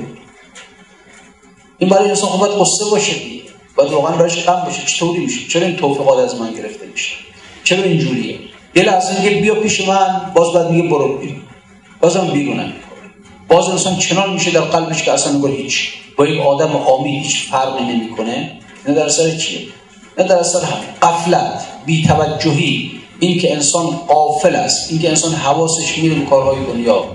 این 1.77 1.89
برای 1.89 2.09
انسان 2.09 2.30
خوبت 2.30 2.49
قصه 2.49 2.86
باشه. 2.91 3.15
باید 3.75 3.91
واقعا 3.91 4.15
برایش 4.15 4.45
غم 4.45 4.63
باشه. 4.65 4.86
چطوری 4.86 5.19
میشه؟ 5.19 5.47
چرا 5.47 5.67
این 5.67 5.75
توفیقات 5.75 6.19
از 6.19 6.41
من 6.41 6.53
گرفته 6.53 6.88
میشه؟ 6.88 7.15
چرا 7.63 7.84
اینجوریه؟ 7.84 8.39
یه 8.76 8.84
لحظه 8.84 9.22
میگه 9.22 9.41
بیا 9.41 9.55
پیش 9.55 9.88
من 9.88 10.32
باز 10.36 10.53
بعد 10.53 10.72
میگه 10.72 10.89
برو 10.89 11.17
بیرون. 11.17 11.41
بازم 12.01 12.28
بیرونم 12.28 12.74
باز 13.47 13.70
انسان 13.70 13.97
چنان 13.97 14.34
میشه 14.34 14.51
در 14.51 14.61
قلبش 14.61 15.03
که 15.03 15.13
اصلا 15.13 15.34
نگاه 15.34 15.51
هیچ 15.51 15.89
با 16.17 16.28
یک 16.28 16.41
آدم 16.41 16.72
عامی 16.72 17.20
هیچ 17.20 17.49
فرقی 17.51 17.84
نمی‌کنه. 17.84 18.51
نه 18.88 18.93
در 18.93 19.05
اثر 19.05 19.36
چیه؟ 19.36 19.59
نه 20.17 20.24
در 20.24 20.36
اثر 20.36 20.59
قفلت 21.01 21.65
بیتوجهی 21.86 22.91
این 23.20 23.39
که 23.39 23.53
انسان 23.53 23.86
قافل 23.86 24.55
است 24.55 24.91
این 24.91 25.01
که 25.01 25.09
انسان 25.09 25.34
حواسش 25.34 25.97
میره 25.97 26.15
به 26.15 26.26
کارهای 26.26 26.65
دنیا 26.74 27.05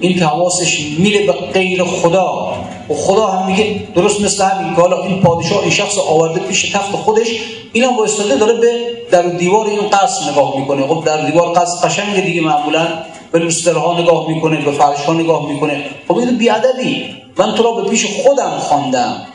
این 0.00 0.18
که 0.18 0.26
حواسش 0.26 0.80
میره 0.98 1.26
به 1.26 1.32
غیر 1.32 1.84
خدا. 1.84 2.51
و 2.90 2.94
خدا 2.94 3.26
هم 3.26 3.46
میگه 3.46 3.80
درست 3.94 4.20
مثل 4.20 4.44
همین 4.44 4.74
که 4.74 4.80
حالا 4.80 5.02
این 5.02 5.22
پادشاه 5.22 5.60
این 5.60 5.70
شخص 5.70 5.98
آورده 5.98 6.40
پیش 6.40 6.72
تخت 6.72 6.90
خودش 6.90 7.28
این 7.72 7.84
هم 7.84 7.96
وایستاده 7.96 8.36
داره 8.36 8.52
به 8.52 8.72
در 9.10 9.22
دیوار 9.22 9.66
این 9.66 9.88
قصر 9.88 10.30
نگاه 10.30 10.58
می‌کنه. 10.58 10.86
خب 10.86 11.04
در 11.06 11.26
دیوار 11.26 11.52
قصر 11.52 11.88
قشنگ 11.88 12.24
دیگه 12.24 12.40
معمولا 12.40 12.88
به 13.32 13.38
لوسترها 13.38 14.00
نگاه 14.00 14.28
می‌کنه 14.28 14.64
به 14.64 14.72
فرش 14.72 15.08
نگاه 15.08 15.48
می‌کنه. 15.48 15.84
خب 16.08 16.16
این 16.16 16.38
بیادبی. 16.38 17.04
من 17.38 17.54
تو 17.54 17.62
را 17.62 17.72
به 17.72 17.90
پیش 17.90 18.06
خودم 18.22 18.50
خواندم. 18.58 19.26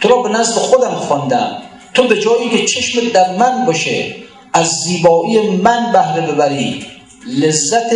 تو 0.00 0.08
را 0.08 0.16
به 0.16 0.28
نزد 0.28 0.54
خودم 0.54 0.94
خواندم. 0.94 1.56
تو 1.94 2.08
به 2.08 2.20
جایی 2.20 2.48
که 2.50 2.64
چشم 2.64 3.08
در 3.08 3.36
من 3.36 3.66
باشه 3.66 4.14
از 4.52 4.68
زیبایی 4.68 5.40
من 5.40 5.92
بهره 5.92 6.32
ببری. 6.32 6.86
لذت 7.26 7.92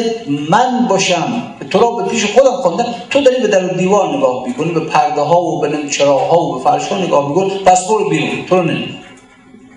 من 0.51 0.87
باشم. 0.89 1.55
تو 1.71 1.79
را 1.79 1.91
به 1.91 2.11
پیش 2.11 2.25
خودم 2.25 2.53
خوندم 2.53 2.95
تو 3.11 3.21
داری 3.21 3.43
به 3.43 3.49
در 3.49 3.69
دیوار 3.69 4.17
نگاه 4.17 4.47
می‌کنی 4.47 4.73
به 4.73 4.81
پرده 4.81 5.21
ها 5.21 5.43
و 5.43 5.61
به 5.61 5.89
چراغ 5.91 6.31
ها 6.31 6.41
و 6.41 6.59
به 6.59 6.65
فرش 6.65 6.89
ها 6.89 6.99
نگاه 6.99 7.29
می‌کنی. 7.29 7.51
پس 7.65 7.89
برو 7.89 8.09
بیرون. 8.09 8.47
تو 8.47 8.57
رو 8.57 8.71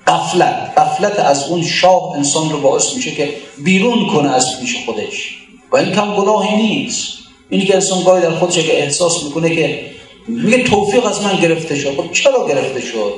قفلت 0.08 0.74
قفلت 0.78 1.20
از 1.20 1.49
اون 1.49 1.64
شاه 1.64 2.14
انسان 2.16 2.49
رو 2.49 2.60
باعث 2.60 2.93
میشه 2.95 3.12
که 3.12 3.30
بیرون 3.64 4.08
کنه 4.08 4.30
از 4.36 4.60
پیش 4.60 4.86
خودش. 4.86 5.38
و 5.72 5.78
این 5.78 5.91
کم 5.91 6.16
گناهی 6.16 6.56
نیست. 6.56 7.18
اینی 7.49 7.66
که 7.66 7.76
انسان 7.76 8.04
گاهی 8.04 8.22
در 8.22 8.32
خودش 8.32 8.56
که 8.56 8.84
احساس 8.84 9.24
می‌کنه 9.24 9.56
که 9.56 9.91
میگه 10.28 10.64
توفیق 10.64 11.06
از 11.06 11.22
من 11.22 11.36
گرفته 11.36 11.76
شد. 11.76 11.95
خب 11.95 12.12
چرا 12.12 12.47
گرفته 12.47 12.82
شد؟ 12.82 13.14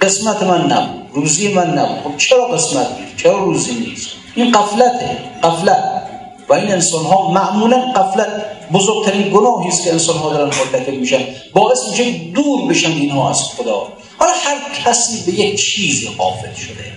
قسمت 0.00 0.42
من 0.42 0.72
نبود. 0.72 1.00
روزی 1.12 1.52
من 1.52 1.78
نبود. 1.78 1.98
خب 2.04 2.16
چرا 2.16 2.46
قسمت؟ 2.46 2.86
چرا 3.16 3.44
روزی 3.44 3.74
نیست؟ 3.74 4.19
این 4.34 4.52
قفلته 4.52 5.18
قفلت 5.42 6.02
و 6.48 6.52
این 6.52 6.72
انسان 6.72 7.04
ها 7.04 7.30
معمولا 7.30 7.76
قفلت 7.76 8.28
بزرگترین 8.72 9.30
گناهی 9.30 9.68
است 9.68 9.84
که 9.84 9.92
انسان 9.92 10.16
ها 10.16 10.32
دارن 10.32 10.44
مرتکب 10.44 10.94
میشن 10.94 11.24
باعث 11.54 11.88
میشه 11.90 12.10
دور 12.10 12.68
بشن 12.68 12.90
اینها 12.90 13.30
از 13.30 13.42
خدا. 13.42 13.88
حالا 14.18 14.32
هر 14.44 14.56
کسی 14.84 15.30
به 15.30 15.40
یک 15.40 15.60
چیزی 15.60 16.08
قافل 16.18 16.54
شده. 16.54 16.92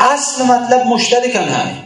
اصل 0.00 0.44
مطلب 0.44 0.86
مشترکن 0.86 1.40
همین. 1.40 1.76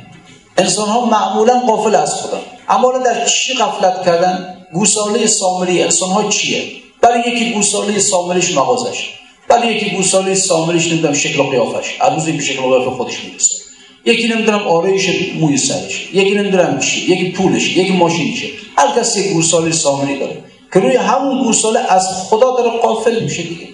انسان 0.56 0.88
ها 0.88 1.04
معمولا 1.04 1.60
قافل 1.60 1.94
از 1.94 2.14
خدا. 2.14 2.40
اما 2.68 2.98
در 2.98 3.24
چی 3.24 3.54
قفلت 3.54 4.04
کردن؟ 4.04 4.56
گوساله 4.72 5.26
سامری. 5.26 5.82
انسان 5.82 6.10
ها 6.10 6.28
چیه؟ 6.28 6.64
برای 7.00 7.20
یکی 7.20 7.52
گوساله 7.52 7.98
سامریش 7.98 8.56
مغازش. 8.56 9.10
برای 9.48 9.74
یکی 9.74 9.96
گوساله 9.96 10.34
سامریش 10.34 10.86
نمی‌دونم 10.86 11.14
شکل 11.14 11.40
و 11.40 11.50
قیافش. 11.50 11.96
هر 12.00 12.10
روز 12.10 12.24
به 12.24 12.40
شکل 12.40 12.64
و 12.64 12.68
قیافه 12.68 12.96
خودش 12.96 13.24
می‌رسه 13.24 13.61
یکی 14.04 14.28
نمی‌دونم 14.28 14.66
آرایش 14.68 15.08
موی 15.40 15.56
سرش 15.56 16.08
یکی 16.12 16.34
نمی‌دونم 16.34 16.78
چی 16.78 17.12
یکی 17.12 17.30
پولش 17.30 17.76
یکی 17.76 17.92
ماشینشه. 17.92 18.46
هر 18.76 19.00
کسی 19.00 19.32
گوساله 19.32 19.72
سامری 19.72 20.18
داره. 20.18 20.38
که 20.72 20.80
روی 20.80 20.96
همون 20.96 21.44
گوساله 21.44 21.80
از 21.92 22.08
خدا 22.28 22.56
داره 22.56 22.70
قافل 22.78 23.24
میشه 23.24 23.42
دیگه. 23.42 23.68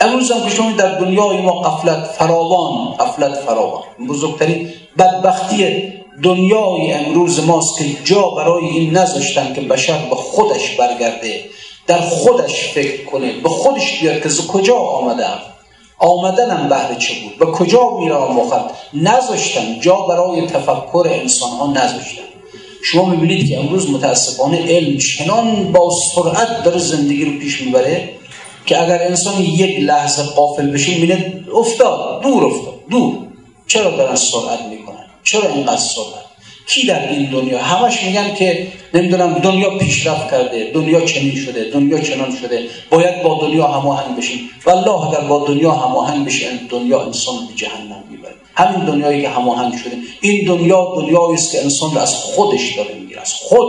امروز 0.00 0.30
هم 0.30 0.44
که 0.44 0.50
شما 0.50 0.72
در 0.72 0.98
دنیای 0.98 1.36
ما 1.36 1.60
قفلت 1.60 2.04
فراوان 2.04 2.94
قفلت 2.94 3.34
فراوان. 3.34 3.82
بزرگترین 4.08 4.70
بدبختی 4.98 5.92
دنیای 6.22 6.92
امروز 6.92 7.46
ماست 7.46 7.78
که 7.78 7.84
جا 8.04 8.22
برای 8.22 8.64
این 8.64 8.96
نذاشتن 8.96 9.54
که 9.54 9.60
بشر 9.60 9.98
به 10.10 10.16
خودش 10.16 10.70
برگرده 10.70 11.44
در 11.86 12.00
خودش 12.00 12.68
فکر 12.68 13.04
کنه 13.04 13.32
به 13.42 13.48
خودش 13.48 14.00
بیاد 14.00 14.22
که 14.22 14.28
کجا 14.28 14.74
آمدم 14.74 15.38
آمدنم 15.98 16.68
بهر 16.68 16.94
چه 16.94 17.14
بود؟ 17.22 17.48
و 17.48 17.52
کجا 17.52 17.90
میرم 17.90 18.32
مخط 18.32 18.70
نذاشتن 18.94 19.80
جا 19.80 19.96
برای 19.96 20.46
تفکر 20.46 21.06
انسان 21.10 21.50
ها 21.50 21.66
نذاشتن 21.66 22.22
شما 22.82 23.04
می‌بینید 23.04 23.48
که 23.48 23.58
امروز 23.58 23.90
متاسفانه 23.90 24.58
علم 24.68 24.98
چنان 24.98 25.72
با 25.72 25.92
سرعت 26.14 26.62
داره 26.64 26.78
زندگی 26.78 27.24
رو 27.24 27.38
پیش 27.38 27.60
می‌بره 27.60 28.10
که 28.66 28.82
اگر 28.82 29.02
انسان 29.02 29.42
یک 29.42 29.80
لحظه 29.80 30.22
قافل 30.22 30.70
بشه 30.70 30.94
می‌بینه 30.94 31.44
افتاد 31.54 32.22
دور 32.22 32.44
افتاد 32.44 32.74
دور. 32.90 33.18
چرا 33.66 33.90
دارن 33.90 34.16
سرعت 34.16 34.60
می‌کنن؟ 34.70 35.06
چرا 35.24 35.48
اینقدر 35.48 35.76
سرعت؟ 35.76 36.25
کی 36.66 36.86
در 36.86 37.08
این 37.08 37.30
دنیا؟ 37.30 37.62
همش 37.62 38.02
میگن 38.02 38.34
که 38.34 38.66
نمی‌دونم 38.94 39.34
دنیا 39.34 39.78
پیشرفت 39.78 40.30
کرده 40.30 40.70
دنیا 40.74 41.00
چنین 41.00 41.34
شده 41.34 41.70
دنیا 41.72 41.98
چنان 41.98 42.36
شده 42.36 42.60
باید 42.90 43.22
با 43.22 43.38
دنیا 43.40 43.66
هماهنگ 43.66 44.16
بشیم. 44.16 44.40
والله 44.66 45.08
اگر 45.08 45.20
با 45.20 45.44
دنیا 45.48 45.72
هماهنگ 45.72 46.26
بشه 46.26 46.46
دنیا 46.70 47.02
انسان 47.02 47.34
به 47.48 47.54
جهنم 47.54 48.04
می‌بره 48.10 48.34
همین 48.54 48.86
دنیایی 48.86 49.22
که 49.22 49.28
هماهنگ 49.28 49.74
شده 49.76 49.96
این 50.20 50.46
دنیا 50.46 50.94
دنیایی 50.96 51.34
است 51.34 51.52
که 51.52 51.62
انسان 51.62 51.96
از 51.96 52.14
خودش 52.14 52.76
داره 52.76 52.94
می‌گیره 52.94 53.20
از 53.20 53.32
خود 53.32 53.66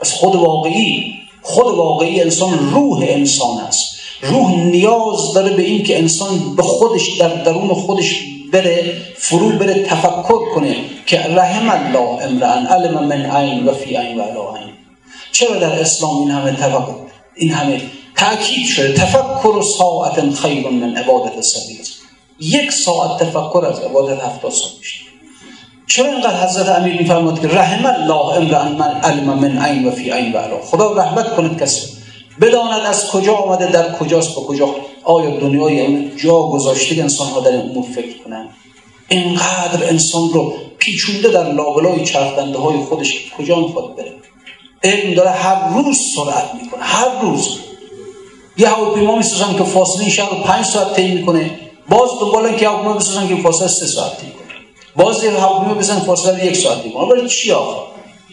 از 0.00 0.12
خود 0.12 0.34
واقعی. 0.34 1.14
خود 1.42 1.74
واقعی 1.74 2.20
انسان 2.20 2.70
روح 2.72 3.04
انسان 3.08 3.58
است 3.58 4.00
روح 4.22 4.54
نیاز 4.54 5.34
داره 5.34 5.56
به 5.56 5.62
این 5.62 5.82
که 5.82 5.98
انسان 5.98 6.56
به 6.56 6.62
خودش 6.62 7.18
در 7.18 7.28
درون 7.28 7.74
خودش 7.74 8.24
بره 8.52 8.96
فرو 9.16 9.48
بره 9.48 9.74
تفکر 9.82 10.50
کنه 10.54 10.76
که 11.06 11.18
رحم 11.18 11.70
الله 11.70 12.24
امران 12.24 12.66
علم 12.66 13.04
من 13.04 13.26
عین 13.36 13.68
و 13.68 13.72
فی 13.74 13.96
عین 13.96 14.20
و 14.20 14.22
علا 14.22 14.54
عین. 14.54 14.70
چرا 15.32 15.56
در 15.56 15.80
اسلام 15.80 16.18
این 16.18 16.30
همه 16.30 16.52
تفکر 16.52 16.94
این 17.34 17.52
همه 17.52 17.82
تاکید 18.16 18.66
شده؟ 18.66 18.92
تفکر 18.92 19.48
و 19.48 19.62
ساعت 19.62 20.34
خیر 20.34 20.68
من 20.68 20.96
عبادت 20.96 21.40
سبیل 21.40 21.80
یک 22.40 22.72
ساعت 22.72 23.22
تفکر 23.22 23.66
از 23.66 23.80
عبادت 23.80 24.22
هفته 24.22 24.50
سال 24.50 24.70
میشه. 24.78 25.04
چرا 25.86 26.06
اینقدر 26.06 26.46
حضرت 26.46 26.68
امیر 26.68 26.98
میفرماد 26.98 27.40
که 27.40 27.48
رحم 27.48 27.86
الله 27.86 28.36
امران 28.36 28.72
من 28.72 29.00
علم 29.00 29.24
من 29.24 29.64
عین 29.64 29.88
و 29.88 29.90
فی 29.90 30.10
عین 30.10 30.32
و 30.32 30.38
علا؟ 30.38 30.60
خدا 30.62 30.92
رحمت 30.92 31.36
کند 31.36 31.62
کسی 31.62 31.86
بداند 32.40 32.86
از 32.86 33.10
کجا 33.10 33.34
آمده 33.34 33.66
در 33.66 33.92
کجاست 33.92 34.34
به 34.34 34.40
کجا 34.40 34.66
آیا 35.04 35.30
دنیای 35.30 36.10
جا 36.16 36.42
گذاشته 36.42 37.02
انسان 37.02 37.28
ها 37.28 37.40
در 37.40 37.50
این 37.50 37.60
امور 37.60 37.84
فکر 37.94 38.18
کنن؟ 38.24 38.48
اینقدر 39.08 39.88
انسان 39.88 40.30
رو 40.32 40.52
پیچونده 40.78 41.28
در 41.28 41.52
لابلای 41.52 42.04
چرخدنده 42.04 42.58
های 42.58 42.76
خودش 42.76 43.32
کجا 43.38 43.56
می‌خواد 43.56 43.96
بره؟ 43.96 44.12
علم 44.84 45.14
داره 45.14 45.30
هر 45.30 45.68
روز 45.74 45.98
سرعت 46.16 46.50
می‌کنه 46.62 46.82
هر 46.82 47.20
روز. 47.22 47.58
یه 48.56 48.68
هواپیما 48.68 49.16
می‌سازن 49.16 49.56
که 49.56 49.64
فاصله 49.64 50.00
این 50.00 50.10
شهر 50.10 50.30
رو 50.30 50.36
پنج 50.36 50.64
ساعت 50.64 50.96
طی 50.96 51.08
می‌کنه 51.14 51.50
باز 51.88 52.10
دنبال 52.20 52.56
که 52.56 52.68
هواپیما 52.68 52.92
بسازن 52.94 53.28
که 53.28 53.36
فاصله 53.36 53.68
سه 53.68 53.86
ساعت 53.86 54.20
طی 54.20 54.26
کنه 54.26 54.56
باز 54.96 55.24
یه 55.24 55.30
هواپیما 55.30 55.74
بزن 55.74 56.00
فاصله 56.00 56.46
یک 56.46 56.56
ساعت 56.56 56.82
طی 56.82 56.90
کنه 56.90 57.28
چی 57.28 57.52
آخه؟ 57.52 57.80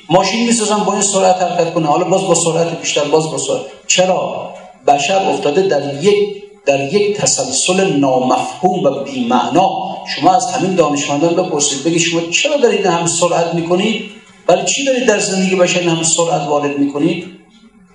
ماشین 0.10 0.46
می‌سازن 0.46 0.78
با 0.78 0.94
این 0.94 1.02
سرعت 1.02 1.42
حرکت 1.42 1.74
کنه. 1.74 1.88
حالا 1.88 2.04
باز 2.04 2.28
با 2.28 2.36
سرعت 2.36 2.82
بیشتر 2.82 3.04
باز 3.04 3.32
با 3.32 3.38
سرعت. 3.38 3.62
چرا؟ 3.88 4.50
بشر 4.88 5.30
افتاده 5.30 5.62
در 5.62 6.04
یک 6.04 6.44
در 6.68 6.94
یک 6.94 7.18
تسلسل 7.18 7.98
نامفهوم 7.98 8.84
و 8.84 9.04
بیمعنا 9.04 9.98
شما 10.16 10.36
از 10.36 10.46
همین 10.46 10.76
دانشمندان 10.76 11.36
بپرسید 11.36 11.84
بگید 11.84 12.00
شما 12.00 12.22
چرا 12.22 12.58
دارید 12.58 12.86
هم 12.86 13.06
سرعت 13.06 13.54
می‌کنید؟ 13.54 14.06
ولی 14.48 14.66
چی 14.66 14.86
دارید 14.86 15.06
در 15.06 15.20
زندگی 15.20 15.56
بشر 15.56 15.82
هم 15.82 16.04
سرعت 16.04 16.48
وارد 16.48 16.78
می‌کنید؟ 16.80 17.26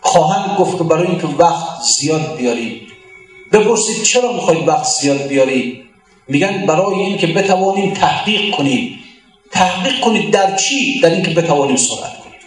خواهند 0.01 0.59
گفت 0.59 0.79
که 0.79 0.85
برای 0.85 1.07
اینکه 1.07 1.27
وقت 1.27 1.83
زیاد 1.83 2.37
بیارید. 2.37 2.83
بپرسید 3.53 4.03
چرا 4.03 4.33
می‌خواید 4.33 4.69
وقت 4.69 4.87
زیاد 5.01 5.23
بیارید؟ 5.23 5.83
میگن 6.29 6.67
برای 6.67 6.95
اینکه 6.95 7.27
بتوانیم 7.27 7.95
تحقیق 7.95 8.55
کنیم. 8.55 8.99
تحقیق 9.51 10.01
کنید 10.01 10.31
در 10.31 10.57
چی؟ 10.57 11.01
در 11.01 11.11
اینکه 11.11 11.31
بتوانیم 11.31 11.77
سرعت 11.77 12.19
کنیم. 12.19 12.41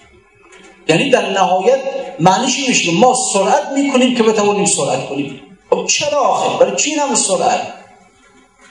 یعنی 0.88 1.10
در 1.10 1.30
نهایت 1.30 1.80
معنیش 2.20 2.70
میشه 2.70 2.92
ما 2.92 3.18
سرعت 3.34 3.72
می‌کنیم 3.76 4.16
که 4.16 4.24
بتوانیم 4.24 4.66
سرعت 4.66 5.10
کنیم. 5.10 5.42
خب 5.76 5.88
چرا 5.88 6.20
آخر 6.20 6.66
برای 6.66 6.76
چی 6.76 6.92
همه 6.92 7.16
سرعت؟ 7.16 7.62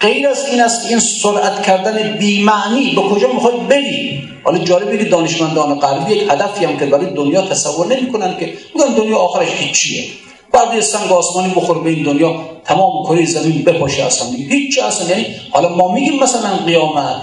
غیر 0.00 0.28
از 0.28 0.48
این 0.48 0.60
است 0.60 0.86
این 0.90 0.98
سرعت 0.98 1.62
کردن 1.62 2.18
معنی 2.42 2.94
به 2.94 3.02
کجا 3.02 3.32
می‌خواد 3.32 3.68
بری؟ 3.68 4.22
حالا 4.44 4.58
جالبه 4.58 4.98
که 4.98 5.04
دانشمندان 5.04 5.78
غربی 5.80 6.12
یک 6.12 6.22
هدفی 6.30 6.64
هم 6.64 6.78
که 6.78 6.86
برای 6.86 7.14
دنیا 7.14 7.42
تصور 7.42 7.86
نمی‌کنن 7.86 8.36
که 8.40 8.54
میگن 8.74 8.94
دنیا 8.94 9.18
آخرش 9.18 9.48
هیچیه. 9.48 10.04
بعد 10.52 10.74
یه 10.74 10.80
سنگ 10.80 11.12
آسمانی 11.12 11.54
بخور 11.54 11.78
به 11.78 11.90
این 11.90 12.02
دنیا 12.02 12.40
تمام 12.64 13.06
کره 13.06 13.26
زمین 13.26 13.64
بپاشه 13.64 14.02
اصلا. 14.04 14.28
هیچ 14.48 14.78
اصلا. 14.78 15.08
یعنی 15.08 15.26
حالا 15.50 15.68
ما 15.68 15.92
میگیم 15.92 16.22
مثلا 16.22 16.56
قیامت. 16.66 17.22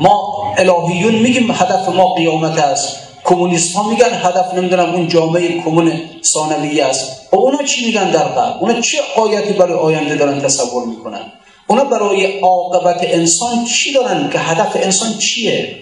ما 0.00 0.42
الهیون 0.56 1.14
میگیم 1.14 1.50
هدف 1.50 1.88
ما 1.88 2.14
قیامت 2.14 2.58
است. 2.58 3.09
کمونیست 3.30 3.76
ها 3.76 3.88
میگن 3.88 4.12
هدف 4.12 4.54
نمی‌دونم 4.54 4.94
اون 4.94 5.08
جامعه 5.08 5.62
کمون 5.62 5.92
ثانویه 6.24 6.84
است. 6.84 7.26
خب 7.30 7.38
اونا 7.38 7.62
چی 7.62 7.86
میگن 7.86 8.10
در 8.10 8.22
قلب 8.22 8.56
اونا 8.60 8.80
چه 8.80 8.98
آیتی 9.16 9.52
برای 9.52 9.78
آینده 9.78 10.16
دارن 10.16 10.40
تصور 10.40 10.86
می‌کنن؟ 10.86 11.32
اونا 11.66 11.84
برای 11.84 12.40
عاقبت 12.40 12.98
انسان 13.02 13.64
چی 13.64 13.92
دارن 13.92 14.30
که 14.30 14.38
هدف 14.38 14.76
انسان 14.76 15.18
چیه؟ 15.18 15.76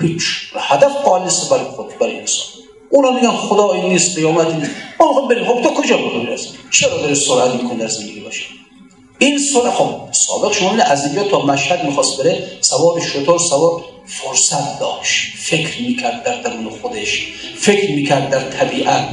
هیچ. 0.00 0.22
هدف 0.56 0.92
خالص 1.04 1.52
برای 1.52 1.64
خود 1.64 1.98
برای 2.00 2.18
انسان. 2.18 2.46
اونا 2.90 3.10
میگن 3.10 3.30
خدا 3.30 3.72
این 3.72 3.84
نیست 3.84 4.16
قیامت 4.16 4.54
نیست. 4.54 4.70
ما 5.00 5.14
خب 5.14 5.28
بریم. 5.28 5.44
خب 5.44 5.62
تو 5.62 5.68
کجا 5.68 5.96
بخوای 5.96 6.38
چرا 6.70 6.96
داره 6.96 7.14
سرعت 7.14 7.54
می‌کنه 7.54 7.78
در 7.78 7.88
زندگی 7.88 8.20
باشه 8.20 8.44
این 9.18 9.38
سال 9.38 9.70
خب 9.70 9.90
سابق 10.12 10.52
شما 10.52 10.70
از 10.70 11.06
اینجا 11.06 11.22
تا 11.22 11.40
مشهد 11.46 11.84
می‌خواست 11.84 12.22
بره 12.22 12.42
سوار 12.60 13.00
شطور 13.00 13.38
سوار 13.38 13.84
فرصت 14.06 14.80
داشت. 14.80 15.32
فکر 15.36 15.82
می‌کرد 15.82 16.22
در 16.22 16.42
درون 16.42 16.70
خودش 16.82 17.26
فکر 17.56 17.90
می‌کرد 17.90 18.30
در 18.30 18.40
طبیعت. 18.40 19.08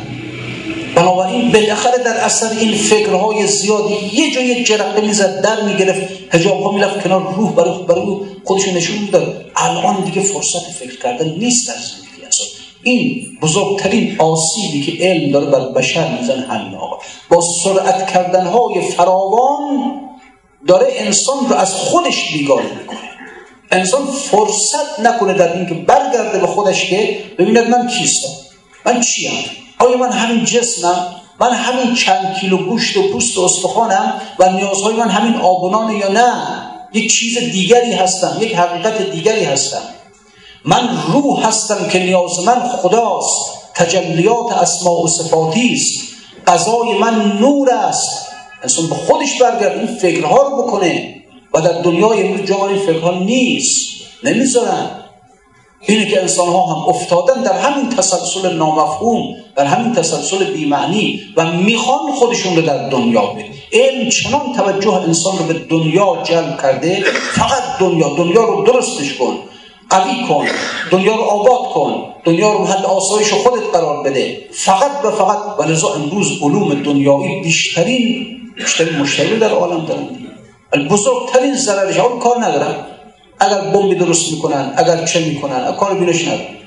بنابراین 0.96 1.52
بالاخره 1.52 1.98
در 1.98 2.18
اثر 2.18 2.50
این 2.60 2.74
فکرهای 2.74 3.48
زیادی 3.48 3.94
یه 4.14 4.32
جای 4.32 4.64
جرقه 4.64 5.02
می‌زد 5.02 5.42
در 5.42 5.62
می‌گرفت. 5.62 6.02
هجاب 6.32 6.64
ها 6.64 6.72
می‌رفت 6.72 7.04
کنار 7.04 7.34
روح 7.36 7.52
برای 7.52 7.84
برای 7.84 8.18
خودش 8.44 8.68
نشون 8.68 8.98
می‌داد. 8.98 9.46
الان 9.56 10.04
دیگه 10.04 10.22
فرصت 10.22 10.72
فکر 10.72 11.00
کردن 11.04 11.30
نیست 11.30 11.68
در 11.68 11.74
زندگی 11.74 12.26
انسان 12.26 12.48
این 12.84 13.28
بزرگترین 13.42 14.16
آسیبی 14.20 14.82
که 14.82 15.06
علم 15.06 15.32
داره 15.32 15.46
بر 15.46 15.60
بشر 15.60 16.18
میزن 16.20 16.40
همین 16.40 16.76
آقا. 16.76 16.98
با 17.30 17.42
سرعت 17.64 18.12
کردنهای 18.14 18.82
فراوان 18.82 19.94
داره 20.68 20.88
انسان 20.90 21.50
رو 21.50 21.56
از 21.56 21.74
خودش 21.74 22.32
بیگانه 22.34 22.70
می‌کنه. 22.80 23.17
انسان 23.72 24.06
فرصت 24.06 25.00
نکنه 25.00 25.34
در 25.34 25.54
اینکه 25.54 25.74
برگرده 25.74 26.40
به 26.40 26.48
خودش 26.48 26.90
که 26.90 27.18
ببیند 27.38 27.70
من 27.70 27.88
کیستم؟ 27.88 28.30
من 28.86 29.02
چیم؟ 29.02 29.32
آیا 29.80 29.98
من 29.98 30.12
همین 30.12 30.46
جسمم؟ 30.46 31.06
من 31.40 31.54
همین 31.54 31.96
چند 31.96 32.38
کیلو 32.40 32.58
گوشت 32.58 32.98
و 32.98 33.12
پوست 33.12 33.38
و 33.38 33.42
استخوانم 33.42 34.22
و 34.40 34.50
نیازهای 34.50 34.96
من 34.96 35.10
همین 35.10 35.36
آبونان 35.36 35.92
یا 35.92 36.08
نه؟ 36.08 36.34
یک 36.94 37.12
چیز 37.12 37.38
دیگری 37.38 37.94
هستم 37.94 38.38
یک 38.40 38.56
حقیقت 38.56 39.12
دیگری 39.12 39.44
هستم. 39.44 39.82
من 40.66 40.90
روح 41.08 41.48
هستم 41.48 41.88
که 41.88 42.00
نیاز 42.00 42.40
من 42.46 42.60
خداست 42.70 43.58
تجلیات 43.76 44.52
اسماء 44.52 45.04
و 45.04 45.08
صفاتی 45.08 45.74
است 45.74 46.02
غذای 46.48 46.98
من 46.98 47.38
نور 47.40 47.72
است. 47.72 48.28
انسان 48.64 48.88
به 48.88 48.96
خودش 48.96 49.42
برگرد 49.42 49.78
این 49.78 49.88
فکرها 49.88 50.42
رو 50.42 50.64
بکنه. 50.64 51.17
در 51.62 51.82
دنیای 51.82 52.24
امروز 52.24 52.48
جای 52.48 52.80
فکرها 52.80 53.12
نیست. 53.12 53.88
نمی‌ذارن. 54.24 54.92
اینه 55.88 56.06
که 56.06 56.22
انسان 56.22 56.48
ها 56.48 56.66
هم 56.66 56.90
افتادن 56.90 57.44
در 57.44 57.60
همین 57.60 57.90
تسلسل 57.90 58.56
نامفهوم 58.56 59.36
در 59.56 59.66
همین 59.66 59.94
تسلسل 59.94 60.44
بیمعنی 60.44 61.22
و 61.38 61.52
می‌خوان 61.52 62.12
خودشون 62.12 62.56
رو 62.56 62.62
در 62.62 62.90
دنیا 62.90 63.26
بید 63.26 63.46
علم 63.74 64.10
چنان 64.10 64.54
توجه 64.56 64.94
انسان 64.94 65.38
رو 65.38 65.46
به 65.46 65.54
دنیا 65.54 66.18
جلب 66.24 66.62
کرده 66.62 67.04
فقط 67.34 67.64
دنیا. 67.80 68.10
دنیا 68.10 68.44
رو 68.44 68.64
درستش 68.64 69.14
کن. 69.14 69.38
قوی 69.90 70.28
کن. 70.28 70.46
دنیا 70.92 71.16
رو 71.16 71.22
آباد 71.22 71.74
کن. 71.74 72.04
دنیا 72.24 72.54
رو 72.54 72.66
حد 72.66 72.86
آسایش 72.86 73.34
خودت 73.34 73.64
قرار 73.74 74.04
بده. 74.04 74.48
فقط 74.52 75.06
و 75.06 75.12
فقط 75.12 75.60
و 75.60 75.64
لذا 75.64 75.88
امروز 75.94 76.42
علوم 76.42 76.74
دنیایی 76.74 77.42
بیشترین 77.42 78.38
بیشترین 78.56 78.98
مشتری 78.98 79.40
در 79.40 79.50
عالم 79.50 79.86
دارن. 79.86 80.27
بزرگترین 80.76 81.56
ضررش 81.56 81.98
اون 81.98 82.20
کار 82.20 82.46
ندارن 82.46 82.76
اگر 83.40 83.62
بمبی 83.62 83.96
درست 83.96 84.32
می‌کنن 84.32 84.74
اگر 84.78 85.06
چه 85.06 85.20
می‌کنن 85.20 85.72
کار 85.72 85.94
بینش 85.94 86.28
ندارن 86.28 86.58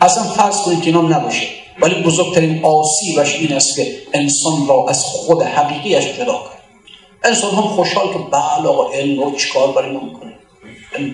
اصلا 0.00 0.22
فرض 0.22 0.56
کنید 0.56 0.80
که 0.80 0.86
اینام 0.86 1.14
نباشه 1.14 1.46
ولی 1.80 2.02
بزرگترین 2.02 2.64
آسیبش 2.64 3.34
این 3.34 3.52
است 3.52 3.76
که 3.76 3.96
انسان 4.12 4.66
را 4.68 4.86
از 4.88 5.04
خود 5.04 5.42
حقیقیش 5.42 6.04
جدا 6.04 6.32
کرد 6.32 6.62
انسان 7.24 7.54
هم 7.54 7.62
خوشحال 7.62 8.12
که 8.12 8.18
بله 8.18 8.68
آقا 8.68 8.90
علم 8.90 9.20
رو 9.22 9.36
چیکار 9.36 9.72
برای 9.72 9.90
ما 9.90 10.00
می‌کنه 10.00 10.32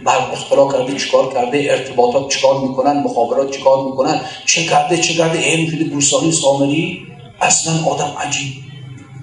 بعد 0.05 0.23
اختراع 0.33 0.73
کرده 0.73 0.99
چیکار 0.99 1.35
کرده 1.35 1.67
ارتباطات 1.71 2.33
چیکار 2.35 2.61
می‌کنن 2.61 2.93
مخابرات 3.03 3.51
چیکار 3.51 3.85
می‌کنن 3.85 4.21
چه 4.47 4.65
کرده 4.65 4.97
چه 4.99 5.15
کرده 5.15 5.39
علم 5.45 5.71
شده 5.71 5.85
گوسالی 5.85 6.33
سامری 6.33 7.07
اصلا 7.41 7.73
آدم 7.91 8.13
عجیب 8.19 8.68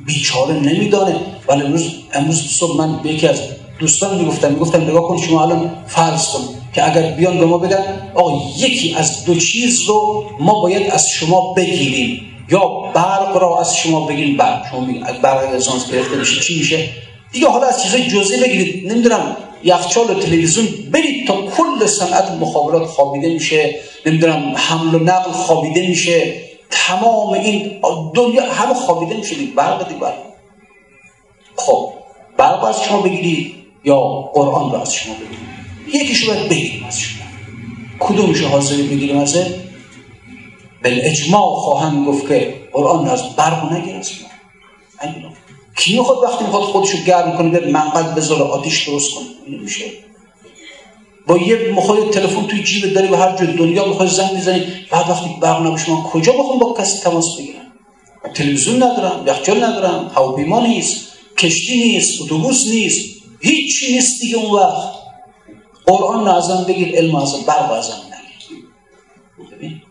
بیچاره 0.06 0.54
نمیدانه. 0.54 1.16
ولی 1.48 1.62
امروز 1.62 1.92
امروز 2.14 2.42
صبح 2.42 2.78
من 2.78 3.00
به 3.04 3.10
یکی 3.10 3.28
از 3.28 3.42
دوستان 3.80 4.18
می‌گفتم 4.18 4.52
می‌گفتم 4.52 4.82
نگاه 4.82 5.08
کن 5.08 5.18
شما 5.18 5.44
الان 5.44 5.72
فرض 5.88 6.28
کن 6.28 6.42
که 6.74 6.92
اگر 6.92 7.12
بیان 7.12 7.40
به 7.40 7.46
ما 7.46 7.58
بگن 7.58 7.84
آقا 8.16 8.42
یکی 8.58 8.94
از 8.94 9.26
دو 9.26 9.36
چیز 9.36 9.82
رو 9.82 10.24
ما 10.40 10.62
باید 10.62 10.92
از 10.92 11.10
شما 11.10 11.54
بگیریم. 11.54 12.22
یا 12.52 12.68
برق 12.94 13.38
را 13.38 13.60
از 13.60 13.78
شما 13.78 14.06
بگیریم. 14.06 14.38
برق. 14.38 14.70
شما 14.72 14.80
میگین 14.80 15.04
برق 15.22 15.56
لزانس 15.56 15.92
گرفته 15.92 16.16
میشه. 16.16 16.42
چی 16.42 16.60
میشه؟ 16.60 16.90
دیگه 17.32 17.48
حالا 17.48 17.68
از 17.68 17.84
چیزای 17.84 18.08
جزئی 18.08 18.40
بگیرید. 18.40 18.92
نمی‌دونم 18.92 19.38
یخچال 19.64 20.10
و 20.10 20.14
تلویزیون 20.14 20.68
برید 20.92 21.28
تا 21.28 21.42
کل 21.42 21.86
صنعت 21.88 22.32
مخابرات 22.32 22.86
خوابیده 22.86 23.30
میشه. 23.30 23.76
نمی‌دونم 24.06 24.54
حمل 24.56 24.96
و 24.96 25.00
نقل 25.00 25.32
خوابیده 25.32 25.88
میشه. 25.88 26.34
تمام 26.70 27.34
این 27.34 27.82
دنیا 28.14 28.54
همه 28.54 28.74
خوابیده 28.74 29.16
میشه 29.16 29.36
دیگه 29.36 29.54
برق 29.54 29.88
دیگه 29.88 30.00
برق. 30.00 30.18
خب 31.56 31.94
برق 32.38 32.64
از 32.64 32.84
شما 32.84 33.02
بگیرید 33.02 33.56
یا 33.84 34.00
قرآن 34.34 34.72
رو 34.72 34.82
از 34.82 34.94
شما 34.94 35.14
بگیرید 35.14 36.04
یکیشو 36.04 36.28
باید 36.28 36.50
بگیریم 36.50 36.84
از 36.84 37.00
شما. 37.00 37.26
کدومش 38.00 38.42
حاضری 38.42 38.84
بگیریم 38.84 39.18
از 39.18 39.34
به 40.82 41.10
اجماع 41.10 41.56
خواهند 41.56 42.08
گفت 42.08 42.28
که 42.28 42.62
قرآن 42.74 43.08
از 43.08 43.36
برق 43.36 43.74
نگیر 43.74 43.96
از 43.96 44.10
شما. 44.10 44.28
کی 45.76 45.98
می‌خواد 45.98 46.24
وقتی 46.24 46.44
می‌خواد 46.44 46.64
خودشو 46.64 46.98
گرم 46.98 47.38
کنه 47.38 47.60
به 47.60 47.72
منقل 47.72 48.04
بذاره 48.04 48.42
آتیش 48.42 48.90
درست 48.90 49.16
کنه؟ 49.16 49.58
نمیشه. 49.58 49.86
با 51.28 51.38
یه 51.38 51.72
مخواد 51.76 52.10
تلفن 52.10 52.48
توی 52.48 52.64
جیب 52.64 52.94
داری 52.94 53.08
و 53.08 53.16
هر 53.16 53.36
جور 53.38 53.48
دنیا 53.48 53.86
می‌خوای 53.86 54.10
زنگ 54.10 54.32
می‌زنی 54.32 54.64
بعد 54.92 55.10
وقتی 55.10 55.30
برق 55.42 55.66
نباشه 55.66 55.92
من 55.92 56.04
کجا 56.04 56.34
بخوام 56.34 56.60
با 56.60 56.74
کسی 56.74 57.00
تماس 57.04 57.38
بگیرم؟ 57.38 57.62
تلویزیون 58.34 58.84
ندارم 58.84 59.28
یخچال 59.28 59.64
ندارم 59.64 60.12
هواپیما 60.16 60.60
نیست 60.60 61.08
کشتی 61.38 61.78
نیست 61.78 62.22
اتوبوس 62.22 62.68
نیست 62.68 63.16
هیچی 63.40 63.94
نیست 63.94 64.22
دیگه 64.22 64.38
اون 64.38 64.60
وقت. 64.60 64.96
قرآن 65.86 66.28
ازم 66.28 66.66
بگیر 66.68 66.96
علم 66.96 67.16
ازم 67.16 67.38
برق 67.48 67.72
ازم 67.72 67.94
نگیر. 67.94 69.82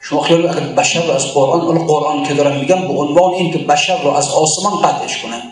شما 0.00 0.20
خیال 0.20 0.48
اگر 0.48 0.60
بشر 0.60 1.06
رو 1.06 1.10
از 1.10 1.26
قرآن 1.34 1.60
اون 1.60 1.86
قرآن 1.86 2.24
که 2.24 2.34
دارم 2.34 2.60
میگم 2.60 2.80
به 2.80 2.92
عنوان 2.92 3.32
این 3.32 3.52
که 3.52 3.58
بشر 3.58 4.02
رو 4.02 4.10
از 4.10 4.28
آسمان 4.28 4.82
قطعش 4.82 5.18
کنن 5.18 5.42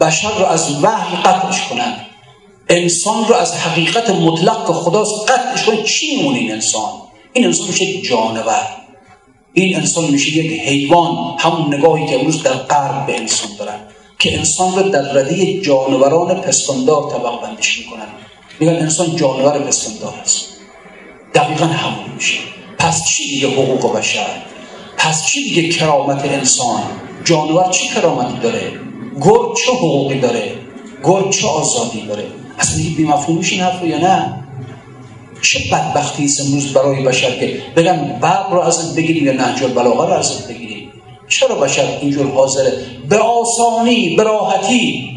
بشر 0.00 0.38
رو 0.38 0.44
از 0.44 0.84
وحی 0.84 1.16
قطعش 1.16 1.68
کنن. 1.68 2.07
انسان 2.68 3.28
رو 3.28 3.34
از 3.34 3.54
حقیقت 3.54 4.10
مطلق 4.10 4.66
که 4.66 4.72
خداست 4.72 5.30
قطعش 5.30 5.64
کنه 5.64 5.82
چی 5.82 6.16
میمونه 6.16 6.38
این 6.38 6.52
انسان؟ 6.52 6.92
این 7.32 7.44
انسان 7.44 7.66
میشه 7.66 8.00
جانور. 8.00 8.68
این 9.52 9.76
انسان 9.76 10.04
میشه 10.10 10.36
یک 10.36 10.60
حیوان 10.60 11.36
همون 11.38 11.74
نگاهی 11.74 12.06
که 12.06 12.14
امروز 12.14 12.42
در 12.42 12.52
قرب 12.52 13.06
به 13.06 13.16
انسان 13.16 13.50
دارن 13.58 13.80
که 14.18 14.38
انسان 14.38 14.76
رو 14.76 14.88
در 14.88 15.12
رده 15.12 15.60
جانوران 15.60 16.40
پستاندار 16.40 17.10
طبق 17.10 17.42
بندش 17.42 17.78
می‌کنن. 17.78 18.06
میگن 18.60 18.72
انسان 18.72 19.16
جانور 19.16 19.58
پستاندار 19.58 20.14
است. 20.22 20.46
دقیقا 21.34 21.66
همون 21.66 22.14
میشه. 22.14 22.38
پس 22.78 23.08
چی 23.08 23.26
دیگه 23.28 23.48
حقوق 23.48 23.96
بشر؟ 23.96 24.42
پس 24.96 25.26
چی 25.26 25.44
دیگه 25.44 25.68
کرامت 25.68 26.24
انسان؟ 26.24 26.82
جانور 27.24 27.70
چی 27.70 27.88
کرامتی 27.88 28.38
داره؟ 28.38 28.72
گرگ 29.20 29.56
چه 29.56 29.72
حقوقی 29.72 30.20
داره؟ 30.20 30.54
گرگ 31.04 31.30
چه 31.30 31.46
آزادی 31.46 32.06
داره؟ 32.06 32.24
اصلا 32.58 32.76
دیگه 32.76 32.96
بیمفهوم 32.96 33.38
میشه 33.38 33.52
این 33.54 33.64
حرف 33.64 33.84
یا 33.84 33.98
نه؟ 33.98 34.34
چه 35.42 35.58
بدبختی 35.72 36.24
است 36.24 36.40
امروز 36.40 36.72
برای 36.72 37.02
بشر 37.02 37.30
که 37.30 37.62
بگن 37.76 38.18
برق 38.20 38.52
رو 38.52 38.60
ازت 38.60 38.94
بگیریم 38.96 39.26
یا 39.26 39.32
نهج 39.32 39.62
البلاغه 39.62 40.06
رو 40.06 40.12
ازت 40.12 40.48
بگیریم. 40.48 40.92
چرا 41.28 41.54
بشر 41.54 41.98
اینجور 42.00 42.30
حاضره؟ 42.30 42.72
به 43.08 43.18
آسانی 43.18 44.16
به 44.16 44.22
راحتی. 44.22 45.10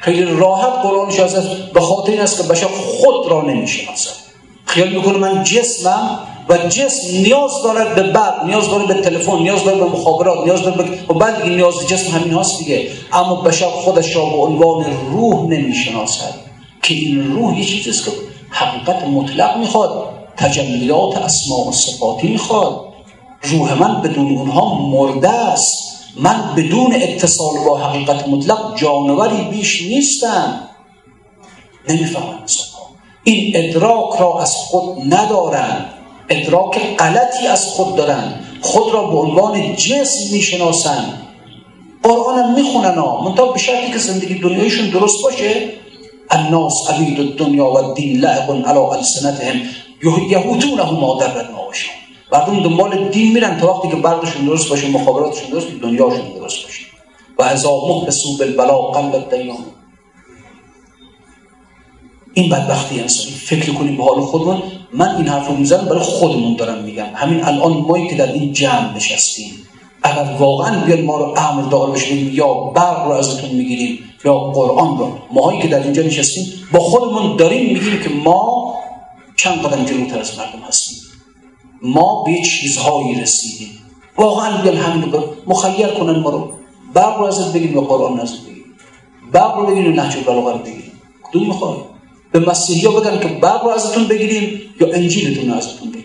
خیلی 0.00 0.22
راحت 0.22 0.72
قرآنش 0.82 1.20
از 1.20 1.48
به 1.72 1.80
خاطر 1.80 2.10
این 2.10 2.20
است 2.20 2.42
که 2.42 2.48
بشر 2.48 2.66
خود 2.66 3.30
را 3.30 3.42
نمی‌شناسد 3.42 4.10
خیال 4.64 4.88
می‌کنه 4.88 5.18
من 5.18 5.44
جسمم 5.44 6.18
و 6.48 6.58
جسم 6.58 7.16
نیاز 7.22 7.50
دارد 7.64 7.94
به 7.94 8.02
برق 8.02 8.44
نیاز 8.46 8.70
داره 8.70 8.86
به 8.86 8.94
تلفن 8.94 9.38
نیاز 9.38 9.64
داره 9.64 9.78
به 9.78 9.84
مخابرات 9.84 10.44
نیاز 10.44 10.62
داره 10.62 10.76
به 10.76 10.84
و 11.08 11.14
بعد 11.14 11.42
دیگه 11.42 11.56
نیاز 11.56 11.86
جسم 11.86 12.10
همین 12.10 12.32
هاست 12.32 12.58
دیگه. 12.58 12.88
اما 13.12 13.34
بشر 13.34 13.66
خودش 13.66 14.16
را 14.16 14.24
به 14.24 14.36
عنوان 14.36 14.86
روح 15.10 15.50
نمی‌شناسد. 15.50 16.47
که 16.82 16.94
این 16.94 17.32
روح 17.32 17.58
یه 17.58 17.64
چیزی 17.64 17.90
است 17.90 18.04
که 18.04 18.10
حقیقت 18.50 19.04
مطلق 19.04 19.56
می‌خواد 19.56 20.08
تجلیات 20.36 21.16
اسماء 21.16 21.68
و 21.68 21.72
صفاتی 21.72 22.28
می‌خواد. 22.28 22.84
روح 23.42 23.74
من 23.74 24.02
بدون 24.02 24.36
اونها 24.36 24.74
مرده 24.74 25.28
است. 25.28 25.88
من 26.16 26.54
بدون 26.56 26.94
اتصال 26.94 27.54
با 27.66 27.78
حقیقت 27.78 28.28
مطلق 28.28 28.78
جانوری 28.78 29.42
بیش 29.50 29.82
نیستم. 29.82 30.68
نمی‌فهمم 31.88 32.38
این 33.24 33.52
ادراک 33.54 34.20
را 34.20 34.40
از 34.40 34.54
خود 34.56 35.14
ندارند 35.14 35.94
ادراک 36.28 36.96
غلطی 36.96 37.46
از 37.46 37.66
خود 37.66 37.96
دارند 37.96 38.44
خود 38.60 38.92
را 38.92 39.06
به 39.06 39.16
عنوان 39.16 39.76
جسم 39.76 40.32
می‌شناسند 40.32 41.22
قرآن 42.02 42.38
هم 42.38 42.54
می‌خونن 42.54 42.94
ها. 42.94 43.20
منتها 43.24 43.52
به 43.52 43.58
شرطی 43.58 43.92
که 43.92 43.98
زندگی 43.98 44.34
دنیایشون 44.34 44.90
درست 44.90 45.22
باشه 45.22 45.72
الناس 46.30 46.90
عبید 46.90 47.20
الدنیا 47.20 47.64
و 47.64 47.76
الدین 47.76 48.20
لعب 48.20 48.50
علی 48.50 48.78
السنتهم 48.78 49.60
یهودونه 50.30 50.90
ما 50.90 51.18
در 51.20 51.28
باشه 51.68 51.90
مردم 52.32 52.62
دنبال 52.62 53.08
دین 53.08 53.32
میرن 53.32 53.58
تا 53.58 53.74
وقتی 53.74 53.88
که 53.88 53.96
بردشون 53.96 54.44
درست 54.46 54.68
باشه 54.68 54.88
مخابراتشون 54.88 55.50
درست 55.50 55.66
دنیاشون 55.82 56.32
درست 56.38 56.62
باشه. 56.64 56.84
و 57.38 57.42
ازا 57.42 57.80
محبسو 57.88 58.36
بالبلا 58.38 58.78
قلب 58.78 59.30
دیان 59.30 59.56
این 62.34 62.50
بدبختی 62.50 63.00
انسانی 63.00 63.30
فکر 63.30 63.72
کنیم 63.72 63.96
به 63.96 64.04
حال 64.04 64.20
خودمون. 64.20 64.62
من 64.92 65.16
این 65.16 65.28
حرف 65.28 65.48
رو 65.48 65.56
می‌زنم 65.56 65.84
برای 65.84 66.00
خودمون 66.00 66.56
دارم 66.56 66.84
میگم. 66.84 67.08
همین 67.14 67.44
الان 67.44 67.72
مایی 67.72 68.08
که 68.08 68.16
در 68.16 68.32
این 68.32 68.52
جمع 68.52 68.96
نشستیم. 68.96 69.67
اگر 70.02 70.36
واقعا 70.38 70.84
بیان 70.84 71.04
ما 71.04 71.18
رو 71.18 71.24
امر 71.24 71.62
دار 71.62 71.90
بشیم 71.90 72.30
یا 72.34 72.54
برق 72.54 73.06
رو 73.06 73.12
ازتون 73.12 73.50
می‌گیریم 73.50 73.98
یا 74.24 74.38
قرآن 74.38 74.98
رو 74.98 75.12
ماهایی 75.32 75.60
که 75.60 75.68
در 75.68 75.82
اینجا 75.82 76.02
نشستیم 76.02 76.44
با 76.72 76.80
خودمون 76.80 77.36
داریم 77.36 77.72
میگیم 77.72 78.00
که 78.02 78.10
ما 78.10 78.74
چند 79.36 79.62
قدم 79.62 79.84
جلوتر 79.84 80.18
از 80.18 80.38
مردم 80.38 80.58
هستیم. 80.68 80.98
ما 81.82 82.24
به 82.26 82.42
چیزهایی 82.42 83.20
رسیدیم. 83.20 83.68
واقعا 84.16 84.62
بیان 84.62 84.76
همین 84.76 85.12
رو 85.12 85.24
مخیر 85.46 85.86
کنن 85.86 86.18
ما 86.18 86.30
رو. 86.30 86.52
برق 86.94 87.18
رو 87.18 87.24
ازت 87.24 87.52
بگیم 87.52 87.74
یا 87.74 87.80
قرآن 87.80 88.20
ازت 88.20 88.40
بگیم 88.40 88.64
برق 89.32 89.58
رو 89.58 89.66
بگیم 89.66 89.84
یا 89.84 89.90
نهج 89.90 90.16
البلاغه 90.16 90.52
رو 90.52 90.58
بگیم 90.58 90.92
کدوم 91.22 91.46
می‌خوای؟ 91.46 91.76
به 92.32 92.38
مسیحی 92.38 92.88
بگن 92.88 93.20
که 93.20 93.28
برق 93.28 93.64
رو 93.64 93.70
ازتون 93.70 94.04
بگیریم 94.04 94.60
یا 94.80 94.88
انجیلتون 94.92 95.50
رو 95.50 95.56
ازتون 95.56 95.90
بگیریم 95.90 95.97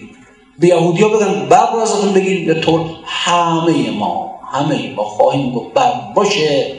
به 0.60 0.68
یهودی 0.68 1.04
ها 1.04 1.10
بگن 1.10 1.46
برق 1.50 1.74
رو 1.74 1.80
ازتون 1.80 2.14
بگیریم 2.14 2.48
یا 2.48 2.62
طور 2.62 2.82
همه 3.06 3.92
ما 3.92 4.40
همه 4.52 4.94
ما 4.96 5.04
خواهیم 5.04 5.52
گفت 5.52 5.74
برق 5.74 6.14
باشه. 6.14 6.76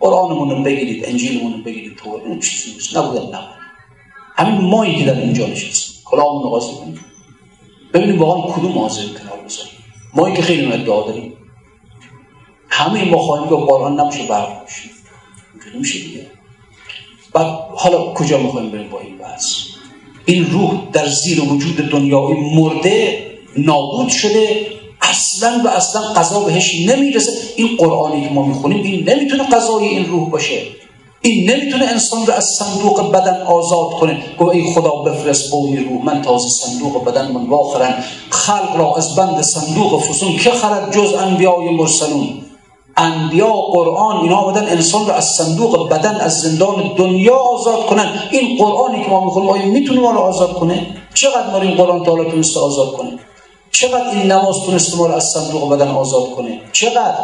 قرآنمون 0.00 0.50
رو 0.50 0.62
بگیرید 0.62 1.04
انجیلمون 1.04 1.52
رو 1.52 1.62
بگیرید 1.62 1.96
طور 1.96 2.22
این 2.26 2.40
چیزی 2.40 2.72
نیست. 2.72 2.96
نبودن 2.96 3.20
نبود 3.20 3.58
همین 4.36 4.60
مایی 4.60 4.98
که 4.98 5.04
در 5.04 5.20
اینجا 5.20 5.46
نشستیم 5.46 6.02
کلامون 6.04 6.46
نقاضی 6.46 6.72
کنیم 6.72 7.00
ببینیم 7.94 8.18
واقعا 8.18 8.54
کدوم 8.54 8.78
حاضر 8.78 9.02
کنار 9.02 9.44
بذاریم 9.46 9.72
مایی 10.14 10.36
که 10.36 10.42
خیلی 10.42 10.72
ادعا 10.72 11.02
داریم. 11.02 11.32
همه 12.68 13.10
ما 13.10 13.18
خواهیم 13.18 13.48
که 13.48 13.54
قرآن 13.54 14.00
نمیشه 14.00 14.26
برق 14.26 14.60
باشه. 14.60 14.90
میشه 15.74 15.98
دیگه. 15.98 16.26
بعد 17.32 17.46
حالا 17.76 18.14
کجا 18.14 18.38
می‌خوایم 18.38 18.70
بریم 18.70 18.90
با 18.90 19.00
این 19.00 19.18
بحث؟ 19.18 19.67
این 20.28 20.50
روح 20.50 20.70
در 20.92 21.08
زیر 21.08 21.40
وجود 21.40 21.76
دنیای 21.76 22.34
مرده 22.54 23.18
نابود 23.56 24.08
شده 24.08 24.66
اصلا 25.00 25.62
و 25.64 25.68
اصلا 25.68 26.00
قضا 26.00 26.40
بهش 26.40 26.88
نمی‌رسه. 26.88 27.32
این 27.56 27.68
قرآنی 27.78 28.22
که 28.22 28.30
ما 28.30 28.46
می‌خونیم 28.46 28.82
این 28.82 29.08
نمی‌تونه 29.08 29.42
قضای 29.42 29.88
این 29.88 30.06
روح 30.06 30.30
باشه. 30.30 30.62
این 31.20 31.50
نمی‌تونه 31.50 31.84
انسان 31.84 32.26
رو 32.26 32.32
از 32.32 32.44
صندوق 32.44 33.12
بدن 33.12 33.42
آزاد 33.42 33.90
کنه. 34.00 34.22
گوه 34.38 34.48
ای 34.48 34.62
خدا 34.62 34.90
بفرست 34.90 35.50
قومی 35.50 35.76
روح. 35.76 36.04
من 36.04 36.22
تازه 36.22 36.48
صندوق 36.48 37.04
بدن 37.04 37.32
من 37.32 37.46
واخرن 37.46 38.04
خلق 38.30 38.76
را 38.76 38.96
از 38.96 39.16
بند 39.16 39.42
صندوق 39.42 40.02
فسون. 40.02 40.36
که 40.36 40.50
خرد 40.50 40.94
جز 40.94 41.14
انبیای 41.14 41.68
مرسلون؟ 41.68 42.28
انبیا 42.98 43.52
قرآن 43.52 44.16
اینا 44.16 44.36
آمدن 44.36 44.68
انسان 44.68 45.06
رو 45.06 45.12
از 45.12 45.24
صندوق 45.24 45.88
بدن 45.88 46.14
از 46.14 46.40
زندان 46.40 46.74
دنیا 46.96 47.36
آزاد 47.36 47.86
کنن. 47.86 48.12
این 48.30 48.58
قرآنی 48.58 49.04
که 49.04 49.10
ما 49.10 49.24
می‌خونیم 49.24 49.48
آیا 49.50 49.66
می‌تونه 49.66 50.00
ما 50.00 50.10
رو 50.10 50.18
آزاد 50.18 50.52
کنه؟ 50.52 50.86
چقدر 51.14 51.50
ما 51.50 51.60
این 51.60 51.76
قرآن 51.76 52.04
تعالی 52.04 52.30
تونسته 52.30 52.60
آزاد 52.60 52.92
کنه؟ 52.92 53.18
چقدر 53.72 54.10
این 54.10 54.32
نماز 54.32 54.56
تونسته 54.66 54.96
ما 54.96 55.06
رو 55.06 55.14
از 55.14 55.24
صندوق 55.24 55.72
بدن 55.72 55.88
آزاد 55.88 56.30
کنه؟ 56.30 56.60
چقدر؟ 56.72 57.14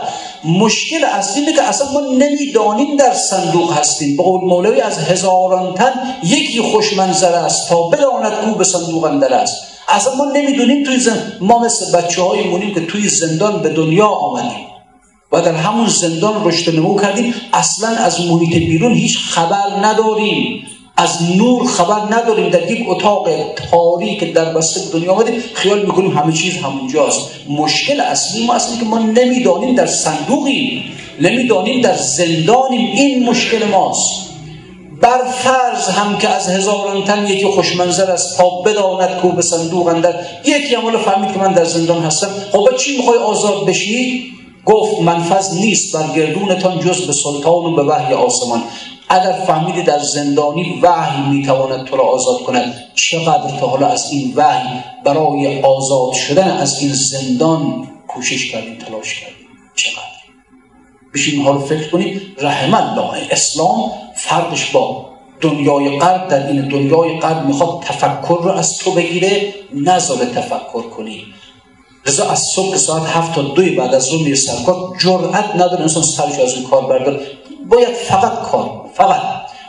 مشکل 0.44 1.04
اصلی 1.04 1.40
اینه 1.40 1.52
که 1.52 1.62
اصلا 1.62 1.86
ما 1.92 2.00
نمی‌دانیم 2.00 2.96
در 2.96 3.12
صندوق 3.12 3.72
هستیم. 3.72 4.16
به 4.16 4.22
قول 4.22 4.44
مولوی 4.44 4.80
از 4.80 4.98
هزاران 4.98 5.74
تن 5.74 5.92
یکی 6.24 6.62
خوشمنظر 6.62 7.32
است 7.32 7.68
تا 7.68 7.82
بداند 7.82 8.32
او 8.46 8.54
به 8.54 8.64
صندوق 8.64 9.04
اندر 9.04 9.34
است. 9.34 9.56
اصلا 9.88 10.14
ما 10.14 10.24
نمی‌دونیم 10.24 10.84
توی 10.84 10.98
زن... 10.98 11.32
ما 11.40 11.58
مثل 11.58 11.92
بچه 11.98 12.22
های 12.22 12.44
مونیم 12.44 12.74
که 12.74 12.86
توی 12.86 13.08
زندان 13.08 13.62
به 13.62 13.68
دنیا 13.68 14.06
آمدیم. 14.06 14.66
و 15.34 15.40
در 15.40 15.54
همون 15.54 15.88
زندان 15.88 16.44
رشد 16.44 16.76
نمو 16.76 17.00
کردیم. 17.00 17.34
اصلا 17.52 17.88
از 17.88 18.26
محیط 18.26 18.54
بیرون 18.54 18.94
هیچ 18.94 19.18
خبر 19.18 19.66
نداریم. 19.82 20.66
از 20.96 21.22
نور 21.36 21.66
خبر 21.66 22.16
نداریم. 22.16 22.50
در 22.50 22.70
یک 22.70 22.84
اتاق 22.88 23.28
تاریک 23.70 24.32
در 24.32 24.56
وسط 24.56 24.92
دنیا 24.92 25.12
آمدیم 25.12 25.34
خیال 25.54 25.86
می‌کنیم 25.86 26.18
همه 26.18 26.32
چیز 26.32 26.56
همونجاست. 26.56 27.30
مشکل 27.48 28.00
اصلی 28.00 28.46
ما 28.46 28.54
اصلی 28.54 28.78
که 28.78 28.84
ما 28.84 28.98
نمی‌دانیم 28.98 29.74
در 29.74 29.86
صندوقیم. 29.86 30.82
نمی‌دانیم 31.20 31.80
در 31.80 31.96
زندانیم. 31.96 32.92
این 32.92 33.28
مشکل 33.28 33.64
ماست. 33.64 34.30
بر 35.00 35.24
فرض 35.24 35.88
هم 35.88 36.18
که 36.18 36.28
از 36.28 36.48
هزاران 36.48 37.04
تن 37.04 37.26
یکی 37.26 37.46
خوشمنظر 37.46 38.10
است 38.10 38.38
تا 38.38 38.50
بداند 38.50 39.22
که 39.22 39.28
به 39.28 39.42
صندوق 39.42 39.86
اندر 39.86 40.14
یکی 40.44 40.74
عمال 40.74 40.96
فهمید 40.98 41.32
که 41.32 41.38
من 41.38 41.52
در 41.52 41.64
زندان 41.64 42.02
هستم. 42.02 42.30
خب 42.52 42.76
چی 42.76 42.96
می‌خوای 42.96 43.18
آزاد 43.18 43.66
بشی؟ 43.66 44.24
گفت 44.66 45.00
منفذ 45.00 45.54
نیست 45.54 45.96
بر 45.96 46.16
گردونتان 46.16 46.80
جز 46.80 47.06
به 47.06 47.12
سلطان 47.12 47.64
و 47.64 47.76
به 47.76 47.82
وحی 47.82 48.14
آسمان. 48.14 48.62
اگر 49.08 49.32
فهمیدی 49.32 49.82
در 49.82 49.98
زندانی 49.98 50.80
وحی 50.82 51.30
می‌تواند 51.30 51.86
تو 51.86 51.96
را 51.96 52.04
آزاد 52.04 52.42
کند 52.42 52.74
چقدر 52.94 53.58
تا 53.60 53.66
حالا 53.66 53.86
از 53.86 54.12
این 54.12 54.32
وحی 54.36 54.80
برای 55.04 55.62
آزاد 55.62 56.12
شدن 56.12 56.50
از 56.50 56.82
این 56.82 56.92
زندان 56.92 57.88
کوشش 58.08 58.52
کردی 58.52 58.76
تلاش 58.76 59.20
کردی 59.20 59.44
چقدر؟ 59.76 60.04
بشین 61.14 61.42
حال 61.42 61.58
فکر 61.58 61.90
کنید 61.90 62.22
رحم 62.38 62.74
الله 62.74 63.26
اسلام 63.30 63.92
فرقش 64.14 64.70
با 64.70 65.06
دنیای 65.40 65.98
قلب 65.98 66.28
در 66.28 66.46
این 66.46 66.68
دنیای 66.68 67.18
قلب 67.20 67.46
می‌خواد 67.46 67.82
تفکر 67.82 68.38
رو 68.42 68.50
از 68.50 68.78
تو 68.78 68.90
بگیره 68.90 69.54
نذاره 69.74 70.26
تفکر 70.26 70.82
کنی. 70.82 71.24
لذا 72.06 72.30
از 72.30 72.42
صبح 72.54 72.76
ساعت 72.76 73.02
هفت 73.06 73.34
تا 73.34 73.42
دوی 73.42 73.70
بعد 73.70 73.94
از 73.94 74.12
روم 74.12 74.34
سرکار 74.34 74.76
جرأت 75.00 75.54
نداره 75.54 75.80
انسان 75.80 76.02
سرش 76.02 76.38
از 76.38 76.54
این 76.54 76.64
کار 76.64 76.86
بردار 76.86 77.20
باید 77.70 77.88
فقط 77.88 78.42
کار 78.42 78.70
فقط. 78.94 79.20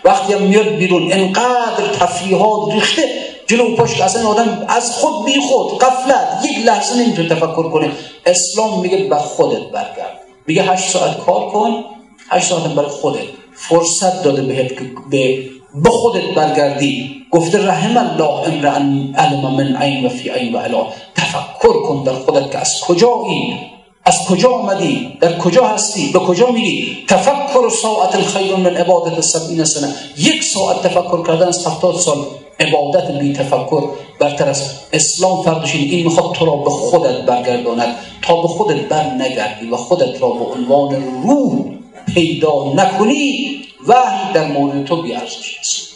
وقتی 0.06 0.34
هم 0.34 0.42
میاد 0.42 0.68
بیرون 0.68 1.12
انقدر 1.12 1.88
تفریحات 2.00 2.74
ریخته 2.74 3.04
جلو 3.48 3.76
پاش 3.76 3.96
که 3.96 4.04
اصلا 4.04 4.28
آدم 4.28 4.66
از 4.68 4.92
خود 4.92 5.26
بی 5.26 5.40
خود 5.50 5.80
قفلت 5.80 6.46
یک 6.46 6.66
لحظه 6.66 6.96
نمی‌تونه 6.96 7.30
تفکر 7.30 7.70
کنه. 7.70 7.92
اسلام 8.26 8.80
میگه 8.82 8.98
به 8.98 9.16
خودت 9.16 9.72
برگرد. 9.74 10.20
میگه 10.48 10.64
هشت 10.64 10.90
ساعت 10.90 11.18
کار 11.18 11.50
کن 11.50 11.84
هشت 12.30 12.48
ساعت 12.48 12.64
برای 12.64 12.90
خودت. 12.90 13.20
فرصت 13.56 14.24
داده 14.24 14.42
بهت 14.42 14.68
که 14.68 14.92
به 15.10 15.40
به 15.76 15.90
خودت 15.90 16.24
برگردی. 16.36 17.16
گفته 17.32 17.68
رحم 17.68 17.98
الله 17.98 18.48
امرا 18.48 18.72
علم 19.18 19.52
من 19.58 19.76
عین 19.76 20.06
و 20.06 20.10
فی 20.10 20.30
عین 20.30 20.56
و 20.56 20.58
اله 20.58 20.86
تفکر 21.16 21.55
کن 21.74 22.04
در 22.04 22.14
خودت 22.14 22.52
که 22.52 22.58
از 22.58 22.82
کجایی 22.88 23.60
از 24.06 24.28
کجا 24.28 24.50
آمدی؟ 24.50 25.18
در 25.22 25.38
کجا 25.38 25.68
هستی؟ 25.68 26.12
به 26.12 26.20
کجا 26.20 26.52
میری؟ 26.52 27.06
تفکر 27.08 27.70
ساعت 27.70 28.16
الخیر 28.16 28.56
من 28.56 28.76
عبادت 28.76 29.22
سبعین 29.22 29.64
سنه 29.64 29.96
یک 30.18 30.44
ساعت 30.44 30.88
تفکر 30.88 31.24
کردن 31.28 31.48
از 31.48 31.68
هفتاد 31.68 31.96
سال 31.96 32.18
عبادت 32.60 33.12
بی 33.12 33.34
تفکر 33.34 33.84
برتر 34.20 34.50
از 34.50 34.72
اسلام 34.94 35.44
فردشین 35.44 35.90
این 35.90 36.06
می‌خواد 36.06 36.36
تو 36.36 36.46
را 36.46 36.56
به 36.56 36.70
خودت 36.70 37.22
برگرداند. 37.22 37.96
تا 38.22 38.42
به 38.42 38.48
خودت 38.48 38.88
بر 38.90 39.04
نگردی 39.04 39.70
و 39.70 39.76
خودت 39.76 40.22
را 40.22 40.30
به 40.30 40.46
عنوان 40.46 41.04
روح 41.24 41.66
پیدا 42.14 42.74
نکنی 42.74 43.60
وحی 43.88 44.34
در 44.34 44.48
مورد 44.48 44.86
تو 44.86 45.02
بیارزش 45.02 45.58
است 45.60 45.95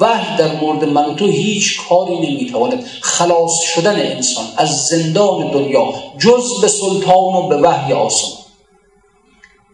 وحی 0.00 0.36
در 0.36 0.60
مورد 0.60 0.84
من 0.84 1.16
تو 1.16 1.26
هیچ 1.26 1.80
کاری 1.88 2.18
نمی‌تواند 2.18 2.86
خلاص 3.00 3.60
شدن 3.74 3.96
انسان 3.96 4.46
از 4.56 4.86
زندان 4.86 5.50
دنیا 5.50 5.94
جز 6.18 6.60
به 6.60 6.68
سلطان 6.68 7.34
و 7.34 7.48
به 7.48 7.56
وحی 7.56 7.92
آسمان 7.92 8.44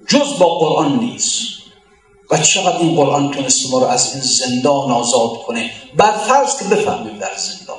جز 0.08 0.38
با 0.38 0.58
قرآن 0.58 0.98
نیست. 0.98 1.40
و 2.30 2.38
چقدر 2.38 2.76
این 2.78 2.96
قرآن 2.96 3.30
تونست 3.30 3.70
ما 3.70 3.78
رو 3.78 3.84
از 3.86 4.14
این 4.14 4.22
زندان 4.22 4.90
آزاد 4.90 5.42
کنه؟ 5.46 5.70
بر 5.96 6.12
فرض 6.12 6.58
که 6.58 6.64
بفهمیم 6.64 7.18
در 7.18 7.36
زندان. 7.36 7.76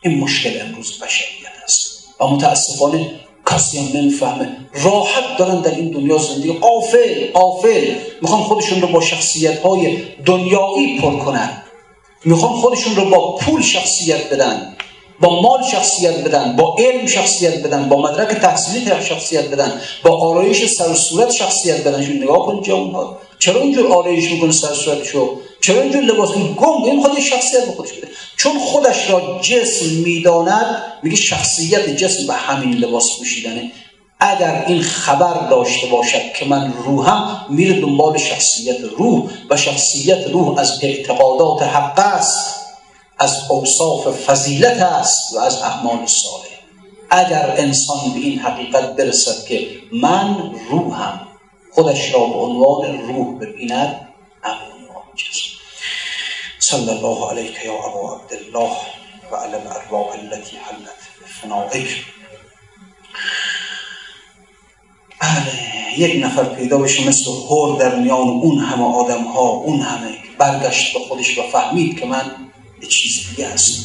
این 0.00 0.20
مشکل 0.20 0.60
امروز 0.60 0.98
بشریت 0.98 1.52
است. 1.64 2.04
و 2.20 2.26
متاسفانه 2.26 3.20
کسی 3.50 3.78
هم 3.78 3.98
نمی‌فهمه. 3.98 4.56
راحت 4.74 5.36
دارن 5.38 5.60
در 5.60 5.70
این 5.70 5.90
دنیا 5.90 6.18
زندگی 6.18 6.52
قافل 6.52 7.30
قافل 7.32 7.94
می‌خوان 8.22 8.42
خودشون 8.42 8.80
رو 8.80 8.88
با 8.88 9.00
شخصیت 9.00 9.58
های 9.58 9.98
دنیایی 10.26 10.98
پر 11.00 11.16
کنن. 11.16 11.62
می‌خوان 12.24 12.52
خودشون 12.52 12.96
رو 12.96 13.04
با 13.04 13.36
پول 13.36 13.62
شخصیت 13.62 14.32
بدن 14.32 14.76
با 15.20 15.40
مال 15.42 15.62
شخصیت 15.62 16.24
بدن 16.24 16.56
با 16.56 16.76
علم 16.78 17.06
شخصیت 17.06 17.62
بدن 17.62 17.88
با 17.88 17.96
مدرک 17.96 18.28
تحصیلی 18.28 18.90
شخصیت 19.04 19.44
بدن 19.50 19.80
با 20.04 20.10
آرایش 20.10 20.66
سر 20.66 20.88
و 20.88 20.94
صورت 20.94 21.30
شخصیت 21.30 21.80
بدن. 21.86 22.00
نگاه 22.22 22.46
کن 22.46 22.62
جوان 22.62 23.16
چرا 23.42 23.60
اینجور 23.60 23.92
آرایش 23.92 24.32
می‌کنه 24.32 24.52
سر 24.52 24.74
صورتشو؟ 24.74 25.38
چرا 25.60 25.82
اینجور 25.82 26.02
لباس 26.02 26.36
می 26.36 26.54
گم 26.54 26.84
این 26.84 27.02
خودش 27.02 27.30
شخصیت 27.30 27.64
به 27.66 27.72
خودش 27.72 27.90
چون 28.36 28.58
خودش 28.58 29.10
را 29.10 29.40
جسم 29.42 29.86
می‌داند 30.04 30.82
میگه 31.02 31.16
شخصیت 31.16 31.96
جسم 31.96 32.26
به 32.26 32.32
همین 32.32 32.74
لباس 32.74 33.18
پوشیدنه. 33.18 33.72
اگر 34.20 34.64
این 34.66 34.82
خبر 34.82 35.48
داشته 35.48 35.86
باشد 35.86 36.32
که 36.38 36.44
من 36.44 36.72
روحم 36.84 37.46
میره 37.50 37.80
دنبال 37.80 38.18
شخصیت 38.18 38.80
روح 38.96 39.30
و 39.50 39.56
شخصیت 39.56 40.26
روح 40.26 40.58
از 40.58 40.78
اعتقادات 40.82 41.62
حق 41.62 41.98
است 41.98 42.54
از 43.18 43.38
اوصاف 43.50 44.06
فضیلت 44.06 44.82
است 44.82 45.34
و 45.34 45.38
از 45.38 45.62
اعمال 45.62 46.06
صالح. 46.06 46.42
اگر 47.10 47.54
انسان 47.56 48.12
به 48.14 48.20
این 48.20 48.38
حقیقت 48.38 48.96
برسد 48.96 49.44
که 49.48 49.66
من 49.92 50.54
روحم 50.70 51.31
خودش 51.74 52.14
را 52.14 52.20
به 52.20 52.34
عنوان 52.34 52.98
روح 53.08 53.38
ببیند 53.38 54.08
امون 54.44 54.72
صلی 56.58 56.90
الله 56.90 57.30
علیک 57.30 57.64
یا 57.64 57.72
ابا 57.72 58.16
عبدالله 58.16 58.76
و 59.32 59.36
علی 59.36 59.54
الارواح 59.54 60.06
التي 60.12 60.56
حلت 60.56 61.00
بفنائک 61.22 62.04
بله 65.20 65.98
یک 65.98 66.24
نفر 66.24 66.44
پیدا 66.44 66.78
بشه 66.78 67.08
مثل 67.08 67.30
هور 67.30 67.78
در 67.78 67.94
میان 67.94 68.28
اون 68.28 68.58
همه 68.58 68.84
آدم 68.84 69.24
ها 69.24 69.48
اون 69.48 69.80
همه 69.80 70.18
برگشت 70.38 70.92
به 70.92 70.98
خودش 70.98 71.38
و 71.38 71.42
فهمید 71.42 72.00
که 72.00 72.06
من 72.06 72.30
به 72.80 72.86
چیز 72.86 73.28
دیگه 73.30 73.48
هستم. 73.48 73.82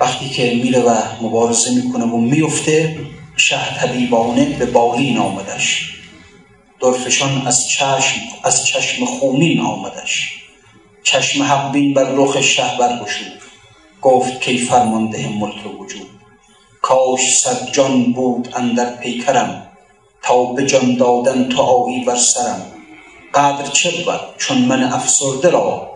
وقتی 0.00 0.28
که 0.28 0.54
میره 0.54 0.80
و 0.80 1.02
مبارزه 1.22 1.74
می‌کنه 1.74 2.04
و 2.04 2.16
میفته 2.16 2.98
شه 3.36 3.78
طبیبانه 3.78 4.44
به 4.44 4.66
بالین 4.66 5.18
آمدش 5.18 5.92
درفشان 6.80 7.46
از 7.46 7.68
چشم 7.68 8.20
از 8.44 8.66
چشم 8.66 9.04
خونین 9.04 9.60
آمدش 9.60 10.32
چشم 11.02 11.42
حقبین 11.42 11.94
بر 11.94 12.04
رخ 12.14 12.40
شه 12.40 12.76
برگشود 12.78 13.40
گفت 14.02 14.40
کی 14.40 14.58
فرمانده 14.58 15.28
ملک 15.28 15.80
وجود. 15.80 16.10
کاش 16.82 17.38
صد 17.38 17.72
جان 17.72 18.12
بود 18.12 18.48
اندر 18.56 18.96
پیکرم. 18.96 19.68
تا 20.22 20.44
به 20.44 20.66
جان 20.66 20.96
دادن 20.96 21.48
تو 21.48 21.62
آیی 21.62 22.04
بر 22.04 22.16
سرم. 22.16 22.72
قدر 23.34 23.70
چه 23.70 23.90
بود 23.90 24.20
چون 24.38 24.58
من 24.58 24.82
افسرده 24.82 25.50
را؟ 25.50 25.90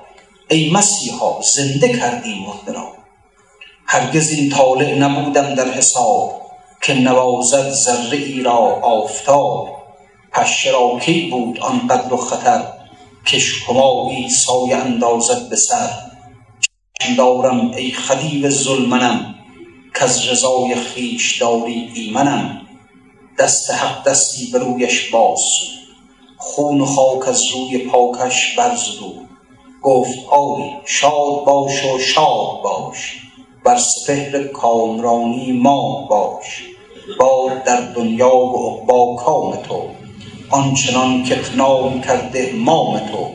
ای 0.50 0.70
مسیحا 0.70 1.40
زنده 1.42 1.98
کردی 1.98 2.34
مرده 2.46 2.72
را. 2.72 2.92
هرگز 3.86 4.30
این 4.30 4.50
طالع 4.50 4.94
نبودم 4.94 5.54
در 5.54 5.72
حساب. 5.72 6.39
که 6.82 6.94
نوازد 6.94 7.70
ذره 7.70 8.18
ای 8.18 8.42
را 8.42 8.80
آفتاب. 8.82 9.68
پشه 10.32 10.70
را 10.70 10.98
کی 10.98 11.30
بود 11.30 11.60
آن 11.60 11.86
قدر 11.86 12.14
و 12.14 12.16
خطر 12.16 12.72
کش 13.26 13.68
همایی 13.68 14.30
سایه 14.30 14.76
اندازد 14.76 15.48
به 15.48 15.56
سر؟ 15.56 15.90
دارم 17.16 17.70
ای 17.70 17.90
خدیو 17.90 18.50
ظلمنم 18.50 19.34
از 20.00 20.28
رضای 20.28 20.74
خویش 20.74 21.42
داری 21.42 21.92
ایمنم. 21.94 22.60
دست 23.38 23.70
حق 23.70 24.08
دستی 24.08 24.46
به 24.52 24.58
رویش 24.58 25.10
باز 25.10 25.40
خون 26.36 26.80
و 26.80 26.86
خاک 26.86 27.28
از 27.28 27.46
روی 27.46 27.78
پاکش 27.78 28.56
برزدو 28.56 29.14
گفت 29.82 30.18
آری 30.30 30.76
شاد 30.84 31.44
باش 31.46 31.84
و 31.84 31.98
شاد 31.98 32.62
باش. 32.62 33.29
بر 33.64 33.78
سپهر 33.78 34.42
کامرانی 34.42 35.52
ما 35.52 36.06
باش 36.10 36.64
باد 37.18 37.64
در 37.64 37.80
دنیا 37.80 38.36
و 38.36 38.84
با 38.86 39.16
کام 39.16 39.56
تو 39.56 39.82
آنچنان 40.50 41.22
که 41.22 41.40
نام 41.56 42.00
کرده 42.00 42.52
مام 42.52 42.98
تو. 42.98 43.30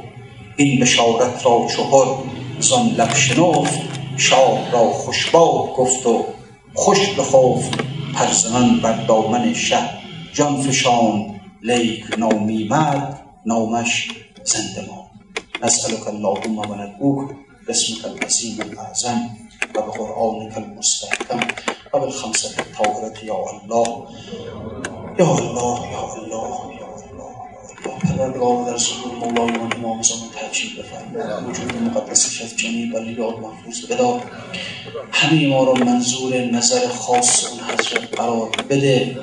این 0.56 0.80
بشارت 0.80 1.46
را 1.46 1.68
چهر 1.76 2.16
زان 2.60 2.88
لب 2.88 3.14
شنفت 3.16 3.80
شاه 4.18 4.72
را 4.72 4.90
خوشباد 4.90 5.76
گفت 5.76 6.06
و 6.06 6.26
خوش 6.74 7.10
بخفت 7.10 7.80
پرزنان 8.14 8.80
بر 8.80 9.06
دامن 9.06 9.54
شه. 9.54 9.80
جان 10.34 10.62
فشان 10.62 11.40
لیک 11.62 12.06
نامی 12.18 12.68
مرد 12.68 13.20
نامش 13.46 14.08
زنده 14.44 14.88
ما 14.88 15.06
نسألك 15.64 16.08
اللهم 16.08 16.58
و 16.58 16.76
ندعوک 16.76 17.30
باسمك 17.68 18.06
العظیم 18.06 18.58
الاعظم 18.62 19.30
و 19.76 19.82
به 19.82 19.92
قرآنك 19.92 20.58
المستحکم 20.58 21.40
و 21.94 22.00
بالخمسة 22.00 22.50
الطاهرة 22.60 23.26
یا 23.26 23.36
الله. 23.36 24.08
یا 25.20 25.28
الله 25.28 25.92
یا 25.92 26.14
الله 26.14 26.76
یا 26.80 26.88
الله 26.88 27.36
پروردگار 27.86 28.72
در 28.72 28.78
صدور 28.78 29.14
مولای 29.20 29.52
من 29.52 29.74
امام 29.74 30.02
زمان 30.02 30.30
تحجیل 30.36 30.82
بفرما 30.82 31.50
وجود 31.50 31.76
مقدسش 31.82 32.42
از 32.42 32.58
جمیع 32.58 32.94
بلیات 32.94 33.40
محفوظ 33.40 33.86
بدار 33.86 34.22
همه 35.12 35.48
ما 35.48 35.64
را 35.64 35.74
منظور 35.74 36.38
نظر 36.38 36.88
خاص 36.88 37.46
اون 37.52 37.60
حضرت 37.60 38.16
قرار 38.20 38.50
بده. 38.70 39.18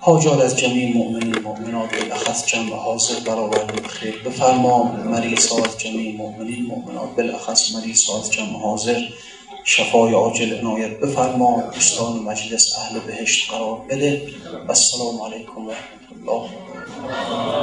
حاجات 0.00 0.40
از 0.40 0.56
جمعی 0.58 0.92
مؤمنین 0.92 1.38
مؤمنات 1.38 2.00
بالاخص 2.00 2.46
جمع 2.46 2.76
حاضر 2.76 3.20
برآورده 3.26 3.88
خیر. 3.88 4.22
بفرما 4.22 4.82
مریض 4.82 5.52
از 5.52 5.78
جمعی 5.78 6.12
مؤمنین 6.12 6.66
مؤمنات 6.66 7.16
بالاخص 7.16 7.74
مریض 7.74 8.10
از 8.10 8.32
جمع 8.32 8.60
حاضر. 8.62 9.00
شفای 9.64 10.12
عاجل 10.14 10.58
عنایت. 10.58 11.00
بفرما 11.00 11.62
دوستان 11.74 12.18
مجلس 12.18 12.74
اهل 12.78 13.00
بهشت 13.00 13.50
قرار 13.50 13.80
بده. 13.90 14.22
السلام 14.68 15.22
علیکم 15.22 15.66
و 15.66 15.70
رحمت 15.70 16.28
الله. 16.28 17.58